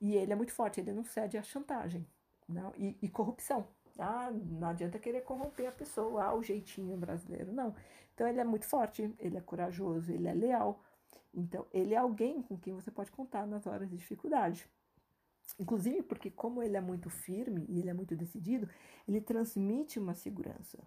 e 0.00 0.14
ele 0.14 0.32
é 0.32 0.36
muito 0.36 0.52
forte, 0.52 0.80
ele 0.80 0.92
não 0.92 1.04
cede 1.04 1.38
à 1.38 1.42
chantagem 1.42 2.06
não, 2.50 2.72
e, 2.76 2.96
e 3.00 3.08
corrupção, 3.08 3.66
ah, 3.98 4.30
não 4.30 4.68
adianta 4.68 4.98
querer 4.98 5.22
corromper 5.22 5.68
a 5.68 5.72
pessoa, 5.72 6.24
ah, 6.24 6.34
o 6.34 6.42
jeitinho 6.42 6.96
brasileiro. 6.96 7.52
Não. 7.52 7.74
Então 8.14 8.26
ele 8.28 8.40
é 8.40 8.44
muito 8.44 8.66
forte, 8.66 9.14
ele 9.18 9.36
é 9.36 9.40
corajoso, 9.40 10.12
ele 10.12 10.28
é 10.28 10.34
leal. 10.34 10.82
Então 11.32 11.66
ele 11.72 11.94
é 11.94 11.98
alguém 11.98 12.42
com 12.42 12.58
quem 12.58 12.74
você 12.74 12.90
pode 12.90 13.10
contar 13.10 13.46
nas 13.46 13.66
horas 13.66 13.88
de 13.88 13.96
dificuldade. 13.96 14.68
Inclusive 15.58 16.02
porque 16.02 16.30
como 16.30 16.62
ele 16.62 16.76
é 16.76 16.80
muito 16.80 17.10
firme 17.10 17.66
e 17.68 17.80
ele 17.80 17.90
é 17.90 17.94
muito 17.94 18.14
decidido, 18.14 18.68
ele 19.06 19.20
transmite 19.20 19.98
uma 19.98 20.14
segurança, 20.14 20.78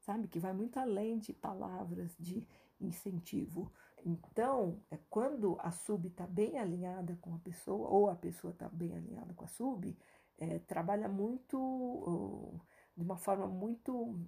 sabe? 0.00 0.28
Que 0.28 0.38
vai 0.38 0.52
muito 0.52 0.78
além 0.78 1.18
de 1.18 1.32
palavras 1.32 2.14
de 2.18 2.46
incentivo. 2.80 3.72
Então, 4.04 4.78
é 4.90 4.98
quando 5.08 5.56
a 5.60 5.70
sub 5.70 6.08
está 6.08 6.26
bem 6.26 6.58
alinhada 6.58 7.16
com 7.22 7.34
a 7.34 7.38
pessoa, 7.38 7.88
ou 7.88 8.10
a 8.10 8.14
pessoa 8.14 8.52
está 8.52 8.68
bem 8.68 8.94
alinhada 8.94 9.32
com 9.32 9.44
a 9.44 9.48
sub, 9.48 9.96
é, 10.38 10.58
trabalha 10.60 11.08
muito, 11.08 12.60
de 12.96 13.02
uma 13.04 13.16
forma 13.16 13.46
muito 13.46 14.18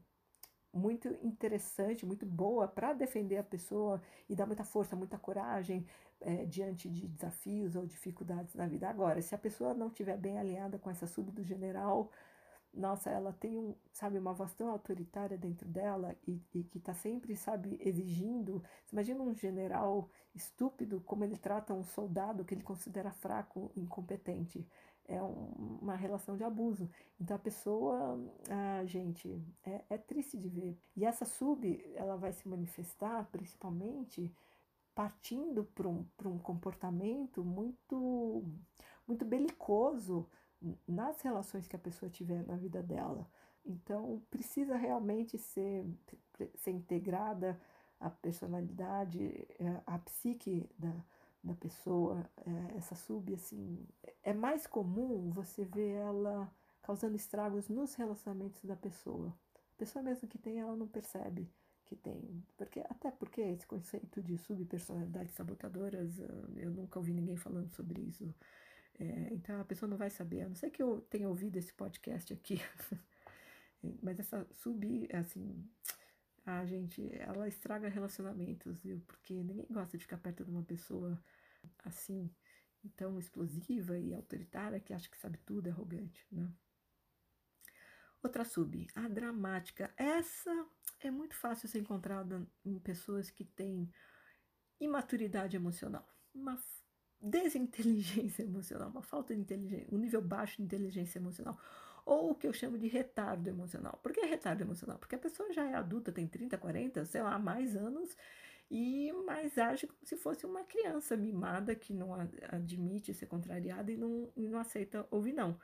muito 0.72 1.08
interessante, 1.22 2.04
muito 2.04 2.26
boa 2.26 2.68
para 2.68 2.92
defender 2.92 3.38
a 3.38 3.42
pessoa 3.42 4.00
e 4.28 4.36
dar 4.36 4.46
muita 4.46 4.64
força, 4.64 4.94
muita 4.94 5.18
coragem 5.18 5.86
é, 6.20 6.44
diante 6.44 6.88
de 6.88 7.08
desafios 7.08 7.76
ou 7.76 7.86
dificuldades 7.86 8.54
na 8.54 8.66
vida. 8.66 8.88
Agora, 8.88 9.20
se 9.22 9.34
a 9.34 9.38
pessoa 9.38 9.74
não 9.74 9.88
estiver 9.88 10.18
bem 10.18 10.38
alinhada 10.38 10.78
com 10.78 10.90
essa 10.90 11.06
sub 11.06 11.30
do 11.32 11.42
general, 11.42 12.10
nossa, 12.72 13.10
ela 13.10 13.32
tem 13.32 13.56
um, 13.58 13.74
sabe, 13.90 14.18
uma 14.18 14.34
voz 14.34 14.52
tão 14.54 14.68
autoritária 14.68 15.38
dentro 15.38 15.66
dela 15.66 16.14
e, 16.26 16.42
e 16.54 16.62
que 16.64 16.78
está 16.78 16.92
sempre, 16.92 17.34
sabe, 17.34 17.78
exigindo. 17.80 18.62
Você 18.84 18.94
imagina 18.94 19.22
um 19.22 19.34
general 19.34 20.10
estúpido 20.34 21.00
como 21.00 21.24
ele 21.24 21.38
trata 21.38 21.72
um 21.72 21.84
soldado 21.84 22.44
que 22.44 22.54
ele 22.54 22.62
considera 22.62 23.10
fraco, 23.10 23.72
incompetente 23.74 24.66
é 25.08 25.22
um, 25.22 25.78
uma 25.80 25.94
relação 25.94 26.36
de 26.36 26.44
abuso. 26.44 26.88
Então 27.20 27.36
a 27.36 27.40
pessoa, 27.40 28.18
ah, 28.50 28.84
gente, 28.84 29.42
é, 29.64 29.84
é 29.90 29.98
triste 29.98 30.36
de 30.36 30.48
ver. 30.48 30.78
E 30.96 31.04
essa 31.04 31.24
sub, 31.24 31.84
ela 31.94 32.16
vai 32.16 32.32
se 32.32 32.48
manifestar 32.48 33.24
principalmente 33.30 34.32
partindo 34.94 35.64
para 35.64 35.88
um, 35.88 36.06
um 36.24 36.38
comportamento 36.38 37.44
muito, 37.44 38.42
muito 39.06 39.24
belicoso 39.24 40.26
nas 40.88 41.20
relações 41.20 41.68
que 41.68 41.76
a 41.76 41.78
pessoa 41.78 42.10
tiver 42.10 42.46
na 42.46 42.56
vida 42.56 42.82
dela. 42.82 43.28
Então, 43.64 44.22
precisa 44.30 44.76
realmente 44.76 45.36
ser, 45.36 45.84
ser 46.56 46.70
integrada 46.70 47.60
a 48.00 48.08
personalidade, 48.08 49.46
é, 49.58 49.82
a 49.86 49.98
psique 49.98 50.68
da, 50.78 50.92
da 51.46 51.54
pessoa, 51.54 52.28
é, 52.38 52.76
essa 52.76 52.94
sub, 52.94 53.32
assim, 53.32 53.86
é 54.22 54.34
mais 54.34 54.66
comum 54.66 55.30
você 55.30 55.64
ver 55.64 55.92
ela 55.92 56.52
causando 56.82 57.16
estragos 57.16 57.68
nos 57.68 57.94
relacionamentos 57.94 58.64
da 58.64 58.76
pessoa. 58.76 59.28
A 59.54 59.78
pessoa 59.78 60.02
mesmo 60.02 60.28
que 60.28 60.38
tem, 60.38 60.60
ela 60.60 60.76
não 60.76 60.88
percebe 60.88 61.48
que 61.84 61.96
tem. 61.96 62.44
Porque, 62.56 62.80
até 62.80 63.10
porque 63.10 63.40
esse 63.40 63.66
conceito 63.66 64.22
de 64.22 64.36
subpersonalidades 64.36 65.34
sabotadoras, 65.34 66.18
eu 66.56 66.70
nunca 66.70 66.98
ouvi 66.98 67.12
ninguém 67.12 67.36
falando 67.36 67.70
sobre 67.70 68.02
isso. 68.02 68.34
É, 68.98 69.28
então 69.32 69.60
a 69.60 69.64
pessoa 69.64 69.88
não 69.88 69.96
vai 69.96 70.10
saber, 70.10 70.42
a 70.42 70.48
não 70.48 70.56
ser 70.56 70.70
que 70.70 70.82
eu 70.82 71.00
tenha 71.02 71.28
ouvido 71.28 71.56
esse 71.56 71.72
podcast 71.72 72.32
aqui. 72.32 72.60
Mas 74.02 74.18
essa 74.18 74.46
sub, 74.52 75.08
assim, 75.12 75.64
a 76.44 76.64
gente, 76.64 77.08
ela 77.14 77.46
estraga 77.48 77.88
relacionamentos, 77.88 78.80
viu? 78.82 79.00
Porque 79.06 79.34
ninguém 79.34 79.66
gosta 79.70 79.96
de 79.98 80.04
ficar 80.04 80.18
perto 80.18 80.44
de 80.44 80.50
uma 80.50 80.62
pessoa 80.62 81.20
assim, 81.84 82.30
tão 82.96 83.18
explosiva 83.18 83.98
e 83.98 84.14
autoritária 84.14 84.80
que 84.80 84.92
acha 84.92 85.08
que 85.08 85.18
sabe 85.18 85.38
tudo, 85.38 85.68
é 85.68 85.70
arrogante, 85.70 86.26
né? 86.30 86.50
Outra 88.22 88.44
sub, 88.44 88.86
a 88.94 89.08
dramática. 89.08 89.92
Essa 89.96 90.50
é 91.00 91.10
muito 91.10 91.34
fácil 91.36 91.68
ser 91.68 91.78
encontrada 91.78 92.46
em 92.64 92.78
pessoas 92.78 93.30
que 93.30 93.44
têm 93.44 93.90
imaturidade 94.80 95.56
emocional, 95.56 96.06
uma 96.34 96.58
desinteligência 97.20 98.42
emocional, 98.42 98.90
uma 98.90 99.02
falta 99.02 99.34
de 99.34 99.40
inteligência, 99.40 99.88
um 99.92 99.98
nível 99.98 100.20
baixo 100.20 100.56
de 100.56 100.62
inteligência 100.64 101.18
emocional, 101.18 101.58
ou 102.04 102.30
o 102.30 102.34
que 102.34 102.46
eu 102.46 102.52
chamo 102.52 102.78
de 102.78 102.86
retardo 102.86 103.48
emocional. 103.48 103.98
Por 104.02 104.12
que 104.12 104.20
retardo 104.20 104.62
emocional? 104.62 104.98
Porque 104.98 105.14
a 105.14 105.18
pessoa 105.18 105.52
já 105.52 105.64
é 105.64 105.74
adulta, 105.74 106.12
tem 106.12 106.26
30, 106.26 106.56
40, 106.58 107.04
sei 107.04 107.22
lá, 107.22 107.38
mais 107.38 107.74
anos 107.74 108.16
e 108.70 109.12
mais 109.24 109.56
age 109.58 109.86
como 109.86 110.04
se 110.04 110.16
fosse 110.16 110.44
uma 110.44 110.64
criança 110.64 111.16
mimada 111.16 111.74
que 111.74 111.94
não 111.94 112.14
admite 112.50 113.14
ser 113.14 113.26
contrariada 113.26 113.92
e 113.92 113.96
não, 113.96 114.32
e 114.36 114.48
não 114.48 114.58
aceita 114.58 115.06
ouvir 115.10 115.32
não. 115.32 115.58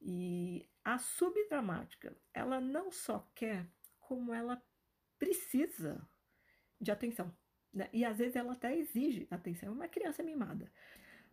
E 0.00 0.68
a 0.84 0.98
subdramática, 0.98 2.16
ela 2.34 2.60
não 2.60 2.90
só 2.90 3.30
quer, 3.34 3.68
como 4.00 4.34
ela 4.34 4.60
precisa 5.18 6.04
de 6.80 6.90
atenção. 6.90 7.32
Né? 7.72 7.88
E 7.92 8.04
às 8.04 8.18
vezes 8.18 8.34
ela 8.34 8.52
até 8.52 8.76
exige 8.76 9.26
atenção. 9.30 9.68
É 9.68 9.72
uma 9.72 9.88
criança 9.88 10.22
mimada. 10.22 10.70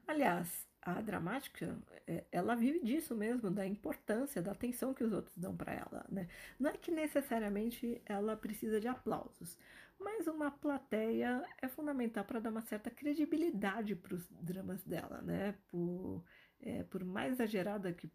Aliás, 0.07 0.67
a 0.81 1.01
dramática, 1.01 1.77
é, 2.07 2.25
ela 2.31 2.55
vive 2.55 2.79
disso 2.79 3.15
mesmo, 3.15 3.51
da 3.51 3.65
importância, 3.65 4.41
da 4.41 4.51
atenção 4.51 4.93
que 4.93 5.03
os 5.03 5.11
outros 5.11 5.35
dão 5.37 5.55
para 5.55 5.73
ela. 5.73 6.05
Né? 6.09 6.27
Não 6.59 6.69
é 6.69 6.77
que 6.77 6.91
necessariamente 6.91 8.01
ela 8.05 8.37
precisa 8.37 8.79
de 8.79 8.87
aplausos, 8.87 9.57
mas 9.99 10.27
uma 10.27 10.49
plateia 10.49 11.43
é 11.61 11.67
fundamental 11.67 12.23
para 12.23 12.39
dar 12.39 12.49
uma 12.49 12.61
certa 12.61 12.89
credibilidade 12.89 13.95
para 13.95 14.15
os 14.15 14.27
dramas 14.31 14.83
dela, 14.83 15.21
né? 15.21 15.55
Por, 15.67 16.23
é, 16.61 16.83
por 16.83 17.03
mais 17.03 17.33
exagerada 17.33 17.91
que. 17.93 18.09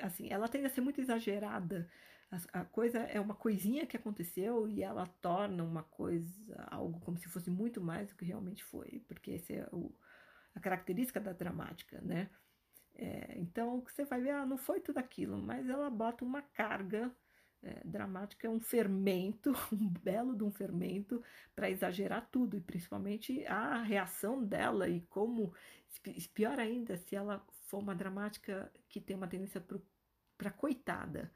Assim, 0.00 0.32
ela 0.32 0.48
tende 0.48 0.66
a 0.66 0.70
ser 0.70 0.80
muito 0.80 1.00
exagerada. 1.00 1.88
A, 2.30 2.60
a, 2.60 2.64
coisa 2.64 2.98
é 3.00 3.20
uma 3.20 3.34
coisinha 3.34 3.86
que 3.86 3.96
aconteceu 3.96 4.68
e 4.68 4.82
ela 4.82 5.06
torna 5.06 5.62
uma 5.62 5.84
coisa, 5.84 6.66
algo 6.70 6.98
como 7.00 7.16
se 7.18 7.28
fosse 7.28 7.50
muito 7.50 7.80
mais 7.80 8.08
do 8.08 8.16
que 8.16 8.24
realmente 8.24 8.64
foi, 8.64 9.04
porque 9.06 9.32
essa 9.32 9.52
é 9.52 9.68
o, 9.72 9.94
a 10.54 10.60
característica 10.60 11.20
da 11.20 11.32
dramática, 11.32 12.00
né? 12.00 12.28
É, 12.94 13.38
então, 13.38 13.80
você 13.82 14.04
vai 14.04 14.20
ver, 14.22 14.30
ah, 14.30 14.46
não 14.46 14.56
foi 14.56 14.80
tudo 14.80 14.98
aquilo, 14.98 15.36
mas 15.38 15.68
ela 15.68 15.90
bota 15.90 16.24
uma 16.24 16.42
carga 16.42 17.14
é, 17.66 17.82
dramática 17.84 18.46
é 18.46 18.50
um 18.50 18.60
fermento, 18.60 19.52
um 19.72 19.88
belo 19.88 20.36
de 20.36 20.44
um 20.44 20.50
fermento 20.50 21.22
para 21.54 21.68
exagerar 21.68 22.28
tudo, 22.30 22.56
e 22.56 22.60
principalmente 22.60 23.44
a 23.46 23.82
reação 23.82 24.44
dela 24.44 24.88
e 24.88 25.00
como, 25.02 25.52
pior 26.32 26.58
ainda, 26.60 26.96
se 26.96 27.16
ela 27.16 27.44
for 27.66 27.78
uma 27.78 27.94
dramática 27.94 28.72
que 28.88 29.00
tem 29.00 29.16
uma 29.16 29.26
tendência 29.26 29.62
para 30.38 30.50
coitada, 30.50 31.32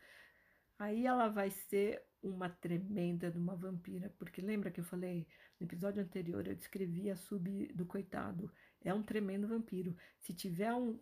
aí 0.79 1.05
ela 1.05 1.29
vai 1.29 1.51
ser 1.51 2.03
uma 2.23 2.49
tremenda 2.49 3.31
de 3.31 3.39
uma 3.39 3.57
vampira, 3.57 4.15
porque 4.19 4.41
lembra 4.41 4.71
que 4.71 4.79
eu 4.79 4.85
falei 4.85 5.27
no 5.59 5.67
episódio 5.67 6.03
anterior, 6.03 6.47
eu 6.47 6.55
descrevi 6.55 7.11
a 7.11 7.17
sub 7.17 7.67
do 7.75 7.85
coitado, 7.87 8.53
é 8.83 8.95
um 8.95 9.03
tremendo 9.03 9.49
vampiro. 9.49 9.97
Se 10.21 10.33
tiver 10.33 10.73
um, 10.75 10.99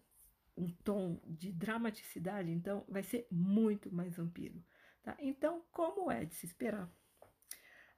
um 0.57 0.68
tom 0.85 1.20
de 1.26 1.53
dramaticidade, 1.53 2.51
então 2.51 2.85
vai 2.89 3.03
ser 3.03 3.26
muito 3.31 3.93
mais 3.95 4.16
vampiro. 4.16 4.64
Tá? 5.09 5.16
Então, 5.20 5.62
como 5.72 6.11
é 6.11 6.26
de 6.26 6.34
se 6.34 6.44
esperar? 6.44 6.86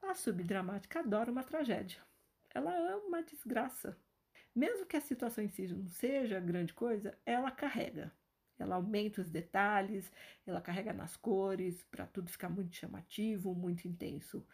A 0.00 0.14
subdramática 0.14 1.00
adora 1.00 1.32
uma 1.32 1.42
tragédia. 1.42 2.00
Ela 2.54 2.72
ama 2.72 3.04
uma 3.04 3.20
desgraça. 3.20 3.98
Mesmo 4.54 4.86
que 4.86 4.96
a 4.96 5.00
situação 5.00 5.42
em 5.42 5.48
si 5.48 5.66
não 5.66 5.88
seja 5.88 6.38
grande 6.38 6.72
coisa, 6.72 7.18
ela 7.26 7.50
carrega. 7.50 8.12
Ela 8.56 8.76
aumenta 8.76 9.20
os 9.20 9.28
detalhes, 9.28 10.12
ela 10.46 10.60
carrega 10.60 10.92
nas 10.92 11.16
cores 11.16 11.82
para 11.90 12.06
tudo 12.06 12.30
ficar 12.30 12.48
muito 12.48 12.76
chamativo, 12.76 13.56
muito 13.56 13.88
intenso. 13.88 14.46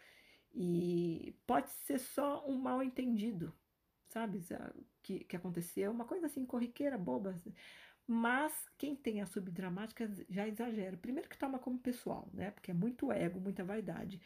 E 0.51 1.35
pode 1.45 1.69
ser 1.69 1.99
só 1.99 2.43
um 2.49 2.57
mal 2.57 2.81
entendido, 2.81 3.53
sabe? 4.07 4.41
Que, 5.03 5.19
que 5.25 5.35
aconteceu, 5.35 5.91
uma 5.91 6.05
coisa 6.05 6.25
assim, 6.25 6.43
corriqueira, 6.43 6.97
boba. 6.97 7.35
Mas 8.07 8.53
quem 8.77 8.95
tem 8.95 9.21
a 9.21 9.25
subdramática 9.25 10.09
já 10.29 10.47
exagera. 10.47 10.95
Primeiro 10.95 11.27
que 11.27 11.37
toma 11.37 11.59
como 11.59 11.77
pessoal, 11.77 12.29
né? 12.33 12.51
Porque 12.51 12.71
é 12.71 12.73
muito 12.73 13.11
ego, 13.11 13.39
muita 13.39 13.65
vaidade. 13.65 14.21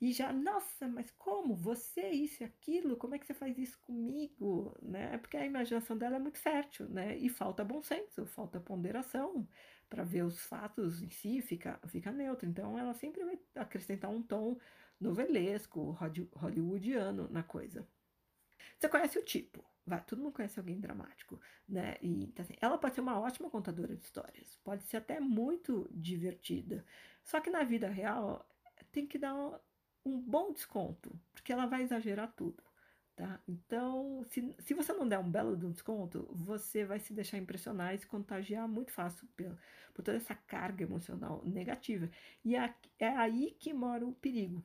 E 0.00 0.12
já, 0.12 0.32
nossa, 0.32 0.86
mas 0.86 1.10
como? 1.10 1.54
Você, 1.56 2.10
isso 2.10 2.42
e 2.42 2.46
aquilo? 2.46 2.96
Como 2.96 3.14
é 3.14 3.18
que 3.18 3.26
você 3.26 3.34
faz 3.34 3.58
isso 3.58 3.78
comigo? 3.80 4.76
Né? 4.80 5.18
Porque 5.18 5.36
a 5.36 5.44
imaginação 5.44 5.98
dela 5.98 6.16
é 6.16 6.18
muito 6.20 6.38
fértil, 6.38 6.88
né? 6.88 7.16
E 7.16 7.28
falta 7.28 7.64
bom 7.64 7.82
senso, 7.82 8.24
falta 8.26 8.60
ponderação 8.60 9.48
para 9.88 10.04
ver 10.04 10.22
os 10.22 10.40
fatos 10.40 11.02
em 11.02 11.08
si, 11.08 11.40
fica, 11.42 11.80
fica 11.88 12.12
neutro. 12.12 12.48
Então 12.48 12.78
ela 12.78 12.94
sempre 12.94 13.24
vai 13.24 13.38
acrescentar 13.56 14.10
um 14.10 14.22
tom 14.22 14.58
novelesco, 15.00 15.96
hollywoodiano 16.34 17.28
na 17.30 17.42
coisa. 17.42 17.86
Você 18.78 18.88
conhece 18.88 19.18
o 19.18 19.24
tipo, 19.24 19.64
vai, 19.86 20.02
todo 20.04 20.22
mundo 20.22 20.32
conhece 20.32 20.58
alguém 20.58 20.80
dramático, 20.80 21.40
né? 21.68 21.96
E 22.00 22.24
então, 22.24 22.44
assim, 22.44 22.54
ela 22.60 22.78
pode 22.78 22.94
ser 22.94 23.00
uma 23.00 23.18
ótima 23.18 23.50
contadora 23.50 23.94
de 23.94 24.04
histórias, 24.04 24.56
pode 24.64 24.84
ser 24.84 24.98
até 24.98 25.20
muito 25.20 25.88
divertida. 25.92 26.84
Só 27.22 27.40
que 27.40 27.50
na 27.50 27.64
vida 27.64 27.88
real 27.88 28.48
tem 28.92 29.06
que 29.06 29.18
dar 29.18 29.34
um, 30.04 30.20
bom 30.20 30.52
desconto, 30.52 31.18
porque 31.32 31.52
ela 31.52 31.66
vai 31.66 31.82
exagerar 31.82 32.32
tudo. 32.34 32.62
Tá? 33.16 33.40
Então, 33.46 34.24
se, 34.28 34.56
se 34.58 34.74
você 34.74 34.92
não 34.92 35.08
der 35.08 35.18
um 35.20 35.30
belo 35.30 35.56
de 35.56 35.68
desconto, 35.68 36.28
você 36.32 36.84
vai 36.84 36.98
se 36.98 37.12
deixar 37.14 37.38
impressionar 37.38 37.94
e 37.94 37.98
se 37.98 38.06
contagiar 38.06 38.66
muito 38.66 38.90
fácil 38.90 39.28
por, 39.36 39.56
por 39.94 40.02
toda 40.02 40.16
essa 40.16 40.34
carga 40.34 40.82
emocional 40.82 41.40
negativa. 41.44 42.10
E 42.44 42.56
é, 42.56 42.74
é 42.98 43.08
aí 43.08 43.52
que 43.52 43.72
mora 43.72 44.04
o 44.04 44.14
perigo. 44.14 44.64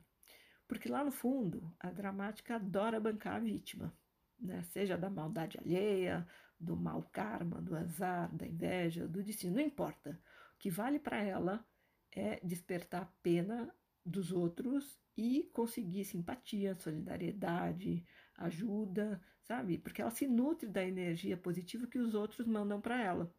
Porque 0.66 0.88
lá 0.88 1.04
no 1.04 1.12
fundo, 1.12 1.72
a 1.78 1.90
dramática 1.90 2.56
adora 2.56 3.00
bancar 3.00 3.36
a 3.36 3.40
vítima 3.40 3.94
né? 4.40 4.62
seja 4.62 4.96
da 4.96 5.10
maldade 5.10 5.58
alheia, 5.58 6.26
do 6.58 6.76
mau 6.76 7.02
karma, 7.12 7.60
do 7.60 7.74
azar, 7.74 8.34
da 8.34 8.46
inveja, 8.46 9.06
do 9.08 9.22
destino, 9.22 9.56
não 9.56 9.62
importa. 9.62 10.20
O 10.54 10.58
que 10.58 10.70
vale 10.70 10.98
para 10.98 11.22
ela 11.22 11.64
é 12.12 12.40
despertar 12.44 13.12
pena 13.22 13.72
dos 14.04 14.32
outros 14.32 15.00
e 15.16 15.50
conseguir 15.52 16.04
simpatia, 16.04 16.74
solidariedade, 16.74 18.04
ajuda, 18.36 19.20
sabe? 19.42 19.78
Porque 19.78 20.00
ela 20.00 20.10
se 20.10 20.26
nutre 20.26 20.68
da 20.68 20.84
energia 20.84 21.36
positiva 21.36 21.86
que 21.86 21.98
os 21.98 22.14
outros 22.14 22.46
mandam 22.46 22.80
para 22.80 23.00
ela. 23.00 23.34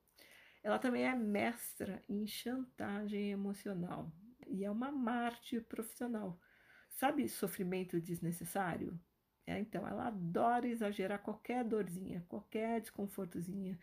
Ela 0.64 0.78
também 0.78 1.06
é 1.06 1.16
mestra 1.16 2.04
em 2.08 2.28
chantagem 2.28 3.32
emocional 3.32 4.12
e 4.48 4.64
é 4.64 4.70
uma 4.70 4.92
Marte 4.92 5.60
profissional. 5.60 6.40
Sabe 6.90 7.28
sofrimento 7.28 8.00
desnecessário? 8.00 9.00
É, 9.46 9.60
então, 9.60 9.88
ela 9.88 10.08
adora 10.08 10.68
exagerar 10.68 11.22
qualquer 11.22 11.64
dorzinha, 11.64 12.24
qualquer 12.30 12.80
desconfortozinha. 12.80 13.78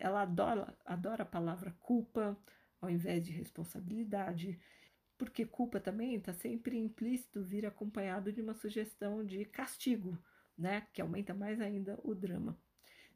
Ela 0.00 0.22
adora, 0.22 0.76
adora 0.84 1.22
a 1.22 1.26
palavra 1.26 1.74
culpa 1.80 2.36
ao 2.80 2.90
invés 2.90 3.24
de 3.24 3.32
responsabilidade, 3.32 4.58
porque 5.16 5.44
culpa 5.44 5.80
também 5.80 6.14
está 6.14 6.32
sempre 6.32 6.76
implícito 6.76 7.42
vir 7.42 7.64
acompanhado 7.66 8.32
de 8.32 8.42
uma 8.42 8.54
sugestão 8.54 9.24
de 9.24 9.44
castigo, 9.44 10.18
né? 10.56 10.86
Que 10.92 11.00
aumenta 11.00 11.32
mais 11.32 11.60
ainda 11.60 11.98
o 12.02 12.14
drama. 12.14 12.58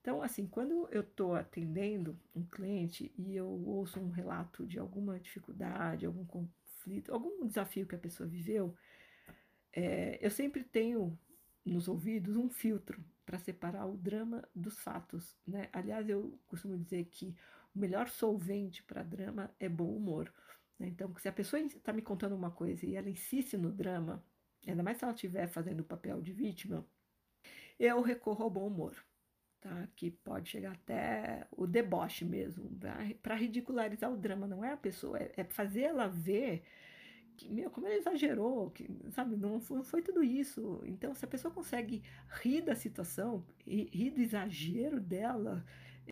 Então, 0.01 0.22
assim, 0.22 0.47
quando 0.47 0.89
eu 0.91 1.03
estou 1.03 1.34
atendendo 1.34 2.18
um 2.34 2.45
cliente 2.45 3.12
e 3.16 3.34
eu 3.34 3.49
ouço 3.66 4.01
um 4.01 4.11
relato 4.11 4.66
de 4.66 4.78
alguma 4.78 5.18
dificuldade, 5.18 6.07
algum 6.07 6.24
conflito, 6.24 7.12
algum 7.12 7.47
desafio 7.47 7.86
que 7.86 7.95
a 7.95 7.99
pessoa 7.99 8.28
viveu, 8.28 8.74
é, 9.72 10.18
eu 10.22 10.30
sempre 10.30 10.64
tenho 10.64 11.18
nos 11.65 11.89
ouvidos 11.89 12.37
um 12.37 12.49
filtro 12.49 13.03
para 13.25 13.39
separar 13.39 13.87
o 13.87 13.97
drama 13.97 14.43
dos 14.55 14.79
fatos. 14.79 15.37
Né? 15.47 15.69
Aliás, 15.73 16.09
eu 16.09 16.39
costumo 16.47 16.77
dizer 16.79 17.05
que 17.07 17.37
o 17.75 17.79
melhor 17.79 18.09
solvente 18.09 18.83
para 18.83 19.03
drama 19.03 19.55
é 19.61 19.69
bom 19.69 19.95
humor. 19.95 20.33
Né? 20.79 20.89
Então, 20.89 21.15
se 21.19 21.29
a 21.29 21.33
pessoa 21.33 21.61
está 21.61 21.93
me 21.93 22.03
contando 22.03 22.35
uma 22.35 22.51
coisa 22.51 22.87
e 22.87 22.95
ela 22.95 23.11
insiste 23.11 23.57
no 23.57 23.71
drama, 23.71 24.25
ainda 24.67 24.83
mais 24.83 24.99
se 24.99 25.05
ela 25.05 25.13
estiver 25.13 25.47
fazendo 25.47 25.81
o 25.81 25.85
papel 25.85 26.21
de 26.23 26.33
vítima, 26.33 26.87
eu 27.79 28.01
recorro 28.01 28.45
ao 28.45 28.51
bom 28.51 28.67
humor, 28.67 28.97
tá? 29.61 29.89
Que 29.95 30.11
pode 30.11 30.49
chegar 30.49 30.73
até 30.73 31.47
o 31.53 31.67
deboche 31.67 32.25
mesmo, 32.25 32.71
para 33.23 33.37
ridicularizar 33.37 34.13
o 34.13 34.17
drama, 34.17 34.47
não 34.47 34.65
é 34.65 34.73
a 34.73 34.77
pessoa, 34.77 35.19
é, 35.19 35.33
é 35.37 35.45
fazer 35.45 35.83
ela 35.83 36.09
ver 36.09 36.65
que, 37.39 37.49
meu, 37.49 37.70
como 37.70 37.86
ele 37.86 37.99
exagerou, 38.01 38.70
que, 38.72 38.91
sabe, 39.12 39.36
não 39.36 39.61
foi, 39.61 39.84
foi, 39.84 40.03
tudo 40.03 40.22
isso. 40.24 40.82
Então, 40.84 41.14
se 41.14 41.24
a 41.24 41.28
pessoa 41.28 41.55
consegue 41.55 42.03
rir 42.43 42.62
da 42.62 42.74
situação, 42.74 43.47
rir 43.64 44.11
do 44.11 44.20
exagero 44.20 45.01
dela, 45.01 45.64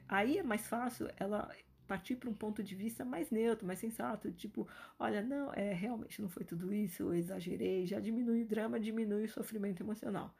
aí 0.08 0.38
é 0.38 0.42
mais 0.42 0.66
fácil 0.68 1.10
ela 1.18 1.52
partir 1.86 2.16
para 2.16 2.30
um 2.30 2.34
ponto 2.34 2.62
de 2.62 2.74
vista 2.74 3.04
mais 3.04 3.30
neutro, 3.30 3.66
mais 3.66 3.78
sensato, 3.78 4.30
tipo, 4.32 4.68
olha, 4.98 5.22
não, 5.22 5.52
é 5.52 5.72
realmente 5.72 6.22
não 6.22 6.28
foi 6.28 6.44
tudo 6.44 6.72
isso, 6.72 7.02
eu 7.02 7.14
exagerei, 7.14 7.86
já 7.86 8.00
diminui 8.00 8.42
o 8.42 8.46
drama, 8.46 8.78
diminui 8.78 9.24
o 9.24 9.28
sofrimento 9.28 9.82
emocional. 9.82 10.34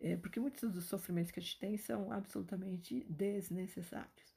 É, 0.00 0.16
porque 0.16 0.38
muitos 0.38 0.70
dos 0.72 0.84
sofrimentos 0.84 1.30
que 1.30 1.40
a 1.40 1.42
gente 1.42 1.58
tem 1.58 1.76
são 1.78 2.12
absolutamente 2.12 3.06
desnecessários. 3.08 4.35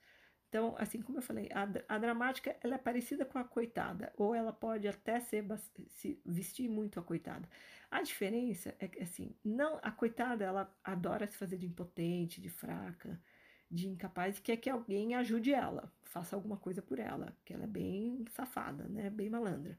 Então, 0.49 0.75
assim 0.79 0.99
como 0.99 1.19
eu 1.19 1.21
falei, 1.21 1.47
a, 1.53 1.95
a 1.95 1.97
dramática 1.99 2.57
ela 2.63 2.75
é 2.75 2.77
parecida 2.79 3.23
com 3.23 3.37
a 3.37 3.43
coitada, 3.43 4.11
ou 4.17 4.33
ela 4.33 4.51
pode 4.51 4.87
até 4.87 5.19
ser, 5.19 5.45
se 5.87 6.19
vestir 6.25 6.67
muito 6.67 6.99
a 6.99 7.03
coitada. 7.03 7.47
A 7.89 8.01
diferença 8.01 8.75
é 8.79 8.87
que, 8.87 8.99
assim, 8.99 9.35
não 9.43 9.79
a 9.83 9.91
coitada 9.91 10.43
ela 10.43 10.75
adora 10.83 11.27
se 11.27 11.37
fazer 11.37 11.57
de 11.57 11.67
impotente, 11.67 12.41
de 12.41 12.49
fraca, 12.49 13.21
de 13.69 13.87
incapaz 13.87 14.39
e 14.39 14.41
quer 14.41 14.57
que 14.57 14.69
alguém 14.69 15.13
ajude 15.13 15.53
ela, 15.53 15.93
faça 16.03 16.35
alguma 16.35 16.57
coisa 16.57 16.81
por 16.81 16.97
ela, 16.97 17.37
que 17.45 17.53
ela 17.53 17.65
é 17.65 17.67
bem 17.67 18.25
safada, 18.31 18.87
né? 18.87 19.11
Bem 19.11 19.29
malandra. 19.29 19.77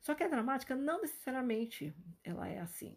Só 0.00 0.14
que 0.14 0.22
a 0.22 0.28
dramática 0.28 0.76
não 0.76 1.00
necessariamente 1.00 1.94
ela 2.22 2.46
é 2.46 2.60
assim. 2.60 2.96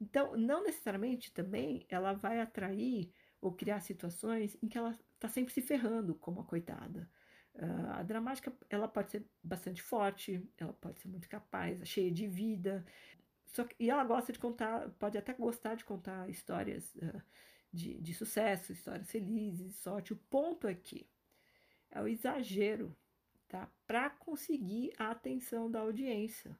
Então, 0.00 0.36
não 0.36 0.64
necessariamente 0.64 1.32
também 1.32 1.86
ela 1.88 2.12
vai 2.12 2.40
atrair 2.40 3.12
ou 3.40 3.52
criar 3.52 3.80
situações 3.80 4.56
em 4.60 4.68
que 4.68 4.76
ela 4.76 4.98
está 5.22 5.28
sempre 5.28 5.54
se 5.54 5.62
ferrando, 5.62 6.16
como 6.16 6.40
a 6.40 6.44
coitada. 6.44 7.08
Uh, 7.54 7.90
a 7.92 8.02
dramática 8.02 8.52
ela 8.68 8.88
pode 8.88 9.12
ser 9.12 9.24
bastante 9.42 9.80
forte, 9.80 10.42
ela 10.58 10.72
pode 10.72 10.98
ser 10.98 11.08
muito 11.08 11.28
capaz, 11.28 11.86
cheia 11.86 12.10
de 12.10 12.26
vida. 12.26 12.84
Só 13.46 13.64
que, 13.64 13.76
e 13.78 13.88
ela 13.88 14.04
gosta 14.04 14.32
de 14.32 14.38
contar, 14.38 14.90
pode 14.98 15.16
até 15.16 15.32
gostar 15.32 15.76
de 15.76 15.84
contar 15.84 16.28
histórias 16.28 16.92
uh, 16.96 17.22
de, 17.72 18.00
de 18.00 18.14
sucesso, 18.14 18.72
histórias 18.72 19.10
felizes, 19.10 19.76
sorte. 19.76 20.12
O 20.12 20.16
ponto 20.16 20.66
aqui 20.66 21.08
é 21.90 22.02
o 22.02 22.08
exagero, 22.08 22.96
tá? 23.46 23.70
Para 23.86 24.10
conseguir 24.10 24.92
a 24.98 25.10
atenção 25.10 25.70
da 25.70 25.80
audiência, 25.80 26.58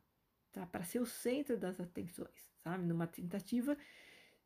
tá? 0.52 0.64
Para 0.66 0.84
ser 0.84 1.00
o 1.00 1.06
centro 1.06 1.58
das 1.58 1.80
atenções, 1.80 2.52
sabe? 2.62 2.86
Numa 2.86 3.08
tentativa 3.08 3.76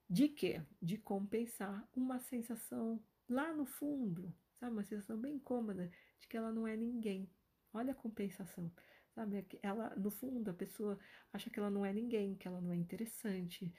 de 0.08 0.28
quê? 0.28 0.62
De 0.80 0.96
compensar 0.96 1.86
uma 1.94 2.18
sensação 2.18 3.02
lá 3.28 3.52
no 3.52 3.64
fundo, 3.64 4.32
sabe? 4.58 4.72
Uma 4.72 4.84
sensação 4.84 5.18
bem 5.18 5.38
cômoda 5.38 5.90
de 6.18 6.28
que 6.28 6.36
ela 6.36 6.52
não 6.52 6.66
é 6.66 6.76
ninguém. 6.76 7.28
Olha 7.72 7.92
a 7.92 7.94
compensação, 7.94 8.72
sabe? 9.14 9.44
Ela, 9.62 9.94
no 9.96 10.10
fundo, 10.10 10.50
a 10.50 10.54
pessoa 10.54 10.98
acha 11.32 11.50
que 11.50 11.58
ela 11.58 11.70
não 11.70 11.84
é 11.84 11.92
ninguém, 11.92 12.34
que 12.34 12.48
ela 12.48 12.60
não 12.60 12.72
é 12.72 12.76
interessante, 12.76 13.72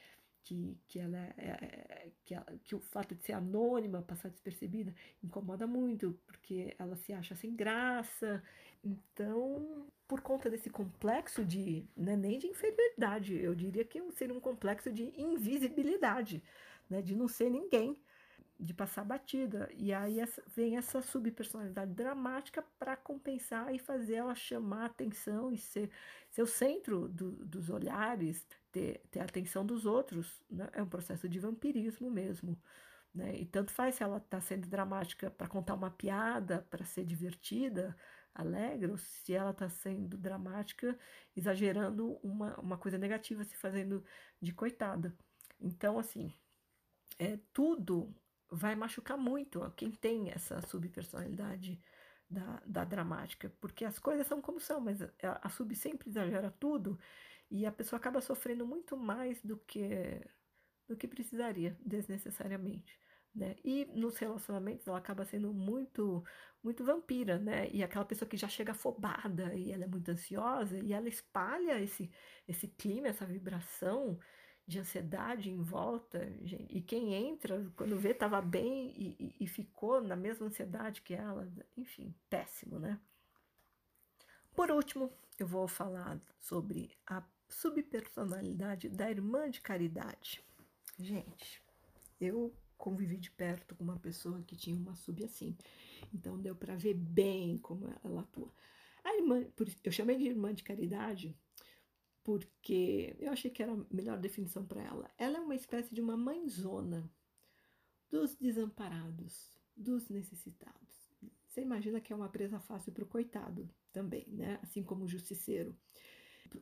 que, 0.48 0.78
que, 0.88 1.00
ela 1.00 1.18
é, 1.18 1.34
é, 1.38 2.12
que, 2.24 2.34
ela, 2.34 2.46
que 2.64 2.74
o 2.74 2.80
fato 2.80 3.14
de 3.14 3.24
ser 3.24 3.34
anônima, 3.34 4.02
passar 4.02 4.30
despercebida, 4.30 4.96
incomoda 5.22 5.68
muito, 5.68 6.18
porque 6.26 6.74
ela 6.80 6.96
se 6.96 7.12
acha 7.12 7.36
sem 7.36 7.54
graça. 7.54 8.42
Então, 8.84 9.88
por 10.08 10.22
conta 10.22 10.50
desse 10.50 10.70
complexo 10.70 11.44
de, 11.44 11.86
né, 11.96 12.16
nem 12.16 12.40
de 12.40 12.48
inferioridade, 12.48 13.36
eu 13.36 13.54
diria 13.54 13.84
que 13.84 14.02
seria 14.14 14.34
um 14.34 14.40
complexo 14.40 14.90
de 14.92 15.12
invisibilidade, 15.20 16.42
né, 16.90 17.02
de 17.02 17.14
não 17.14 17.28
ser 17.28 17.50
ninguém, 17.50 18.00
de 18.60 18.74
passar 18.74 19.04
batida. 19.04 19.70
E 19.74 19.94
aí 19.94 20.20
essa, 20.20 20.44
vem 20.48 20.78
essa 20.78 21.02
subpersonalidade 21.02 21.94
dramática 21.94 22.64
para 22.80 22.96
compensar 22.96 23.74
e 23.74 23.80
fazer 23.80 24.16
ela 24.16 24.36
chamar 24.36 24.86
atenção 24.86 25.52
e 25.52 25.58
ser, 25.58 25.90
ser 26.30 26.42
o 26.42 26.48
centro 26.48 27.08
do, 27.08 27.32
dos 27.46 27.70
olhares, 27.70 28.46
ter, 28.72 29.02
ter 29.12 29.20
a 29.20 29.26
atenção 29.26 29.66
dos 29.66 29.86
outros. 29.86 30.42
Né? 30.50 30.68
É 30.74 30.82
um 30.82 30.90
processo 30.90 31.30
de 31.30 31.40
vampirismo 31.40 32.10
mesmo. 32.10 32.60
Né? 33.14 33.36
E 33.40 33.46
tanto 33.46 33.72
faz 33.72 33.96
se 33.96 34.04
ela 34.04 34.18
está 34.18 34.42
sendo 34.42 34.68
dramática 34.68 35.30
para 35.32 35.48
contar 35.48 35.74
uma 35.76 35.92
piada, 35.92 36.66
para 36.70 36.86
ser 36.86 37.06
divertida, 37.06 37.96
alegre, 38.34 38.92
ou 38.92 38.98
se 38.98 39.34
ela 39.34 39.52
está 39.52 39.70
sendo 39.70 40.18
dramática, 40.18 40.98
exagerando 41.36 42.20
uma, 42.24 42.60
uma 42.60 42.78
coisa 42.78 42.98
negativa, 42.98 43.44
se 43.44 43.56
fazendo 43.58 44.04
de 44.42 44.54
coitada. 44.54 45.16
Então, 45.60 45.98
assim, 45.98 46.32
é 47.18 47.40
tudo 47.52 48.14
vai 48.50 48.76
machucar 48.76 49.18
muito 49.18 49.62
quem 49.76 49.92
tem 49.92 50.32
essa 50.32 50.62
subpersonalidade 50.62 51.82
da, 52.30 52.62
da 52.66 52.84
dramática, 52.84 53.52
porque 53.62 53.86
as 53.86 53.98
coisas 54.00 54.28
são 54.28 54.42
como 54.42 54.60
são, 54.60 54.82
mas 54.82 55.02
a, 55.02 55.10
a 55.42 55.50
sub 55.50 55.74
sempre 55.76 56.10
exagera 56.10 56.52
tudo 56.60 57.00
e 57.50 57.66
a 57.66 57.72
pessoa 57.72 57.98
acaba 57.98 58.22
sofrendo 58.22 58.66
muito 58.66 58.98
mais 58.98 59.42
do 59.42 59.58
que 59.58 60.22
do 60.88 60.96
que 60.96 61.08
precisaria 61.08 61.78
desnecessariamente. 61.86 62.98
Né? 63.36 63.56
E 63.64 63.86
nos 63.94 64.18
relacionamentos 64.18 64.88
ela 64.88 64.98
acaba 64.98 65.26
sendo 65.26 65.54
muito 65.54 66.24
muito 66.64 66.84
vampira, 66.84 67.38
né? 67.38 67.70
E 67.72 67.84
aquela 67.84 68.06
pessoa 68.06 68.28
que 68.28 68.36
já 68.38 68.48
chega 68.48 68.72
afobada 68.72 69.54
e 69.54 69.72
ela 69.72 69.84
é 69.84 69.88
muito 69.88 70.10
ansiosa 70.10 70.80
e 70.80 70.92
ela 70.94 71.08
espalha 71.08 71.80
esse 71.80 72.10
esse 72.48 72.68
clima, 72.68 73.10
essa 73.10 73.26
vibração 73.26 74.20
de 74.68 74.80
ansiedade 74.80 75.50
em 75.50 75.62
volta, 75.62 76.30
gente, 76.44 76.78
e 76.78 76.82
quem 76.82 77.14
entra, 77.14 77.72
quando 77.78 77.98
vê, 77.98 78.12
estava 78.12 78.42
bem 78.42 78.92
e, 78.98 79.36
e, 79.40 79.48
ficou 79.48 80.02
na 80.02 80.16
mesma 80.16 80.48
ansiedade 80.48 81.02
que 81.02 81.14
ela, 81.14 81.50
enfim, 81.78 82.14
péssimo, 82.30 82.78
né? 82.78 83.00
Por 84.54 84.70
último, 84.70 85.10
eu 85.40 85.48
vou 85.48 85.70
falar 85.70 86.20
sobre 86.38 86.92
a 87.06 87.24
subpersonalidade 87.48 88.90
da 88.90 89.10
irmã 89.10 89.50
de 89.50 89.62
caridade. 89.62 90.44
Gente, 91.00 91.64
eu 92.20 92.54
convivi 92.78 93.18
de 93.18 93.32
perto 93.32 93.74
com 93.74 93.86
uma 93.86 93.98
pessoa 93.98 94.42
que 94.42 94.58
tinha 94.58 94.76
uma 94.76 94.96
sub 94.96 95.24
assim, 95.24 95.58
então 96.14 96.38
deu 96.38 96.56
para 96.56 96.76
ver 96.76 96.94
bem 96.94 97.58
como 97.58 97.88
ela 98.04 98.22
atua. 98.22 98.52
A 99.02 99.16
irmã, 99.16 99.46
eu 99.82 99.92
chamei 99.94 100.18
de 100.18 100.26
irmã 100.26 100.54
de 100.54 100.64
caridade 100.64 101.34
porque 102.28 103.16
eu 103.22 103.32
achei 103.32 103.50
que 103.50 103.64
era 103.64 103.72
a 103.72 103.86
melhor 103.90 104.18
definição 104.18 104.66
para 104.66 104.84
ela. 104.84 105.10
Ela 105.18 105.38
é 105.38 105.40
uma 105.40 105.56
espécie 105.56 105.96
de 105.96 106.02
uma 106.02 106.18
mãezona 106.18 107.10
dos 108.12 108.36
desamparados, 108.36 109.58
dos 109.74 110.10
necessitados. 110.10 111.16
Você 111.48 111.62
imagina 111.62 112.02
que 112.02 112.12
é 112.12 112.16
uma 112.16 112.28
presa 112.28 112.60
fácil 112.60 112.92
para 112.92 113.06
o 113.06 113.08
coitado 113.08 113.74
também, 113.94 114.26
né? 114.28 114.60
Assim 114.62 114.84
como 114.84 115.06
o 115.06 115.08
justiceiro 115.08 115.74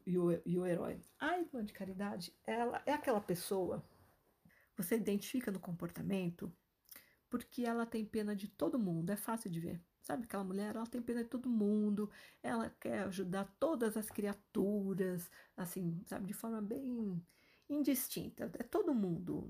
e 0.05 0.19
o, 0.19 0.39
e 0.45 0.55
o 0.55 0.67
herói. 0.67 1.01
A 1.17 1.39
irmã 1.39 1.65
de 1.65 1.73
caridade, 1.73 2.31
ela 2.45 2.83
é 2.85 2.93
aquela 2.93 3.19
pessoa, 3.19 3.83
você 4.77 4.95
identifica 4.95 5.51
no 5.51 5.59
comportamento, 5.59 6.55
porque 7.27 7.63
ela 7.63 7.87
tem 7.87 8.05
pena 8.05 8.35
de 8.35 8.47
todo 8.49 8.77
mundo, 8.77 9.09
é 9.09 9.15
fácil 9.17 9.49
de 9.49 9.59
ver. 9.59 9.81
Sabe 10.05 10.25
aquela 10.25 10.43
mulher, 10.43 10.75
ela 10.75 10.85
tem 10.85 11.01
pena 11.01 11.23
de 11.23 11.29
todo 11.29 11.49
mundo, 11.49 12.11
ela 12.43 12.69
quer 12.79 13.05
ajudar 13.05 13.45
todas 13.59 13.97
as 13.97 14.07
criaturas, 14.07 15.31
assim, 15.57 15.99
sabe, 16.05 16.27
de 16.27 16.33
forma 16.33 16.61
bem 16.61 17.19
indistinta. 17.67 18.51
É 18.59 18.61
todo 18.61 18.93
mundo, 18.93 19.47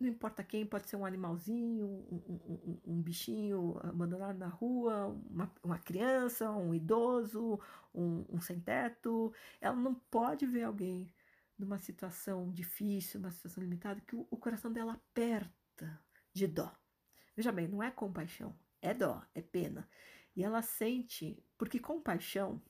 não 0.00 0.08
importa 0.08 0.42
quem, 0.42 0.66
pode 0.66 0.88
ser 0.88 0.96
um 0.96 1.06
animalzinho, 1.06 1.86
um, 2.10 2.22
um, 2.26 2.80
um 2.86 3.00
bichinho 3.00 3.78
abandonado 3.84 4.36
na 4.36 4.48
rua, 4.48 5.16
uma, 5.30 5.48
uma 5.62 5.78
criança, 5.78 6.50
um 6.50 6.74
idoso, 6.74 7.60
um, 7.94 8.24
um 8.28 8.40
sem-teto. 8.40 9.32
Ela 9.60 9.76
não 9.76 9.94
pode 9.94 10.44
ver 10.44 10.64
alguém 10.64 11.14
numa 11.56 11.78
situação 11.78 12.50
difícil, 12.50 13.20
uma 13.20 13.30
situação 13.30 13.62
limitada, 13.62 14.00
que 14.00 14.16
o, 14.16 14.26
o 14.28 14.36
coração 14.36 14.72
dela 14.72 14.94
aperta 14.94 16.00
de 16.32 16.48
dó. 16.48 16.76
Veja 17.36 17.52
bem, 17.52 17.68
não 17.68 17.80
é 17.80 17.92
compaixão, 17.92 18.52
é 18.80 18.94
dó, 18.94 19.22
é 19.34 19.42
pena. 19.42 19.88
E 20.34 20.44
ela 20.44 20.62
sente, 20.62 21.42
porque 21.56 21.78
compaixão 21.78 22.62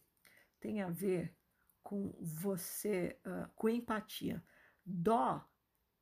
tem 0.60 0.80
a 0.80 0.88
ver 0.88 1.34
com 1.82 2.14
você, 2.20 3.18
uh, 3.26 3.48
com 3.54 3.68
empatia. 3.68 4.42
Dó 4.84 5.46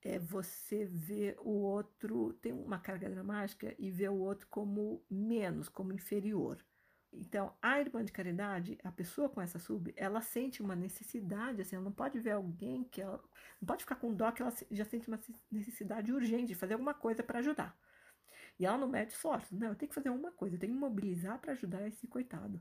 é 0.02 0.18
você 0.18 0.84
ver 0.84 1.36
o 1.40 1.50
outro, 1.50 2.34
tem 2.34 2.52
uma 2.52 2.78
carga 2.78 3.11
dramática 3.11 3.74
e 3.78 3.90
ver 3.90 4.11
o 4.11 4.18
outro 4.18 4.46
como 4.48 5.04
menos, 5.11 5.68
como 5.68 5.92
inferior. 5.92 6.64
Então, 7.12 7.57
a 7.62 7.80
irmã 7.80 8.04
de 8.04 8.12
caridade, 8.12 8.78
a 8.84 8.92
pessoa 8.92 9.28
com 9.28 9.40
essa 9.40 9.59
sub, 9.59 9.92
ela 9.96 10.20
sente 10.20 10.62
uma 10.62 10.76
necessidade, 10.76 11.62
assim, 11.62 11.76
ela 11.76 11.84
não 11.84 11.92
pode 11.92 12.18
ver 12.18 12.32
alguém 12.32 12.84
que 12.84 13.00
ela. 13.00 13.22
Não 13.61 13.66
pode 13.66 13.82
ficar 13.84 13.96
com 13.96 14.14
dó 14.14 14.30
que 14.30 14.42
ela 14.42 14.52
já 14.70 14.84
sente 14.84 15.09
uma 15.09 15.18
necessidade 15.50 16.12
urgente 16.12 16.48
de 16.48 16.54
fazer 16.54 16.74
alguma 16.74 16.94
coisa 16.94 17.22
para 17.22 17.38
ajudar. 17.38 17.76
E 18.59 18.64
ela 18.64 18.78
não 18.78 18.88
mede 18.88 19.12
esforços, 19.12 19.59
né? 19.59 19.68
Eu 19.68 19.74
tenho 19.74 19.88
que 19.88 19.94
fazer 19.94 20.11
uma 20.11 20.32
coisa, 20.32 20.57
eu 20.57 20.61
tenho 20.61 20.72
que 20.72 20.78
mobilizar 20.78 21.38
para 21.38 21.52
ajudar 21.52 21.86
esse 21.86 22.07
coitado. 22.07 22.61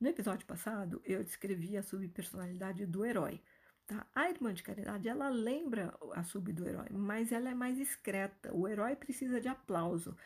No 0.00 0.08
episódio 0.08 0.46
passado, 0.46 1.00
eu 1.04 1.24
descrevi 1.24 1.76
a 1.76 1.82
subpersonalidade 1.82 2.86
do 2.86 3.04
herói. 3.04 3.40
Tá? 3.86 4.06
A 4.14 4.30
irmã 4.30 4.54
de 4.54 4.62
caridade, 4.62 5.08
ela 5.08 5.28
lembra 5.28 5.94
a 6.12 6.22
sub 6.22 6.52
do 6.52 6.66
herói, 6.66 6.88
mas 6.90 7.32
ela 7.32 7.50
é 7.50 7.54
mais 7.54 7.76
discreta. 7.76 8.54
O 8.54 8.66
herói 8.66 8.96
precisa 8.96 9.40
de 9.40 9.48
aplauso. 9.48 10.16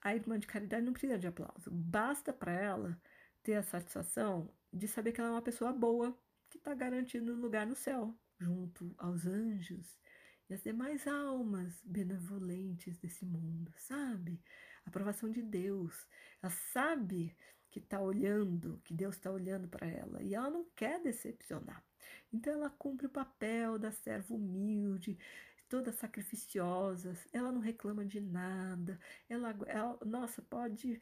A 0.00 0.14
irmã 0.14 0.38
de 0.38 0.46
caridade 0.46 0.84
não 0.84 0.92
precisa 0.92 1.18
de 1.18 1.26
aplauso. 1.26 1.70
Basta 1.70 2.32
para 2.32 2.52
ela 2.52 3.00
ter 3.42 3.54
a 3.54 3.62
satisfação 3.62 4.52
de 4.72 4.86
saber 4.86 5.12
que 5.12 5.20
ela 5.20 5.30
é 5.30 5.32
uma 5.32 5.42
pessoa 5.42 5.72
boa, 5.72 6.16
que 6.48 6.58
está 6.58 6.74
garantindo 6.74 7.34
lugar 7.34 7.66
no 7.66 7.74
céu, 7.74 8.14
junto 8.38 8.94
aos 8.98 9.26
anjos 9.26 9.98
e 10.48 10.54
as 10.54 10.62
demais 10.62 11.06
almas 11.06 11.80
benevolentes 11.84 12.96
desse 12.98 13.24
mundo, 13.24 13.72
sabe? 13.76 14.40
A 14.84 14.88
aprovação 14.88 15.30
de 15.30 15.42
Deus. 15.42 16.06
Ela 16.42 16.50
sabe 16.50 17.36
que 17.70 17.78
está 17.78 18.00
olhando, 18.00 18.80
que 18.84 18.94
Deus 18.94 19.16
está 19.16 19.30
olhando 19.30 19.68
para 19.68 19.86
ela 19.86 20.22
e 20.22 20.34
ela 20.34 20.50
não 20.50 20.64
quer 20.74 21.00
decepcionar. 21.02 21.84
Então 22.32 22.52
ela 22.52 22.70
cumpre 22.70 23.06
o 23.06 23.10
papel 23.10 23.78
da 23.78 23.92
serva 23.92 24.34
humilde, 24.34 25.18
toda 25.68 25.92
sacrificiosa, 25.92 27.14
ela 27.32 27.52
não 27.52 27.60
reclama 27.60 28.04
de 28.04 28.20
nada, 28.20 28.98
ela, 29.28 29.54
ela 29.66 29.98
nossa, 30.04 30.40
pode 30.40 31.00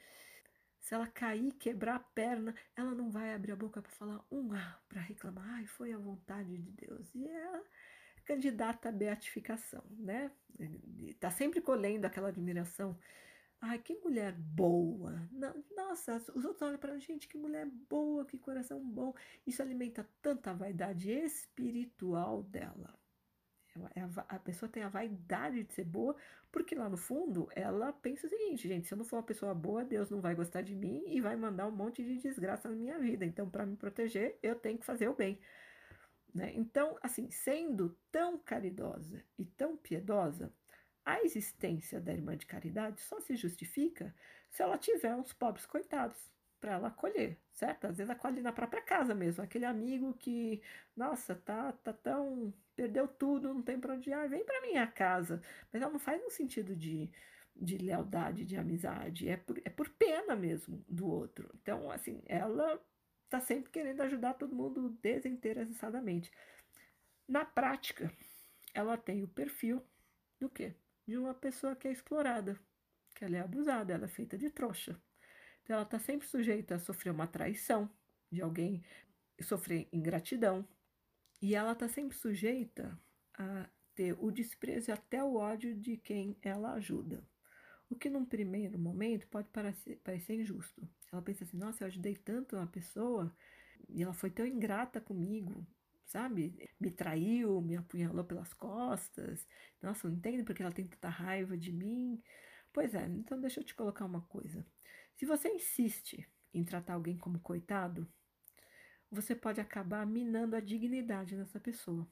se 0.80 0.94
ela 0.94 1.08
cair, 1.08 1.52
quebrar 1.54 1.96
a 1.96 2.00
perna, 2.00 2.54
ela 2.76 2.94
não 2.94 3.10
vai 3.10 3.34
abrir 3.34 3.50
a 3.50 3.56
boca 3.56 3.82
para 3.82 3.90
falar 3.90 4.24
um 4.30 4.52
ah, 4.52 4.80
para 4.88 5.00
reclamar, 5.00 5.44
ai, 5.54 5.66
foi 5.66 5.92
a 5.92 5.98
vontade 5.98 6.56
de 6.56 6.70
Deus. 6.70 7.12
E 7.12 7.26
ela 7.26 7.64
candidata 8.26 8.88
à 8.88 8.92
beatificação, 8.92 9.82
né? 9.90 10.30
Está 11.06 11.30
sempre 11.30 11.60
colhendo 11.60 12.06
aquela 12.06 12.28
admiração. 12.28 12.98
Ai, 13.60 13.78
que 13.78 13.94
mulher 13.94 14.32
boa! 14.32 15.28
Nossa, 15.74 16.16
os 16.34 16.44
outros 16.44 16.62
olham 16.62 16.78
para 16.78 16.98
gente, 16.98 17.28
que 17.28 17.38
mulher 17.38 17.66
boa, 17.88 18.26
que 18.26 18.38
coração 18.38 18.84
bom. 18.84 19.14
Isso 19.46 19.62
alimenta 19.62 20.06
tanta 20.20 20.52
vaidade 20.52 21.10
espiritual 21.10 22.42
dela. 22.42 22.94
É 23.94 24.00
a 24.28 24.38
pessoa 24.38 24.70
tem 24.70 24.82
a 24.82 24.88
vaidade 24.88 25.62
de 25.62 25.72
ser 25.74 25.84
boa, 25.84 26.16
porque 26.50 26.74
lá 26.74 26.88
no 26.88 26.96
fundo 26.96 27.48
ela 27.54 27.92
pensa 27.92 28.26
o 28.26 28.30
seguinte, 28.30 28.66
gente, 28.66 28.86
se 28.86 28.94
eu 28.94 28.98
não 28.98 29.04
for 29.04 29.16
uma 29.16 29.22
pessoa 29.22 29.54
boa, 29.54 29.84
Deus 29.84 30.10
não 30.10 30.20
vai 30.20 30.34
gostar 30.34 30.62
de 30.62 30.74
mim 30.74 31.02
e 31.06 31.20
vai 31.20 31.36
mandar 31.36 31.66
um 31.66 31.70
monte 31.70 32.02
de 32.02 32.16
desgraça 32.16 32.68
na 32.70 32.74
minha 32.74 32.98
vida. 32.98 33.24
Então, 33.24 33.48
para 33.48 33.66
me 33.66 33.76
proteger, 33.76 34.38
eu 34.42 34.54
tenho 34.54 34.78
que 34.78 34.86
fazer 34.86 35.08
o 35.08 35.14
bem. 35.14 35.38
Né? 36.36 36.52
Então, 36.54 36.98
assim, 37.02 37.30
sendo 37.30 37.96
tão 38.12 38.38
caridosa 38.38 39.24
e 39.38 39.46
tão 39.46 39.74
piedosa, 39.74 40.52
a 41.02 41.22
existência 41.22 41.98
da 41.98 42.12
irmã 42.12 42.36
de 42.36 42.44
caridade 42.44 43.00
só 43.00 43.18
se 43.20 43.36
justifica 43.36 44.14
se 44.50 44.62
ela 44.62 44.76
tiver 44.76 45.14
uns 45.14 45.32
pobres 45.32 45.64
coitados 45.64 46.30
para 46.60 46.72
ela 46.72 46.88
acolher, 46.88 47.38
certo? 47.54 47.86
Às 47.86 47.96
vezes 47.96 48.10
acolhe 48.10 48.42
na 48.42 48.52
própria 48.52 48.82
casa 48.82 49.14
mesmo, 49.14 49.42
aquele 49.42 49.64
amigo 49.64 50.12
que, 50.12 50.60
nossa, 50.94 51.34
tá, 51.34 51.72
tá 51.72 51.94
tão 51.94 52.52
perdeu 52.74 53.08
tudo, 53.08 53.54
não 53.54 53.62
tem 53.62 53.80
para 53.80 53.94
onde 53.94 54.10
ir, 54.10 54.28
vem 54.28 54.44
para 54.44 54.60
minha 54.60 54.86
casa. 54.86 55.40
Mas 55.72 55.80
ela 55.80 55.90
não 55.90 55.98
faz 55.98 56.22
no 56.22 56.30
sentido 56.30 56.76
de, 56.76 57.10
de 57.54 57.78
lealdade, 57.78 58.44
de 58.44 58.58
amizade, 58.58 59.26
é 59.26 59.38
por, 59.38 59.58
é 59.64 59.70
por 59.70 59.88
pena 59.88 60.36
mesmo 60.36 60.84
do 60.86 61.08
outro. 61.08 61.48
Então, 61.62 61.90
assim, 61.90 62.22
ela 62.26 62.78
está 63.26 63.40
sempre 63.40 63.70
querendo 63.70 64.00
ajudar 64.00 64.34
todo 64.34 64.54
mundo 64.54 64.90
desinteressadamente. 65.02 66.30
Na 67.28 67.44
prática, 67.44 68.10
ela 68.72 68.96
tem 68.96 69.22
o 69.22 69.28
perfil 69.28 69.82
do 70.40 70.48
quê? 70.48 70.74
De 71.06 71.16
uma 71.18 71.34
pessoa 71.34 71.76
que 71.76 71.88
é 71.88 71.92
explorada, 71.92 72.58
que 73.14 73.24
ela 73.24 73.36
é 73.36 73.40
abusada, 73.40 73.92
ela 73.92 74.06
é 74.06 74.08
feita 74.08 74.38
de 74.38 74.48
trouxa. 74.50 75.00
Então, 75.62 75.74
ela 75.74 75.84
está 75.84 75.98
sempre 75.98 76.26
sujeita 76.26 76.76
a 76.76 76.78
sofrer 76.78 77.10
uma 77.10 77.26
traição 77.26 77.90
de 78.30 78.40
alguém, 78.40 78.84
sofrer 79.42 79.88
ingratidão, 79.92 80.66
e 81.42 81.54
ela 81.54 81.72
está 81.72 81.88
sempre 81.88 82.16
sujeita 82.16 82.98
a 83.34 83.68
ter 83.94 84.16
o 84.20 84.30
desprezo 84.30 84.90
e 84.90 84.92
até 84.92 85.22
o 85.22 85.34
ódio 85.34 85.74
de 85.74 85.96
quem 85.96 86.36
ela 86.42 86.74
ajuda. 86.74 87.22
O 87.88 87.94
que 87.94 88.10
num 88.10 88.24
primeiro 88.24 88.78
momento 88.78 89.26
pode 89.28 89.48
parecer, 89.48 90.00
parecer 90.02 90.34
injusto. 90.34 90.88
Ela 91.12 91.22
pensa 91.22 91.44
assim, 91.44 91.56
nossa, 91.56 91.84
eu 91.84 91.86
ajudei 91.86 92.16
tanto 92.16 92.56
uma 92.56 92.66
pessoa 92.66 93.34
e 93.88 94.02
ela 94.02 94.12
foi 94.12 94.30
tão 94.30 94.44
ingrata 94.46 95.00
comigo, 95.00 95.66
sabe? 96.04 96.68
Me 96.80 96.90
traiu, 96.90 97.60
me 97.60 97.76
apunhalou 97.76 98.24
pelas 98.24 98.52
costas. 98.52 99.46
Nossa, 99.80 100.08
não 100.08 100.16
entende 100.16 100.42
porque 100.42 100.62
ela 100.62 100.72
tem 100.72 100.86
tanta 100.86 101.08
raiva 101.08 101.56
de 101.56 101.72
mim. 101.72 102.20
Pois 102.72 102.94
é, 102.94 103.06
então 103.06 103.40
deixa 103.40 103.60
eu 103.60 103.64
te 103.64 103.74
colocar 103.74 104.04
uma 104.04 104.22
coisa. 104.22 104.66
Se 105.14 105.24
você 105.24 105.48
insiste 105.48 106.28
em 106.52 106.64
tratar 106.64 106.94
alguém 106.94 107.16
como 107.16 107.38
coitado, 107.38 108.06
você 109.10 109.34
pode 109.34 109.60
acabar 109.60 110.04
minando 110.06 110.56
a 110.56 110.60
dignidade 110.60 111.36
dessa 111.36 111.60
pessoa, 111.60 112.06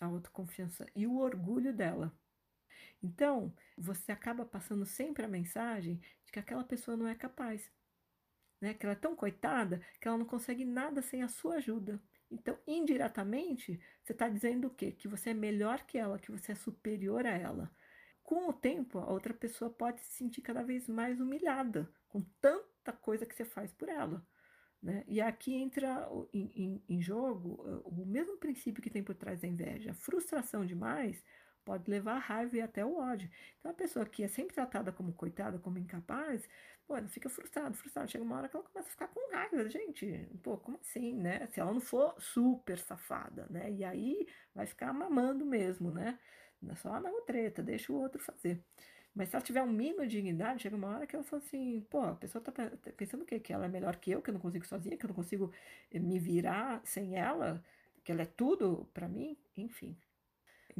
a 0.00 0.06
autoconfiança 0.06 0.86
e 0.96 1.06
o 1.06 1.18
orgulho 1.18 1.72
dela. 1.72 2.12
Então, 3.02 3.54
você 3.76 4.12
acaba 4.12 4.44
passando 4.44 4.84
sempre 4.84 5.24
a 5.24 5.28
mensagem 5.28 6.00
de 6.24 6.32
que 6.32 6.38
aquela 6.38 6.64
pessoa 6.64 6.96
não 6.96 7.08
é 7.08 7.14
capaz, 7.14 7.70
né? 8.60 8.74
Que 8.74 8.84
ela 8.84 8.92
é 8.92 8.96
tão 8.96 9.16
coitada 9.16 9.80
que 10.00 10.06
ela 10.06 10.18
não 10.18 10.26
consegue 10.26 10.64
nada 10.64 11.00
sem 11.00 11.22
a 11.22 11.28
sua 11.28 11.56
ajuda. 11.56 12.00
Então, 12.30 12.56
indiretamente, 12.66 13.80
você 14.02 14.12
está 14.12 14.28
dizendo 14.28 14.68
o 14.68 14.70
quê? 14.70 14.92
Que 14.92 15.08
você 15.08 15.30
é 15.30 15.34
melhor 15.34 15.84
que 15.84 15.98
ela, 15.98 16.18
que 16.18 16.30
você 16.30 16.52
é 16.52 16.54
superior 16.54 17.26
a 17.26 17.36
ela. 17.36 17.70
Com 18.22 18.48
o 18.48 18.52
tempo, 18.52 18.98
a 18.98 19.10
outra 19.10 19.34
pessoa 19.34 19.70
pode 19.70 20.00
se 20.02 20.12
sentir 20.12 20.42
cada 20.42 20.62
vez 20.62 20.86
mais 20.86 21.20
humilhada 21.20 21.92
com 22.08 22.22
tanta 22.40 22.92
coisa 22.92 23.26
que 23.26 23.34
você 23.34 23.44
faz 23.44 23.72
por 23.72 23.88
ela. 23.88 24.24
Né? 24.82 25.04
E 25.08 25.20
aqui 25.20 25.54
entra 25.54 26.08
em, 26.32 26.52
em, 26.54 26.84
em, 26.88 27.02
jogo 27.02 27.60
uh, 27.62 27.82
o 27.88 28.06
mesmo 28.06 28.38
princípio 28.38 28.82
que 28.82 28.88
tem 28.88 29.02
por 29.02 29.14
trás 29.14 29.40
da 29.40 29.48
inveja. 29.48 29.92
Frustração 29.92 30.64
demais 30.64 31.22
pode 31.64 31.90
levar 31.90 32.16
a 32.16 32.18
raiva 32.18 32.56
e 32.56 32.60
até 32.60 32.84
o 32.84 32.96
ódio. 32.98 33.30
Então, 33.58 33.70
a 33.70 33.74
pessoa 33.74 34.04
que 34.06 34.22
é 34.22 34.28
sempre 34.28 34.54
tratada 34.54 34.92
como 34.92 35.12
coitada, 35.12 35.58
como 35.58 35.78
incapaz, 35.78 36.48
pô, 36.86 36.96
ela 36.96 37.08
fica 37.08 37.28
frustrada, 37.28 37.74
frustrada. 37.74 38.08
Chega 38.08 38.24
uma 38.24 38.36
hora 38.36 38.48
que 38.48 38.56
ela 38.56 38.64
começa 38.64 38.88
a 38.88 38.92
ficar 38.92 39.08
com 39.08 39.32
raiva. 39.32 39.68
Gente, 39.68 40.28
pô, 40.42 40.56
como 40.58 40.78
assim, 40.78 41.14
né? 41.14 41.46
Se 41.48 41.60
ela 41.60 41.72
não 41.72 41.80
for 41.80 42.14
super 42.18 42.78
safada, 42.78 43.46
né? 43.50 43.70
E 43.70 43.84
aí 43.84 44.26
vai 44.54 44.66
ficar 44.66 44.92
mamando 44.92 45.44
mesmo, 45.46 45.90
né? 45.90 46.18
É 46.68 46.74
só, 46.74 47.00
não, 47.00 47.24
treta, 47.24 47.62
deixa 47.62 47.92
o 47.92 47.96
outro 47.96 48.20
fazer. 48.20 48.62
Mas 49.14 49.28
se 49.28 49.36
ela 49.36 49.44
tiver 49.44 49.62
um 49.62 49.72
mínimo 49.72 50.02
de 50.02 50.08
dignidade, 50.08 50.62
chega 50.62 50.76
uma 50.76 50.88
hora 50.88 51.06
que 51.06 51.16
ela 51.16 51.24
fala 51.24 51.42
assim, 51.42 51.80
pô, 51.90 52.00
a 52.02 52.14
pessoa 52.14 52.42
tá 52.42 52.52
pensando 52.96 53.22
o 53.22 53.26
quê? 53.26 53.40
Que 53.40 53.52
ela 53.52 53.64
é 53.64 53.68
melhor 53.68 53.96
que 53.96 54.10
eu, 54.10 54.22
que 54.22 54.30
eu 54.30 54.34
não 54.34 54.40
consigo 54.40 54.66
sozinha, 54.66 54.96
que 54.96 55.04
eu 55.04 55.08
não 55.08 55.14
consigo 55.14 55.52
eh, 55.90 55.98
me 55.98 56.18
virar 56.18 56.80
sem 56.84 57.16
ela, 57.16 57.62
que 58.04 58.12
ela 58.12 58.22
é 58.22 58.26
tudo 58.26 58.88
para 58.94 59.08
mim, 59.08 59.36
enfim. 59.56 59.96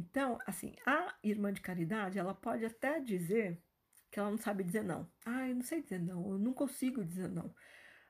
Então, 0.01 0.39
assim, 0.47 0.73
a 0.85 1.15
irmã 1.23 1.53
de 1.53 1.61
caridade, 1.61 2.17
ela 2.17 2.33
pode 2.33 2.65
até 2.65 2.99
dizer 2.99 3.61
que 4.09 4.19
ela 4.19 4.31
não 4.31 4.37
sabe 4.37 4.63
dizer 4.63 4.83
não. 4.83 5.07
Ah, 5.25 5.47
eu 5.47 5.55
não 5.55 5.61
sei 5.61 5.81
dizer 5.81 5.99
não, 5.99 6.31
eu 6.31 6.39
não 6.39 6.53
consigo 6.53 7.05
dizer 7.05 7.29
não. 7.29 7.53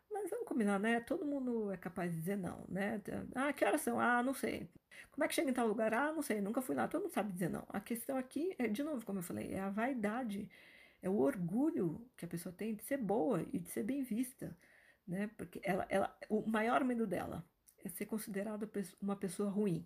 Mas 0.10 0.30
vamos 0.30 0.48
combinar, 0.48 0.80
né? 0.80 1.02
Todo 1.02 1.26
mundo 1.26 1.72
é 1.72 1.78
capaz 1.78 2.12
de 2.12 2.18
dizer 2.20 2.38
não, 2.38 2.66
né? 2.70 3.02
Ah, 3.36 3.52
que 3.54 3.66
horas 3.66 3.82
são? 3.82 4.00
Ah, 4.00 4.24
não 4.24 4.34
sei. 4.34 4.70
Como 5.12 5.24
é 5.26 5.28
que 5.28 5.34
chega 5.36 5.50
em 5.50 5.54
tal 5.54 5.68
lugar? 5.68 5.94
Ah, 5.94 6.14
não 6.14 6.22
sei, 6.22 6.39
nunca 6.42 6.62
fui 6.62 6.76
lá. 6.76 6.88
Todo 6.88 7.04
mundo 7.04 7.14
sabe 7.14 7.34
dizer 7.34 7.50
não. 7.50 7.66
A 7.70 7.80
questão 7.82 8.18
aqui, 8.18 8.56
é, 8.58 8.68
de 8.68 8.84
novo, 8.84 9.06
como 9.06 9.20
eu 9.20 9.24
falei, 9.24 9.54
é 9.54 9.60
a 9.60 9.70
vaidade, 9.70 10.50
é 11.02 11.10
o 11.10 11.18
orgulho 11.20 12.10
que 12.18 12.26
a 12.26 12.28
pessoa 12.28 12.54
tem 12.54 12.76
de 12.76 12.84
ser 12.84 12.98
boa 12.98 13.46
e 13.52 13.60
de 13.60 13.70
ser 13.70 13.84
bem 13.84 14.02
vista, 14.04 14.58
né? 15.08 15.30
Porque 15.38 15.60
ela, 15.64 15.86
ela, 15.89 16.18
o 16.30 16.48
maior 16.50 16.84
medo 16.86 17.06
dela 17.06 17.46
é 17.84 17.89
ser 17.89 18.06
considerada 18.06 18.70
uma 19.02 19.16
pessoa 19.16 19.50
ruim 19.50 19.86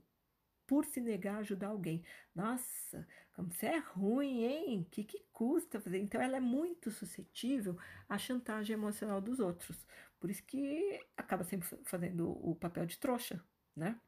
por 0.68 0.86
se 0.86 0.99
negar 0.99 1.36
a 1.36 1.39
ajudar 1.39 1.68
alguém. 1.68 2.03
Nossa, 2.34 3.07
como 3.36 3.51
você 3.51 3.68
é 3.68 3.78
ruim, 3.78 4.43
hein? 4.43 4.82
O 4.82 4.86
que, 4.86 5.03
que 5.03 5.24
custa 5.32 5.80
fazer? 5.80 5.99
Então, 5.99 6.22
ela 6.22 6.38
é 6.38 6.39
muito 6.39 6.91
suscetível 6.91 7.78
à 8.07 8.18
chantagem 8.18 8.74
emocional 8.74 9.22
dos 9.22 9.39
outros. 9.39 9.86
Por 10.20 10.30
isso 10.30 10.43
que 10.43 10.99
acaba 11.18 11.43
sempre 11.43 11.68
fazendo 11.84 12.32
o 12.47 12.55
papel 12.55 12.86
de 12.86 12.97
trouxa, 12.97 13.43
né? 13.76 13.99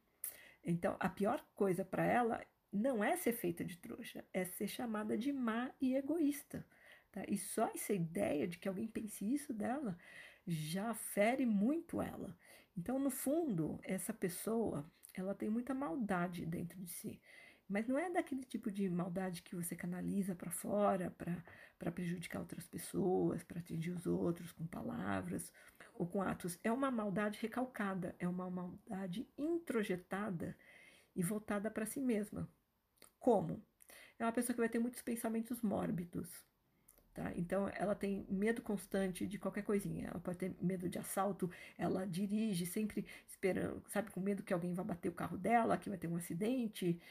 Então, 0.63 0.97
a 0.99 1.09
pior 1.09 1.45
coisa 1.55 1.85
para 1.85 2.05
ela 2.05 2.45
não 2.71 3.03
é 3.03 3.15
ser 3.15 3.33
feita 3.33 3.63
de 3.63 3.77
trouxa, 3.77 4.25
é 4.33 4.43
ser 4.43 4.67
chamada 4.67 5.17
de 5.17 5.31
má 5.31 5.71
e 5.79 5.95
egoísta. 5.95 6.65
Tá? 7.11 7.23
E 7.27 7.37
só 7.37 7.71
essa 7.73 7.93
ideia 7.93 8.47
de 8.47 8.57
que 8.57 8.67
alguém 8.67 8.87
pense 8.87 9.25
isso 9.25 9.53
dela 9.53 9.97
já 10.45 10.93
fere 10.93 11.45
muito 11.45 12.01
ela. 12.01 12.37
Então, 12.77 12.99
no 12.99 13.09
fundo, 13.09 13.79
essa 13.83 14.13
pessoa, 14.13 14.89
ela 15.19 15.35
tem 15.35 15.49
muita 15.49 15.73
maldade 15.73 16.45
dentro 16.45 16.79
de 16.79 16.89
si. 16.89 17.21
Mas 17.69 17.85
não 17.85 17.99
é 17.99 18.09
daquele 18.09 18.43
tipo 18.45 18.71
de 18.71 18.89
maldade 18.89 19.41
que 19.41 19.55
você 19.55 19.75
canaliza 19.75 20.33
para 20.33 20.49
fora 20.49 21.13
para 21.77 21.91
prejudicar 21.91 22.39
outras 22.39 22.65
pessoas, 22.65 23.43
para 23.43 23.59
atingir 23.59 23.91
os 23.91 24.07
outros 24.07 24.53
com 24.53 24.65
palavras 24.65 25.51
ou 25.93 26.07
com 26.07 26.21
atos. 26.21 26.57
É 26.63 26.71
uma 26.71 26.89
maldade 26.89 27.39
recalcada, 27.41 28.15
é 28.19 28.27
uma 28.27 28.49
maldade 28.49 29.27
introjetada 29.37 30.55
e 31.13 31.21
voltada 31.21 31.69
para 31.69 31.85
si 31.85 31.99
mesma. 31.99 32.49
Como? 33.19 33.61
É 34.17 34.23
uma 34.23 34.31
pessoa 34.31 34.53
que 34.53 34.61
vai 34.61 34.69
ter 34.69 34.79
muitos 34.79 35.01
pensamentos 35.01 35.61
mórbidos, 35.61 36.46
Tá? 37.17 37.31
Então, 37.35 37.67
ela 37.75 37.95
tem 37.95 38.27
medo 38.29 38.61
constante 38.61 39.25
de 39.25 39.39
qualquer 39.39 39.63
coisinha. 39.63 40.09
Ela 40.09 40.19
pode 40.19 40.37
ter 40.37 40.55
medo 40.61 40.87
de 40.87 40.99
assalto, 40.99 41.49
ela 41.75 42.05
dirige 42.05 42.63
sempre 42.67 43.07
esperando, 43.27 43.81
sabe, 43.87 44.11
com 44.11 44.19
medo 44.19 44.43
que 44.43 44.53
alguém 44.53 44.71
vai 44.71 44.85
bater 44.85 45.09
o 45.09 45.11
carro 45.11 45.35
dela, 45.35 45.79
que 45.79 45.89
vai 45.89 45.97
ter 45.97 46.07
um 46.07 46.15
acidente. 46.15 47.01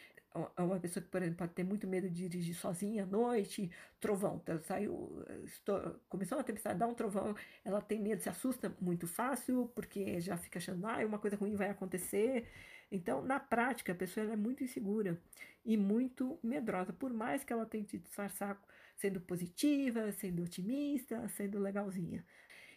É 0.57 0.63
uma 0.63 0.79
pessoa 0.79 1.03
que, 1.03 1.11
por 1.11 1.21
exemplo, 1.21 1.39
pode 1.39 1.55
ter 1.55 1.65
muito 1.65 1.89
medo 1.89 2.09
de 2.09 2.29
dirigir 2.29 2.55
sozinha 2.55 3.03
à 3.03 3.07
noite, 3.07 3.69
trovão. 3.99 4.41
Então, 4.41 4.61
saiu, 4.61 5.25
estou, 5.45 6.01
começou 6.09 6.39
uma 6.39 6.45
tempestade, 6.45 6.79
dá 6.79 6.87
um 6.87 6.95
trovão, 6.95 7.35
ela 7.65 7.81
tem 7.83 8.01
medo, 8.01 8.23
se 8.23 8.29
assusta 8.29 8.73
muito 8.81 9.09
fácil, 9.09 9.73
porque 9.75 10.21
já 10.21 10.37
fica 10.37 10.61
achando, 10.61 10.87
ah, 10.87 11.05
uma 11.05 11.19
coisa 11.19 11.37
ruim 11.37 11.57
vai 11.57 11.71
acontecer. 11.71 12.47
Então, 12.93 13.23
na 13.23 13.41
prática, 13.41 13.91
a 13.91 13.95
pessoa 13.97 14.33
é 14.33 14.37
muito 14.37 14.63
insegura 14.63 15.21
e 15.65 15.77
muito 15.77 16.39
medrosa, 16.45 16.93
por 16.93 17.13
mais 17.13 17.43
que 17.43 17.53
ela 17.53 17.67
tente 17.67 17.99
disfarçar 17.99 18.57
sendo 18.97 19.21
positiva, 19.21 20.11
sendo 20.13 20.43
otimista, 20.43 21.29
sendo 21.29 21.59
legalzinha. 21.59 22.25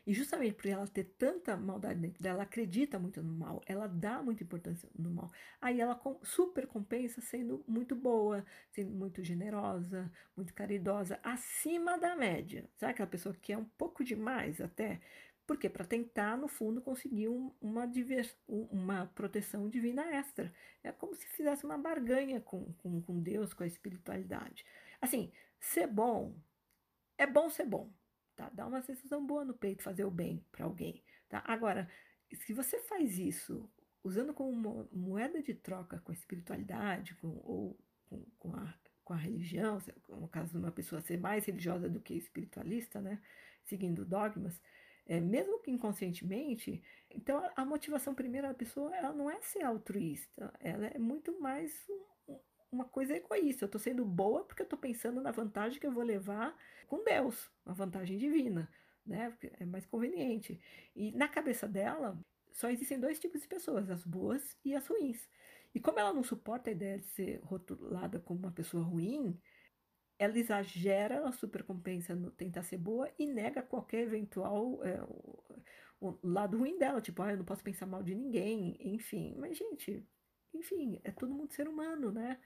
E 0.09 0.13
justamente 0.13 0.55
por 0.55 0.65
ela 0.65 0.87
ter 0.87 1.03
tanta 1.03 1.55
maldade 1.55 1.99
dentro 1.99 2.23
dela, 2.23 2.37
ela 2.37 2.43
acredita 2.43 2.97
muito 2.97 3.21
no 3.21 3.31
mal, 3.31 3.61
ela 3.67 3.85
dá 3.85 4.23
muita 4.23 4.43
importância 4.43 4.89
no 4.97 5.11
mal. 5.11 5.31
Aí 5.61 5.79
ela 5.79 6.01
super 6.23 6.65
compensa 6.65 7.21
sendo 7.21 7.63
muito 7.67 7.95
boa, 7.95 8.43
sendo 8.71 8.91
muito 8.91 9.23
generosa, 9.23 10.11
muito 10.35 10.53
caridosa, 10.53 11.19
acima 11.21 11.97
da 11.97 12.15
média. 12.15 12.67
Sabe 12.77 12.93
aquela 12.93 13.07
pessoa 13.07 13.35
que 13.39 13.53
é 13.53 13.57
um 13.57 13.65
pouco 13.65 14.03
demais 14.03 14.59
até? 14.59 14.99
Porque 15.45 15.69
para 15.69 15.85
tentar, 15.85 16.37
no 16.37 16.47
fundo, 16.47 16.81
conseguir 16.81 17.27
um, 17.27 17.51
uma, 17.59 17.85
divers, 17.85 18.35
uma 18.47 19.07
proteção 19.07 19.67
divina 19.67 20.03
extra. 20.15 20.53
É 20.83 20.91
como 20.91 21.15
se 21.15 21.27
fizesse 21.27 21.65
uma 21.65 21.77
barganha 21.77 22.39
com, 22.39 22.71
com, 22.73 23.01
com 23.01 23.19
Deus, 23.19 23.53
com 23.53 23.63
a 23.63 23.67
espiritualidade. 23.67 24.65
Assim, 25.01 25.31
ser 25.59 25.87
bom, 25.87 26.35
é 27.17 27.27
bom 27.27 27.49
ser 27.49 27.65
bom. 27.65 27.91
Tá? 28.35 28.49
Dá 28.53 28.65
uma 28.65 28.81
sensação 28.81 29.25
boa 29.25 29.43
no 29.43 29.53
peito 29.53 29.83
fazer 29.83 30.05
o 30.05 30.11
bem 30.11 30.45
para 30.51 30.65
alguém. 30.65 31.03
Tá? 31.27 31.43
Agora, 31.45 31.89
se 32.33 32.53
você 32.53 32.79
faz 32.83 33.17
isso 33.17 33.69
usando 34.03 34.33
como 34.33 34.87
moeda 34.91 35.41
de 35.41 35.53
troca 35.53 35.99
com 35.99 36.11
a 36.11 36.15
espiritualidade 36.15 37.15
com, 37.15 37.27
ou 37.43 37.77
com, 38.07 38.25
com, 38.37 38.55
a, 38.55 38.73
com 39.03 39.13
a 39.13 39.17
religião, 39.17 39.77
no 40.07 40.27
caso 40.27 40.51
de 40.51 40.57
uma 40.57 40.71
pessoa 40.71 41.01
ser 41.01 41.17
mais 41.17 41.45
religiosa 41.45 41.89
do 41.89 41.99
que 41.99 42.13
espiritualista, 42.13 43.01
né? 43.01 43.21
seguindo 43.65 44.05
dogmas, 44.05 44.59
é, 45.05 45.19
mesmo 45.19 45.59
que 45.59 45.71
inconscientemente, 45.71 46.81
então 47.09 47.43
a, 47.55 47.65
motivação 47.65 48.13
primeira 48.13 48.47
da 48.47 48.53
pessoa 48.53 48.95
ela 48.95 49.11
não 49.11 49.29
é 49.29 49.41
ser 49.41 49.63
altruísta, 49.63 50.53
ela 50.59 50.87
é 50.87 50.99
muito 50.99 51.39
mais 51.41 51.87
uma 52.71 52.85
coisa 52.85 53.15
egoísta. 53.15 53.63
Eu 53.63 53.67
estou 53.67 53.81
sendo 53.81 54.05
boa 54.05 54.43
porque 54.43 54.61
eu 54.61 54.65
estou 54.65 54.79
pensando 54.79 55.21
na 55.21 55.31
vantagem 55.31 55.79
que 55.79 55.87
eu 55.87 55.91
vou 55.91 56.03
levar 56.03 56.55
com 56.87 57.03
Deus, 57.03 57.51
uma 57.65 57.75
vantagem 57.75 58.17
divina, 58.17 58.69
né? 59.05 59.35
É 59.59 59.65
mais 59.65 59.85
conveniente. 59.85 60.59
E 60.95 61.11
na 61.11 61.27
cabeça 61.27 61.67
dela 61.67 62.19
só 62.51 62.69
existem 62.69 62.99
dois 62.99 63.19
tipos 63.19 63.41
de 63.41 63.47
pessoas, 63.47 63.89
as 63.89 64.03
boas 64.03 64.57
e 64.65 64.75
as 64.75 64.87
ruins. 64.87 65.29
E 65.73 65.79
como 65.79 65.99
ela 65.99 66.13
não 66.13 66.23
suporta 66.23 66.69
a 66.69 66.73
ideia 66.73 66.97
de 66.97 67.05
ser 67.07 67.39
rotulada 67.43 68.19
como 68.19 68.39
uma 68.39 68.51
pessoa 68.51 68.83
ruim, 68.83 69.39
ela 70.17 70.37
exagera, 70.37 71.15
ela 71.15 71.31
supercompensa 71.31 72.15
no 72.15 72.31
tentar 72.31 72.63
ser 72.63 72.77
boa 72.77 73.09
e 73.17 73.25
nega 73.25 73.61
qualquer 73.61 74.01
eventual 74.01 74.83
é, 74.83 75.01
o, 75.03 75.43
o, 76.01 76.19
lado 76.23 76.57
ruim 76.57 76.77
dela, 76.77 77.01
tipo, 77.01 77.21
ah, 77.21 77.31
eu 77.31 77.37
não 77.37 77.45
posso 77.45 77.63
pensar 77.63 77.85
mal 77.85 78.03
de 78.03 78.15
ninguém, 78.15 78.75
enfim. 78.79 79.35
Mas, 79.37 79.57
gente, 79.57 80.05
enfim, 80.53 80.99
é 81.03 81.11
todo 81.11 81.33
mundo 81.33 81.51
ser 81.53 81.67
humano, 81.67 82.11
né? 82.11 82.39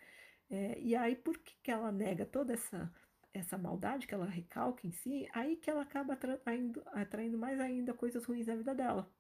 É, 0.49 0.79
e 0.79 0.95
aí, 0.95 1.15
por 1.15 1.37
que, 1.39 1.55
que 1.63 1.71
ela 1.71 1.91
nega 1.91 2.25
toda 2.25 2.53
essa, 2.53 2.93
essa 3.33 3.57
maldade 3.57 4.07
que 4.07 4.13
ela 4.13 4.25
recalca 4.25 4.85
em 4.87 4.91
si? 4.91 5.27
Aí 5.33 5.55
que 5.57 5.69
ela 5.69 5.81
acaba 5.81 6.13
atraindo, 6.13 6.83
atraindo 6.87 7.37
mais 7.37 7.59
ainda 7.59 7.93
coisas 7.93 8.25
ruins 8.25 8.47
na 8.47 8.55
vida 8.55 8.75
dela. 8.75 9.11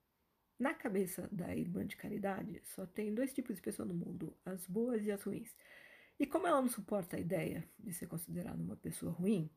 Na 0.59 0.73
cabeça 0.73 1.27
da 1.31 1.55
irmã 1.55 1.85
de 1.85 1.97
caridade, 1.97 2.61
só 2.65 2.85
tem 2.85 3.13
dois 3.13 3.33
tipos 3.33 3.55
de 3.55 3.61
pessoas 3.61 3.87
no 3.89 3.95
mundo, 3.95 4.37
as 4.45 4.67
boas 4.67 5.03
e 5.03 5.11
as 5.11 5.23
ruins. 5.23 5.55
E 6.19 6.27
como 6.27 6.47
ela 6.47 6.61
não 6.61 6.69
suporta 6.69 7.17
a 7.17 7.19
ideia 7.19 7.67
de 7.79 7.93
ser 7.93 8.07
considerada 8.07 8.61
uma 8.61 8.77
pessoa 8.77 9.11
ruim, 9.11 9.49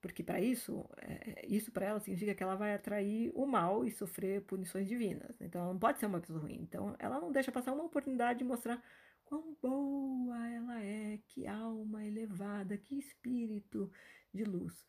porque 0.00 0.22
para 0.22 0.40
isso, 0.40 0.84
é, 0.98 1.44
isso 1.48 1.72
para 1.72 1.86
ela 1.86 2.00
significa 2.00 2.34
que 2.34 2.42
ela 2.42 2.54
vai 2.54 2.74
atrair 2.74 3.32
o 3.34 3.46
mal 3.46 3.84
e 3.84 3.90
sofrer 3.90 4.42
punições 4.42 4.86
divinas. 4.86 5.40
Então 5.40 5.62
ela 5.62 5.72
não 5.72 5.78
pode 5.78 5.98
ser 5.98 6.06
uma 6.06 6.20
pessoa 6.20 6.40
ruim. 6.40 6.60
Então 6.62 6.94
ela 6.98 7.20
não 7.20 7.32
deixa 7.32 7.52
passar 7.52 7.72
uma 7.72 7.84
oportunidade 7.84 8.38
de 8.40 8.44
mostrar 8.44 8.82
quão 9.24 9.56
boa 9.60 10.46
ela 10.48 10.82
é, 10.82 11.18
que 11.28 11.46
alma 11.46 12.04
elevada, 12.04 12.76
que 12.76 12.98
espírito 12.98 13.90
de 14.32 14.44
luz. 14.44 14.84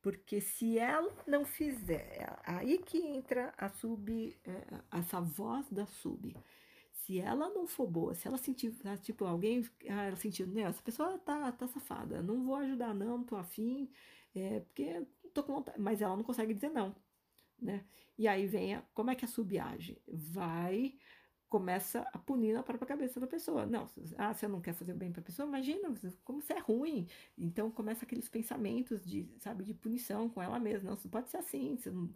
Porque 0.00 0.40
se 0.40 0.78
ela 0.78 1.12
não 1.26 1.44
fizer, 1.44 2.38
aí 2.44 2.78
que 2.78 2.98
entra 2.98 3.52
a 3.58 3.68
sub, 3.68 4.38
é, 4.44 4.98
essa 4.98 5.20
voz 5.20 5.68
da 5.70 5.86
sub 5.86 6.34
se 7.08 7.18
ela 7.18 7.48
não 7.48 7.66
for 7.66 7.86
boa, 7.86 8.14
se 8.14 8.28
ela 8.28 8.36
sentir, 8.36 8.70
tá, 8.72 8.94
tipo, 8.98 9.24
alguém, 9.24 9.64
ah, 9.88 10.04
ela 10.04 10.16
sentiu, 10.16 10.46
né, 10.46 10.62
essa 10.62 10.82
pessoa 10.82 11.18
tá, 11.18 11.50
tá 11.52 11.66
safada, 11.66 12.20
não 12.22 12.44
vou 12.44 12.56
ajudar 12.56 12.92
não 12.92 13.24
tô 13.24 13.36
afim, 13.36 13.88
é, 14.34 14.60
porque 14.60 15.06
tô 15.34 15.42
com 15.42 15.54
vontade, 15.54 15.80
mas 15.80 16.02
ela 16.02 16.16
não 16.16 16.24
consegue 16.24 16.54
dizer 16.54 16.70
não, 16.70 16.94
né? 17.60 17.84
E 18.16 18.26
aí 18.26 18.46
vem, 18.46 18.74
a, 18.74 18.82
como 18.94 19.10
é 19.10 19.14
que 19.14 19.24
a 19.24 19.28
subage? 19.28 20.00
Vai 20.06 20.94
começa 21.48 22.06
a 22.12 22.18
punir 22.18 22.52
na 22.52 22.62
própria 22.62 22.86
cabeça 22.86 23.18
da 23.18 23.26
pessoa. 23.26 23.64
Não, 23.64 23.88
ah, 24.18 24.34
você 24.34 24.46
não 24.46 24.60
quer 24.60 24.74
fazer 24.74 24.92
o 24.92 24.96
bem 24.96 25.10
para 25.10 25.20
a 25.20 25.24
pessoa, 25.24 25.48
imagina 25.48 25.92
como 26.24 26.42
você 26.42 26.54
é 26.54 26.58
ruim. 26.58 27.06
Então 27.36 27.70
começa 27.70 28.04
aqueles 28.04 28.28
pensamentos 28.28 29.04
de, 29.04 29.26
sabe, 29.38 29.64
de 29.64 29.74
punição 29.74 30.28
com 30.28 30.42
ela 30.42 30.58
mesma. 30.60 30.90
Não, 30.90 30.96
você 30.96 31.08
pode 31.08 31.30
ser 31.30 31.38
assim, 31.38 31.76
você, 31.76 31.90
não, 31.90 32.10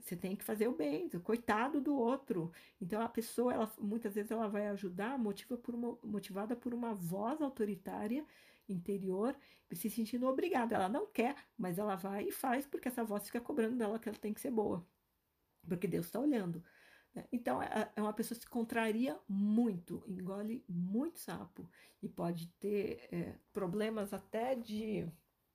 você 0.00 0.16
tem 0.16 0.34
que 0.34 0.44
fazer 0.44 0.66
o 0.66 0.72
bem, 0.76 1.08
coitado 1.22 1.80
do 1.80 1.94
outro. 1.96 2.50
Então 2.80 3.00
a 3.00 3.08
pessoa, 3.08 3.54
ela, 3.54 3.72
muitas 3.78 4.14
vezes 4.14 4.30
ela 4.30 4.48
vai 4.48 4.66
ajudar 4.68 5.18
motiva 5.18 5.56
por 5.56 5.74
uma, 5.74 5.96
motivada 6.02 6.56
por 6.56 6.74
uma 6.74 6.92
voz 6.94 7.40
autoritária 7.40 8.26
interior, 8.68 9.36
se 9.72 9.90
sentindo 9.90 10.26
obrigada. 10.26 10.74
Ela 10.74 10.88
não 10.88 11.06
quer, 11.06 11.36
mas 11.56 11.78
ela 11.78 11.96
vai 11.96 12.28
e 12.28 12.32
faz 12.32 12.66
porque 12.66 12.88
essa 12.88 13.04
voz 13.04 13.26
fica 13.26 13.40
cobrando 13.40 13.76
dela 13.76 13.98
que 13.98 14.08
ela 14.08 14.18
tem 14.18 14.34
que 14.34 14.40
ser 14.40 14.50
boa. 14.50 14.86
Porque 15.66 15.86
Deus 15.86 16.06
está 16.06 16.20
olhando. 16.20 16.62
Né? 17.14 17.26
Então, 17.32 17.62
é, 17.62 17.90
é 17.96 18.02
uma 18.02 18.12
pessoa 18.12 18.36
que 18.36 18.44
se 18.44 18.50
contraria 18.50 19.18
muito, 19.28 20.02
engole 20.06 20.64
muito 20.68 21.18
sapo 21.18 21.68
e 22.02 22.08
pode 22.08 22.48
ter 22.60 23.08
é, 23.12 23.34
problemas 23.52 24.12
até 24.12 24.54
de, 24.54 25.06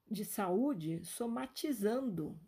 de 0.09 0.26
saúde 0.26 1.03
somatizando 1.03 2.39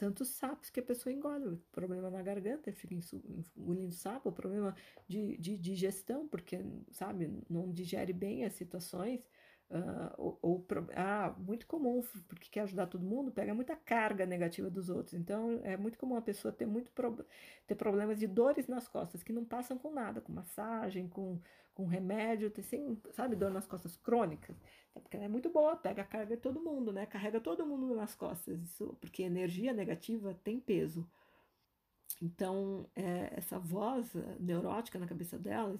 tantos 0.00 0.28
sapos 0.28 0.70
que 0.70 0.80
a 0.80 0.82
pessoa 0.82 1.12
engole. 1.12 1.58
Problema 1.70 2.10
na 2.10 2.22
garganta, 2.22 2.72
fica 2.72 2.94
engolindo 2.94 3.92
sapo, 3.92 4.32
problema 4.32 4.74
de, 5.06 5.36
de 5.36 5.58
digestão, 5.58 6.26
porque, 6.26 6.58
sabe, 6.90 7.30
não 7.50 7.70
digere 7.70 8.14
bem 8.14 8.46
as 8.46 8.54
situações. 8.54 9.28
Uh, 9.70 10.10
ou, 10.18 10.38
ou, 10.42 10.66
ah, 10.96 11.32
muito 11.38 11.64
comum, 11.64 12.02
porque 12.26 12.48
quer 12.50 12.62
ajudar 12.62 12.88
todo 12.88 13.04
mundo, 13.04 13.30
pega 13.30 13.54
muita 13.54 13.76
carga 13.76 14.26
negativa 14.26 14.68
dos 14.68 14.90
outros. 14.90 15.14
Então, 15.14 15.60
é 15.62 15.76
muito 15.76 15.96
comum 15.96 16.16
a 16.16 16.20
pessoa 16.22 16.52
ter, 16.52 16.66
muito 16.66 16.90
pro, 16.90 17.24
ter 17.68 17.76
problemas 17.76 18.18
de 18.18 18.26
dores 18.26 18.66
nas 18.66 18.88
costas 18.88 19.22
que 19.22 19.32
não 19.32 19.44
passam 19.44 19.78
com 19.78 19.92
nada, 19.92 20.20
com 20.20 20.32
massagem, 20.32 21.08
com, 21.08 21.40
com 21.72 21.86
remédio, 21.86 22.50
ter, 22.50 22.62
sem, 22.62 23.00
sabe, 23.12 23.36
dor 23.36 23.52
nas 23.52 23.64
costas 23.64 23.96
crônicas. 23.96 24.56
Então, 24.90 25.02
porque 25.02 25.16
ela 25.16 25.26
é 25.26 25.28
muito 25.28 25.48
boa, 25.48 25.76
pega 25.76 26.02
a 26.02 26.04
carga 26.04 26.34
de 26.34 26.42
todo 26.42 26.60
mundo, 26.60 26.92
né? 26.92 27.06
Carrega 27.06 27.40
todo 27.40 27.64
mundo 27.64 27.94
nas 27.94 28.12
costas, 28.16 28.60
isso, 28.60 28.96
porque 29.00 29.22
energia 29.22 29.72
negativa 29.72 30.34
tem 30.42 30.58
peso. 30.58 31.08
Então, 32.20 32.90
é, 32.96 33.34
essa 33.36 33.56
voz 33.56 34.12
neurótica 34.40 34.98
na 34.98 35.06
cabeça 35.06 35.38
dela, 35.38 35.78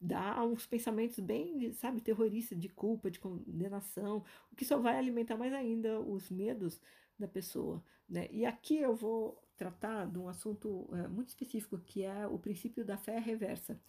dá 0.00 0.42
uns 0.44 0.66
pensamentos 0.66 1.18
bem, 1.20 1.72
sabe, 1.72 2.00
terroristas 2.00 2.58
de 2.58 2.68
culpa, 2.68 3.10
de 3.10 3.18
condenação, 3.18 4.24
o 4.52 4.56
que 4.56 4.64
só 4.64 4.78
vai 4.78 4.96
alimentar 4.98 5.36
mais 5.36 5.52
ainda 5.52 6.00
os 6.00 6.30
medos 6.30 6.80
da 7.18 7.26
pessoa, 7.26 7.82
né? 8.08 8.28
E 8.30 8.44
aqui 8.44 8.76
eu 8.78 8.94
vou 8.94 9.42
tratar 9.56 10.06
de 10.06 10.18
um 10.18 10.28
assunto 10.28 10.88
é, 10.92 11.08
muito 11.08 11.28
específico 11.28 11.78
que 11.78 12.02
é 12.02 12.26
o 12.26 12.38
princípio 12.38 12.84
da 12.84 12.98
fé 12.98 13.18
reversa. 13.18 13.80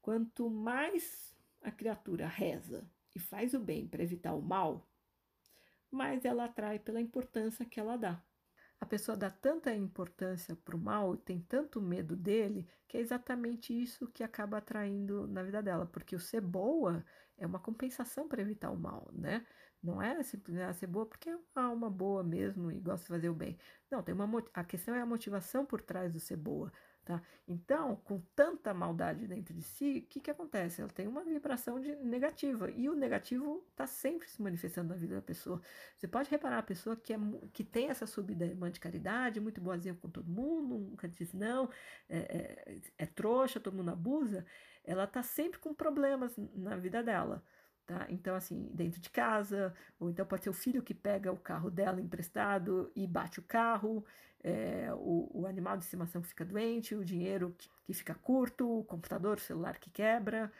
Quanto 0.00 0.48
mais 0.48 1.36
a 1.62 1.70
criatura 1.70 2.26
reza 2.26 2.88
e 3.14 3.18
faz 3.18 3.52
o 3.52 3.60
bem 3.60 3.86
para 3.86 4.02
evitar 4.02 4.34
o 4.34 4.40
mal, 4.40 4.88
mais 5.90 6.24
ela 6.24 6.44
atrai 6.46 6.78
pela 6.78 7.00
importância 7.00 7.66
que 7.66 7.78
ela 7.78 7.96
dá 7.96 8.22
a 8.80 8.86
pessoa 8.86 9.16
dá 9.16 9.30
tanta 9.30 9.74
importância 9.74 10.56
para 10.56 10.74
o 10.76 10.78
mal 10.80 11.14
e 11.14 11.18
tem 11.18 11.40
tanto 11.40 11.80
medo 11.82 12.16
dele 12.16 12.66
que 12.88 12.96
é 12.96 13.00
exatamente 13.00 13.72
isso 13.78 14.08
que 14.08 14.22
acaba 14.24 14.58
atraindo 14.58 15.26
na 15.28 15.42
vida 15.42 15.62
dela, 15.62 15.86
porque 15.86 16.16
o 16.16 16.20
ser 16.20 16.40
boa 16.40 17.04
é 17.36 17.46
uma 17.46 17.60
compensação 17.60 18.26
para 18.28 18.40
evitar 18.42 18.70
o 18.70 18.78
mal, 18.78 19.10
né? 19.12 19.46
Não 19.82 20.00
é 20.02 20.22
simplesmente 20.22 20.78
ser 20.78 20.86
boa 20.86 21.06
porque 21.06 21.30
é 21.30 21.36
uma 21.36 21.64
alma 21.66 21.90
boa 21.90 22.22
mesmo 22.22 22.70
e 22.70 22.80
gosta 22.80 23.04
de 23.04 23.08
fazer 23.08 23.28
o 23.30 23.34
bem. 23.34 23.58
Não, 23.90 24.02
tem 24.02 24.14
uma 24.14 24.26
a 24.54 24.64
questão 24.64 24.94
é 24.94 25.00
a 25.00 25.06
motivação 25.06 25.64
por 25.64 25.80
trás 25.82 26.12
do 26.12 26.20
ser 26.20 26.36
boa. 26.36 26.72
Tá? 27.04 27.20
Então, 27.48 27.96
com 27.96 28.20
tanta 28.36 28.74
maldade 28.74 29.26
dentro 29.26 29.54
de 29.54 29.62
si, 29.62 30.04
o 30.04 30.08
que, 30.08 30.20
que 30.20 30.30
acontece? 30.30 30.82
Ela 30.82 30.90
tem 30.90 31.08
uma 31.08 31.24
vibração 31.24 31.80
de 31.80 31.96
negativa 31.96 32.70
e 32.70 32.88
o 32.88 32.94
negativo 32.94 33.64
está 33.70 33.86
sempre 33.86 34.28
se 34.28 34.40
manifestando 34.40 34.90
na 34.90 34.96
vida 34.96 35.16
da 35.16 35.22
pessoa. 35.22 35.60
Você 35.96 36.06
pode 36.06 36.30
reparar 36.30 36.58
a 36.58 36.62
pessoa 36.62 36.94
que, 36.94 37.12
é, 37.12 37.18
que 37.52 37.64
tem 37.64 37.88
essa 37.88 38.06
subida 38.06 38.46
de 38.46 38.80
caridade, 38.80 39.40
muito 39.40 39.60
boazinha 39.60 39.94
com 39.94 40.10
todo 40.10 40.30
mundo, 40.30 40.78
nunca 40.78 41.08
diz 41.08 41.32
não, 41.32 41.70
é, 42.08 42.18
é, 42.18 42.80
é 42.98 43.06
trouxa, 43.06 43.58
todo 43.58 43.76
mundo 43.76 43.90
abusa, 43.90 44.44
ela 44.84 45.04
está 45.04 45.22
sempre 45.22 45.58
com 45.58 45.72
problemas 45.74 46.36
na 46.54 46.76
vida 46.76 47.02
dela. 47.02 47.42
Tá? 47.86 48.06
Então, 48.08 48.36
assim, 48.36 48.70
dentro 48.72 49.00
de 49.00 49.10
casa, 49.10 49.74
ou 49.98 50.08
então 50.08 50.24
pode 50.24 50.44
ser 50.44 50.50
o 50.50 50.54
filho 50.54 50.82
que 50.82 50.94
pega 50.94 51.32
o 51.32 51.36
carro 51.36 51.70
dela 51.70 52.00
emprestado 52.00 52.90
e 52.94 53.06
bate 53.06 53.40
o 53.40 53.42
carro, 53.42 54.04
é, 54.42 54.88
o, 54.94 55.28
o, 55.32 55.46
animal 55.46 55.76
de 55.76 55.84
estimação 55.84 56.22
que 56.22 56.28
fica 56.28 56.44
doente, 56.44 56.94
o 56.94 57.04
dinheiro 57.04 57.54
que, 57.58 57.68
que 57.84 57.92
fica 57.92 58.14
curto, 58.14 58.78
o 58.78 58.84
computador, 58.84 59.36
o 59.36 59.40
celular 59.40 59.78
que 59.78 59.90
quebra. 59.90 60.52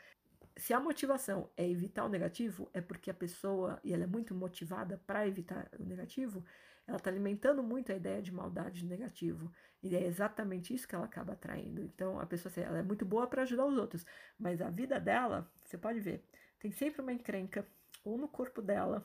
Se 0.57 0.73
a 0.73 0.79
motivação 0.79 1.49
é 1.55 1.67
evitar 1.67 2.05
o 2.05 2.09
negativo, 2.09 2.69
é 2.73 2.81
porque 2.81 3.09
a 3.09 3.13
pessoa, 3.13 3.79
e 3.83 3.93
ela 3.93 4.03
é 4.03 4.07
muito 4.07 4.35
motivada 4.35 5.01
para 5.07 5.27
evitar 5.27 5.69
o 5.79 5.83
negativo, 5.83 6.43
ela 6.85 6.97
está 6.97 7.09
alimentando 7.09 7.63
muito 7.63 7.91
a 7.91 7.95
ideia 7.95 8.21
de 8.21 8.31
maldade 8.33 8.85
negativo. 8.85 9.51
E 9.81 9.95
é 9.95 10.05
exatamente 10.05 10.73
isso 10.73 10.87
que 10.87 10.93
ela 10.93 11.05
acaba 11.05 11.33
atraindo. 11.33 11.81
Então, 11.81 12.19
a 12.19 12.25
pessoa 12.25 12.51
assim, 12.51 12.61
ela 12.61 12.77
é 12.77 12.83
muito 12.83 13.05
boa 13.05 13.25
para 13.27 13.43
ajudar 13.43 13.65
os 13.65 13.77
outros, 13.77 14.05
mas 14.37 14.61
a 14.61 14.69
vida 14.69 14.99
dela, 14.99 15.49
você 15.63 15.77
pode 15.77 15.99
ver, 15.99 16.23
tem 16.61 16.71
sempre 16.71 17.01
uma 17.01 17.11
encrenca, 17.11 17.67
ou 18.05 18.17
no 18.17 18.27
corpo 18.27 18.61
dela, 18.61 19.03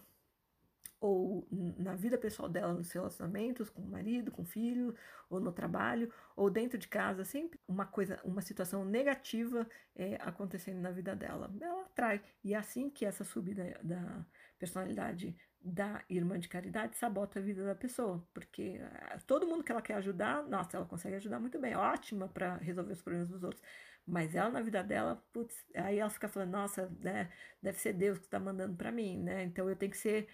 ou 1.01 1.47
na 1.51 1.95
vida 1.95 2.19
pessoal 2.19 2.49
dela, 2.49 2.73
nos 2.75 2.93
relacionamentos 2.93 3.71
com 3.71 3.83
o 3.83 3.89
marido, 3.89 4.31
com 4.31 4.43
o 4.43 4.47
filho, 4.47 4.95
ou 5.29 5.41
no 5.41 5.53
trabalho, 5.53 6.13
ou 6.35 6.51
dentro 6.51 6.79
de 6.79 6.87
casa, 6.87 7.25
sempre 7.25 7.59
uma 7.67 7.87
coisa, 7.87 8.21
uma 8.25 8.43
situação 8.43 8.85
negativa 8.85 9.67
é, 9.95 10.17
acontecendo 10.17 10.81
na 10.81 10.91
vida 10.91 11.17
dela. 11.17 11.51
Ela 11.61 11.83
atrai. 11.83 12.23
E 12.45 12.55
é 12.55 12.57
assim 12.57 12.91
que 12.91 13.05
essa 13.05 13.25
subida 13.25 13.79
da 13.83 14.25
personalidade 14.59 15.37
da 15.61 16.05
irmã 16.09 16.39
de 16.39 16.49
caridade 16.49 16.97
sabota 16.97 17.41
a 17.41 17.43
vida 17.43 17.65
da 17.65 17.75
pessoa, 17.75 18.25
porque 18.33 18.79
eh, 18.81 19.19
todo 19.27 19.49
mundo 19.49 19.65
que 19.65 19.73
ela 19.73 19.83
quer 19.83 19.95
ajudar, 19.95 20.45
nossa, 20.45 20.77
ela 20.77 20.87
consegue 20.87 21.17
ajudar 21.17 21.41
muito 21.41 21.59
bem, 21.59 21.75
ótima 21.75 22.29
para 22.29 22.55
resolver 22.59 22.93
os 22.93 23.03
problemas 23.03 23.29
dos 23.29 23.43
outros. 23.43 23.61
Mas 24.07 24.35
ela, 24.37 24.51
na 24.51 24.63
vida 24.63 24.83
dela, 24.85 25.17
putz, 25.33 25.67
aí 25.75 25.99
ela 25.99 26.11
fica 26.11 26.29
falando, 26.29 26.53
nossa, 26.53 26.89
né, 27.01 27.33
deve 27.61 27.79
ser 27.81 27.93
Deus 27.93 28.19
que 28.19 28.27
está 28.27 28.39
mandando 28.39 28.77
para 28.77 28.93
mim, 28.93 29.21
né? 29.23 29.43
Então 29.43 29.69
eu 29.69 29.75
tenho 29.75 29.91
que 29.91 29.99
ser 29.99 30.29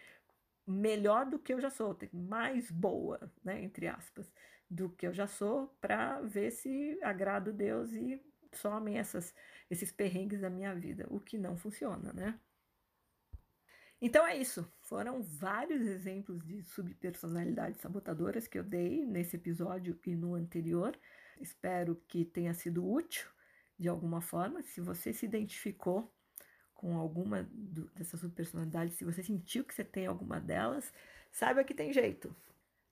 melhor 0.66 1.26
do 1.26 1.38
que 1.38 1.52
eu 1.54 1.60
já 1.60 1.70
sou, 1.70 1.96
mais 2.12 2.70
boa, 2.70 3.32
né, 3.42 3.62
entre 3.62 3.88
aspas, 3.88 4.30
do 4.68 4.90
que 4.90 5.06
eu 5.06 5.12
já 5.14 5.26
sou, 5.26 5.68
para 5.80 6.20
ver 6.20 6.50
se 6.50 6.98
agrado 7.02 7.52
Deus 7.52 7.92
e 7.92 8.22
somem 8.52 8.98
essas, 8.98 9.34
esses 9.70 9.90
perrengues 9.90 10.40
da 10.40 10.50
minha 10.50 10.74
vida, 10.74 11.06
o 11.08 11.18
que 11.18 11.38
não 11.38 11.56
funciona, 11.56 12.12
né? 12.12 12.38
Então 14.00 14.26
é 14.26 14.36
isso. 14.36 14.70
Foram 14.82 15.22
vários 15.22 15.80
exemplos 15.86 16.44
de 16.44 16.62
subpersonalidades 16.64 17.80
sabotadoras 17.80 18.48
que 18.48 18.58
eu 18.58 18.64
dei 18.64 19.06
nesse 19.06 19.36
episódio 19.36 19.98
e 20.04 20.14
no 20.14 20.34
anterior. 20.34 20.98
Espero 21.40 21.96
que 22.08 22.24
tenha 22.24 22.52
sido 22.52 22.84
útil 22.86 23.31
de 23.82 23.88
alguma 23.88 24.20
forma. 24.20 24.62
Se 24.62 24.80
você 24.80 25.12
se 25.12 25.26
identificou 25.26 26.10
com 26.72 26.96
alguma 26.96 27.42
do, 27.52 27.90
dessas 27.90 28.20
subpersonalidades, 28.20 28.96
se 28.96 29.04
você 29.04 29.22
sentiu 29.22 29.64
que 29.64 29.74
você 29.74 29.84
tem 29.84 30.06
alguma 30.06 30.40
delas, 30.40 30.92
saiba 31.30 31.64
que 31.64 31.74
tem 31.74 31.92
jeito. 31.92 32.34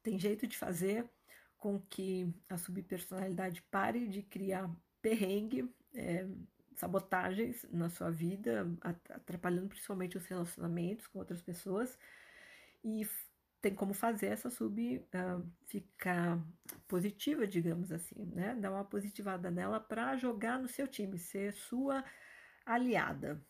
Tem 0.03 0.19
jeito 0.19 0.47
de 0.47 0.59
fazer 0.59 1.09
com 1.57 1.81
que 1.81 2.33
a 2.49 2.57
subpersonalidade 2.57 3.63
pare 3.71 4.09
de 4.09 4.23
criar 4.23 4.69
perrengue, 5.01 5.71
é, 5.95 6.27
sabotagens 6.75 7.65
na 7.71 7.89
sua 7.89 8.11
vida, 8.11 8.67
atrapalhando 8.81 9.69
principalmente 9.69 10.17
os 10.17 10.27
relacionamentos 10.27 11.07
com 11.07 11.19
outras 11.21 11.41
pessoas. 11.41 11.97
E 12.83 13.07
tem 13.61 13.75
como 13.75 13.93
fazer 13.93 14.27
essa 14.27 14.51
sub 14.51 14.99
uh, 14.99 15.51
ficar 15.67 16.43
positiva, 16.89 17.47
digamos 17.47 17.93
assim, 17.93 18.25
né? 18.27 18.55
Dar 18.55 18.71
uma 18.71 18.85
positivada 18.85 19.51
nela 19.51 19.79
para 19.79 20.17
jogar 20.17 20.59
no 20.59 20.69
seu 20.69 20.89
time, 20.89 21.19
ser 21.19 21.53
sua 21.53 22.05
aliada. 22.65 23.45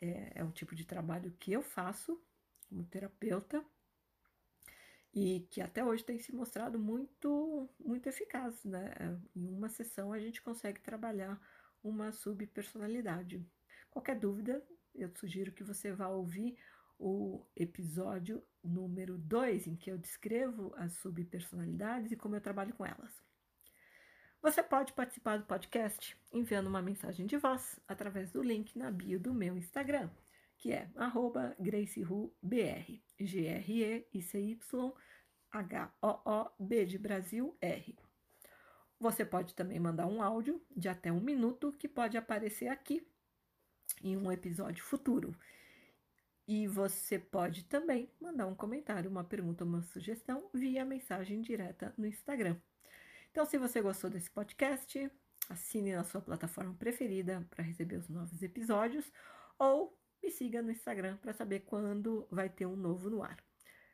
É, 0.00 0.32
é 0.36 0.44
um 0.44 0.50
tipo 0.50 0.74
de 0.74 0.84
trabalho 0.84 1.34
que 1.38 1.52
eu 1.52 1.62
faço 1.62 2.22
como 2.68 2.84
terapeuta 2.84 3.64
e 5.12 5.46
que 5.50 5.60
até 5.60 5.84
hoje 5.84 6.04
tem 6.04 6.18
se 6.18 6.32
mostrado 6.32 6.78
muito, 6.78 7.68
muito 7.80 8.08
eficaz, 8.08 8.64
né? 8.64 8.92
Em 9.34 9.48
uma 9.48 9.68
sessão 9.68 10.12
a 10.12 10.18
gente 10.20 10.40
consegue 10.40 10.80
trabalhar 10.80 11.40
uma 11.82 12.12
subpersonalidade. 12.12 13.44
Qualquer 13.90 14.18
dúvida, 14.18 14.62
eu 14.94 15.10
sugiro 15.16 15.52
que 15.52 15.64
você 15.64 15.92
vá 15.92 16.08
ouvir 16.08 16.56
o 16.98 17.46
episódio 17.54 18.42
número 18.62 19.16
2, 19.16 19.68
em 19.68 19.76
que 19.76 19.90
eu 19.90 19.96
descrevo 19.96 20.74
as 20.76 20.94
subpersonalidades 20.94 22.10
e 22.10 22.16
como 22.16 22.34
eu 22.34 22.40
trabalho 22.40 22.74
com 22.74 22.84
elas. 22.84 23.22
Você 24.42 24.62
pode 24.62 24.92
participar 24.92 25.38
do 25.38 25.46
podcast 25.46 26.16
enviando 26.32 26.68
uma 26.68 26.80
mensagem 26.82 27.26
de 27.26 27.36
voz 27.36 27.80
através 27.88 28.30
do 28.30 28.42
link 28.42 28.78
na 28.78 28.90
bio 28.90 29.18
do 29.18 29.34
meu 29.34 29.56
Instagram, 29.56 30.10
que 30.56 30.72
é 30.72 30.88
GraceRuBR, 31.58 33.02
G-R-E-I-C-Y-H-O-O-B 33.18 34.06
de 36.86 36.98
Brasil 36.98 37.56
R. 37.60 37.98
Você 39.00 39.24
pode 39.24 39.54
também 39.54 39.78
mandar 39.78 40.06
um 40.06 40.20
áudio 40.20 40.60
de 40.76 40.88
até 40.88 41.12
um 41.12 41.20
minuto 41.20 41.72
que 41.72 41.88
pode 41.88 42.16
aparecer 42.16 42.68
aqui 42.68 43.06
em 44.02 44.16
um 44.16 44.30
episódio 44.30 44.84
futuro. 44.84 45.36
E 46.48 46.66
você 46.66 47.18
pode 47.18 47.66
também 47.66 48.10
mandar 48.18 48.46
um 48.46 48.54
comentário, 48.54 49.10
uma 49.10 49.22
pergunta, 49.22 49.64
uma 49.64 49.82
sugestão 49.82 50.48
via 50.54 50.82
mensagem 50.82 51.42
direta 51.42 51.92
no 51.98 52.06
Instagram. 52.06 52.56
Então, 53.30 53.44
se 53.44 53.58
você 53.58 53.82
gostou 53.82 54.08
desse 54.08 54.30
podcast, 54.30 55.10
assine 55.50 55.94
na 55.94 56.04
sua 56.04 56.22
plataforma 56.22 56.74
preferida 56.74 57.46
para 57.50 57.62
receber 57.62 57.96
os 57.96 58.08
novos 58.08 58.42
episódios 58.42 59.12
ou 59.58 59.94
me 60.22 60.30
siga 60.30 60.62
no 60.62 60.70
Instagram 60.70 61.18
para 61.18 61.34
saber 61.34 61.60
quando 61.60 62.26
vai 62.30 62.48
ter 62.48 62.64
um 62.64 62.76
novo 62.76 63.10
no 63.10 63.22
ar. 63.22 63.36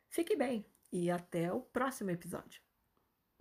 Fique 0.09 0.37
bem 0.37 0.65
e 0.93 1.11
até 1.11 1.53
o 1.53 1.61
próximo 1.61 2.11
episódio. 2.11 2.64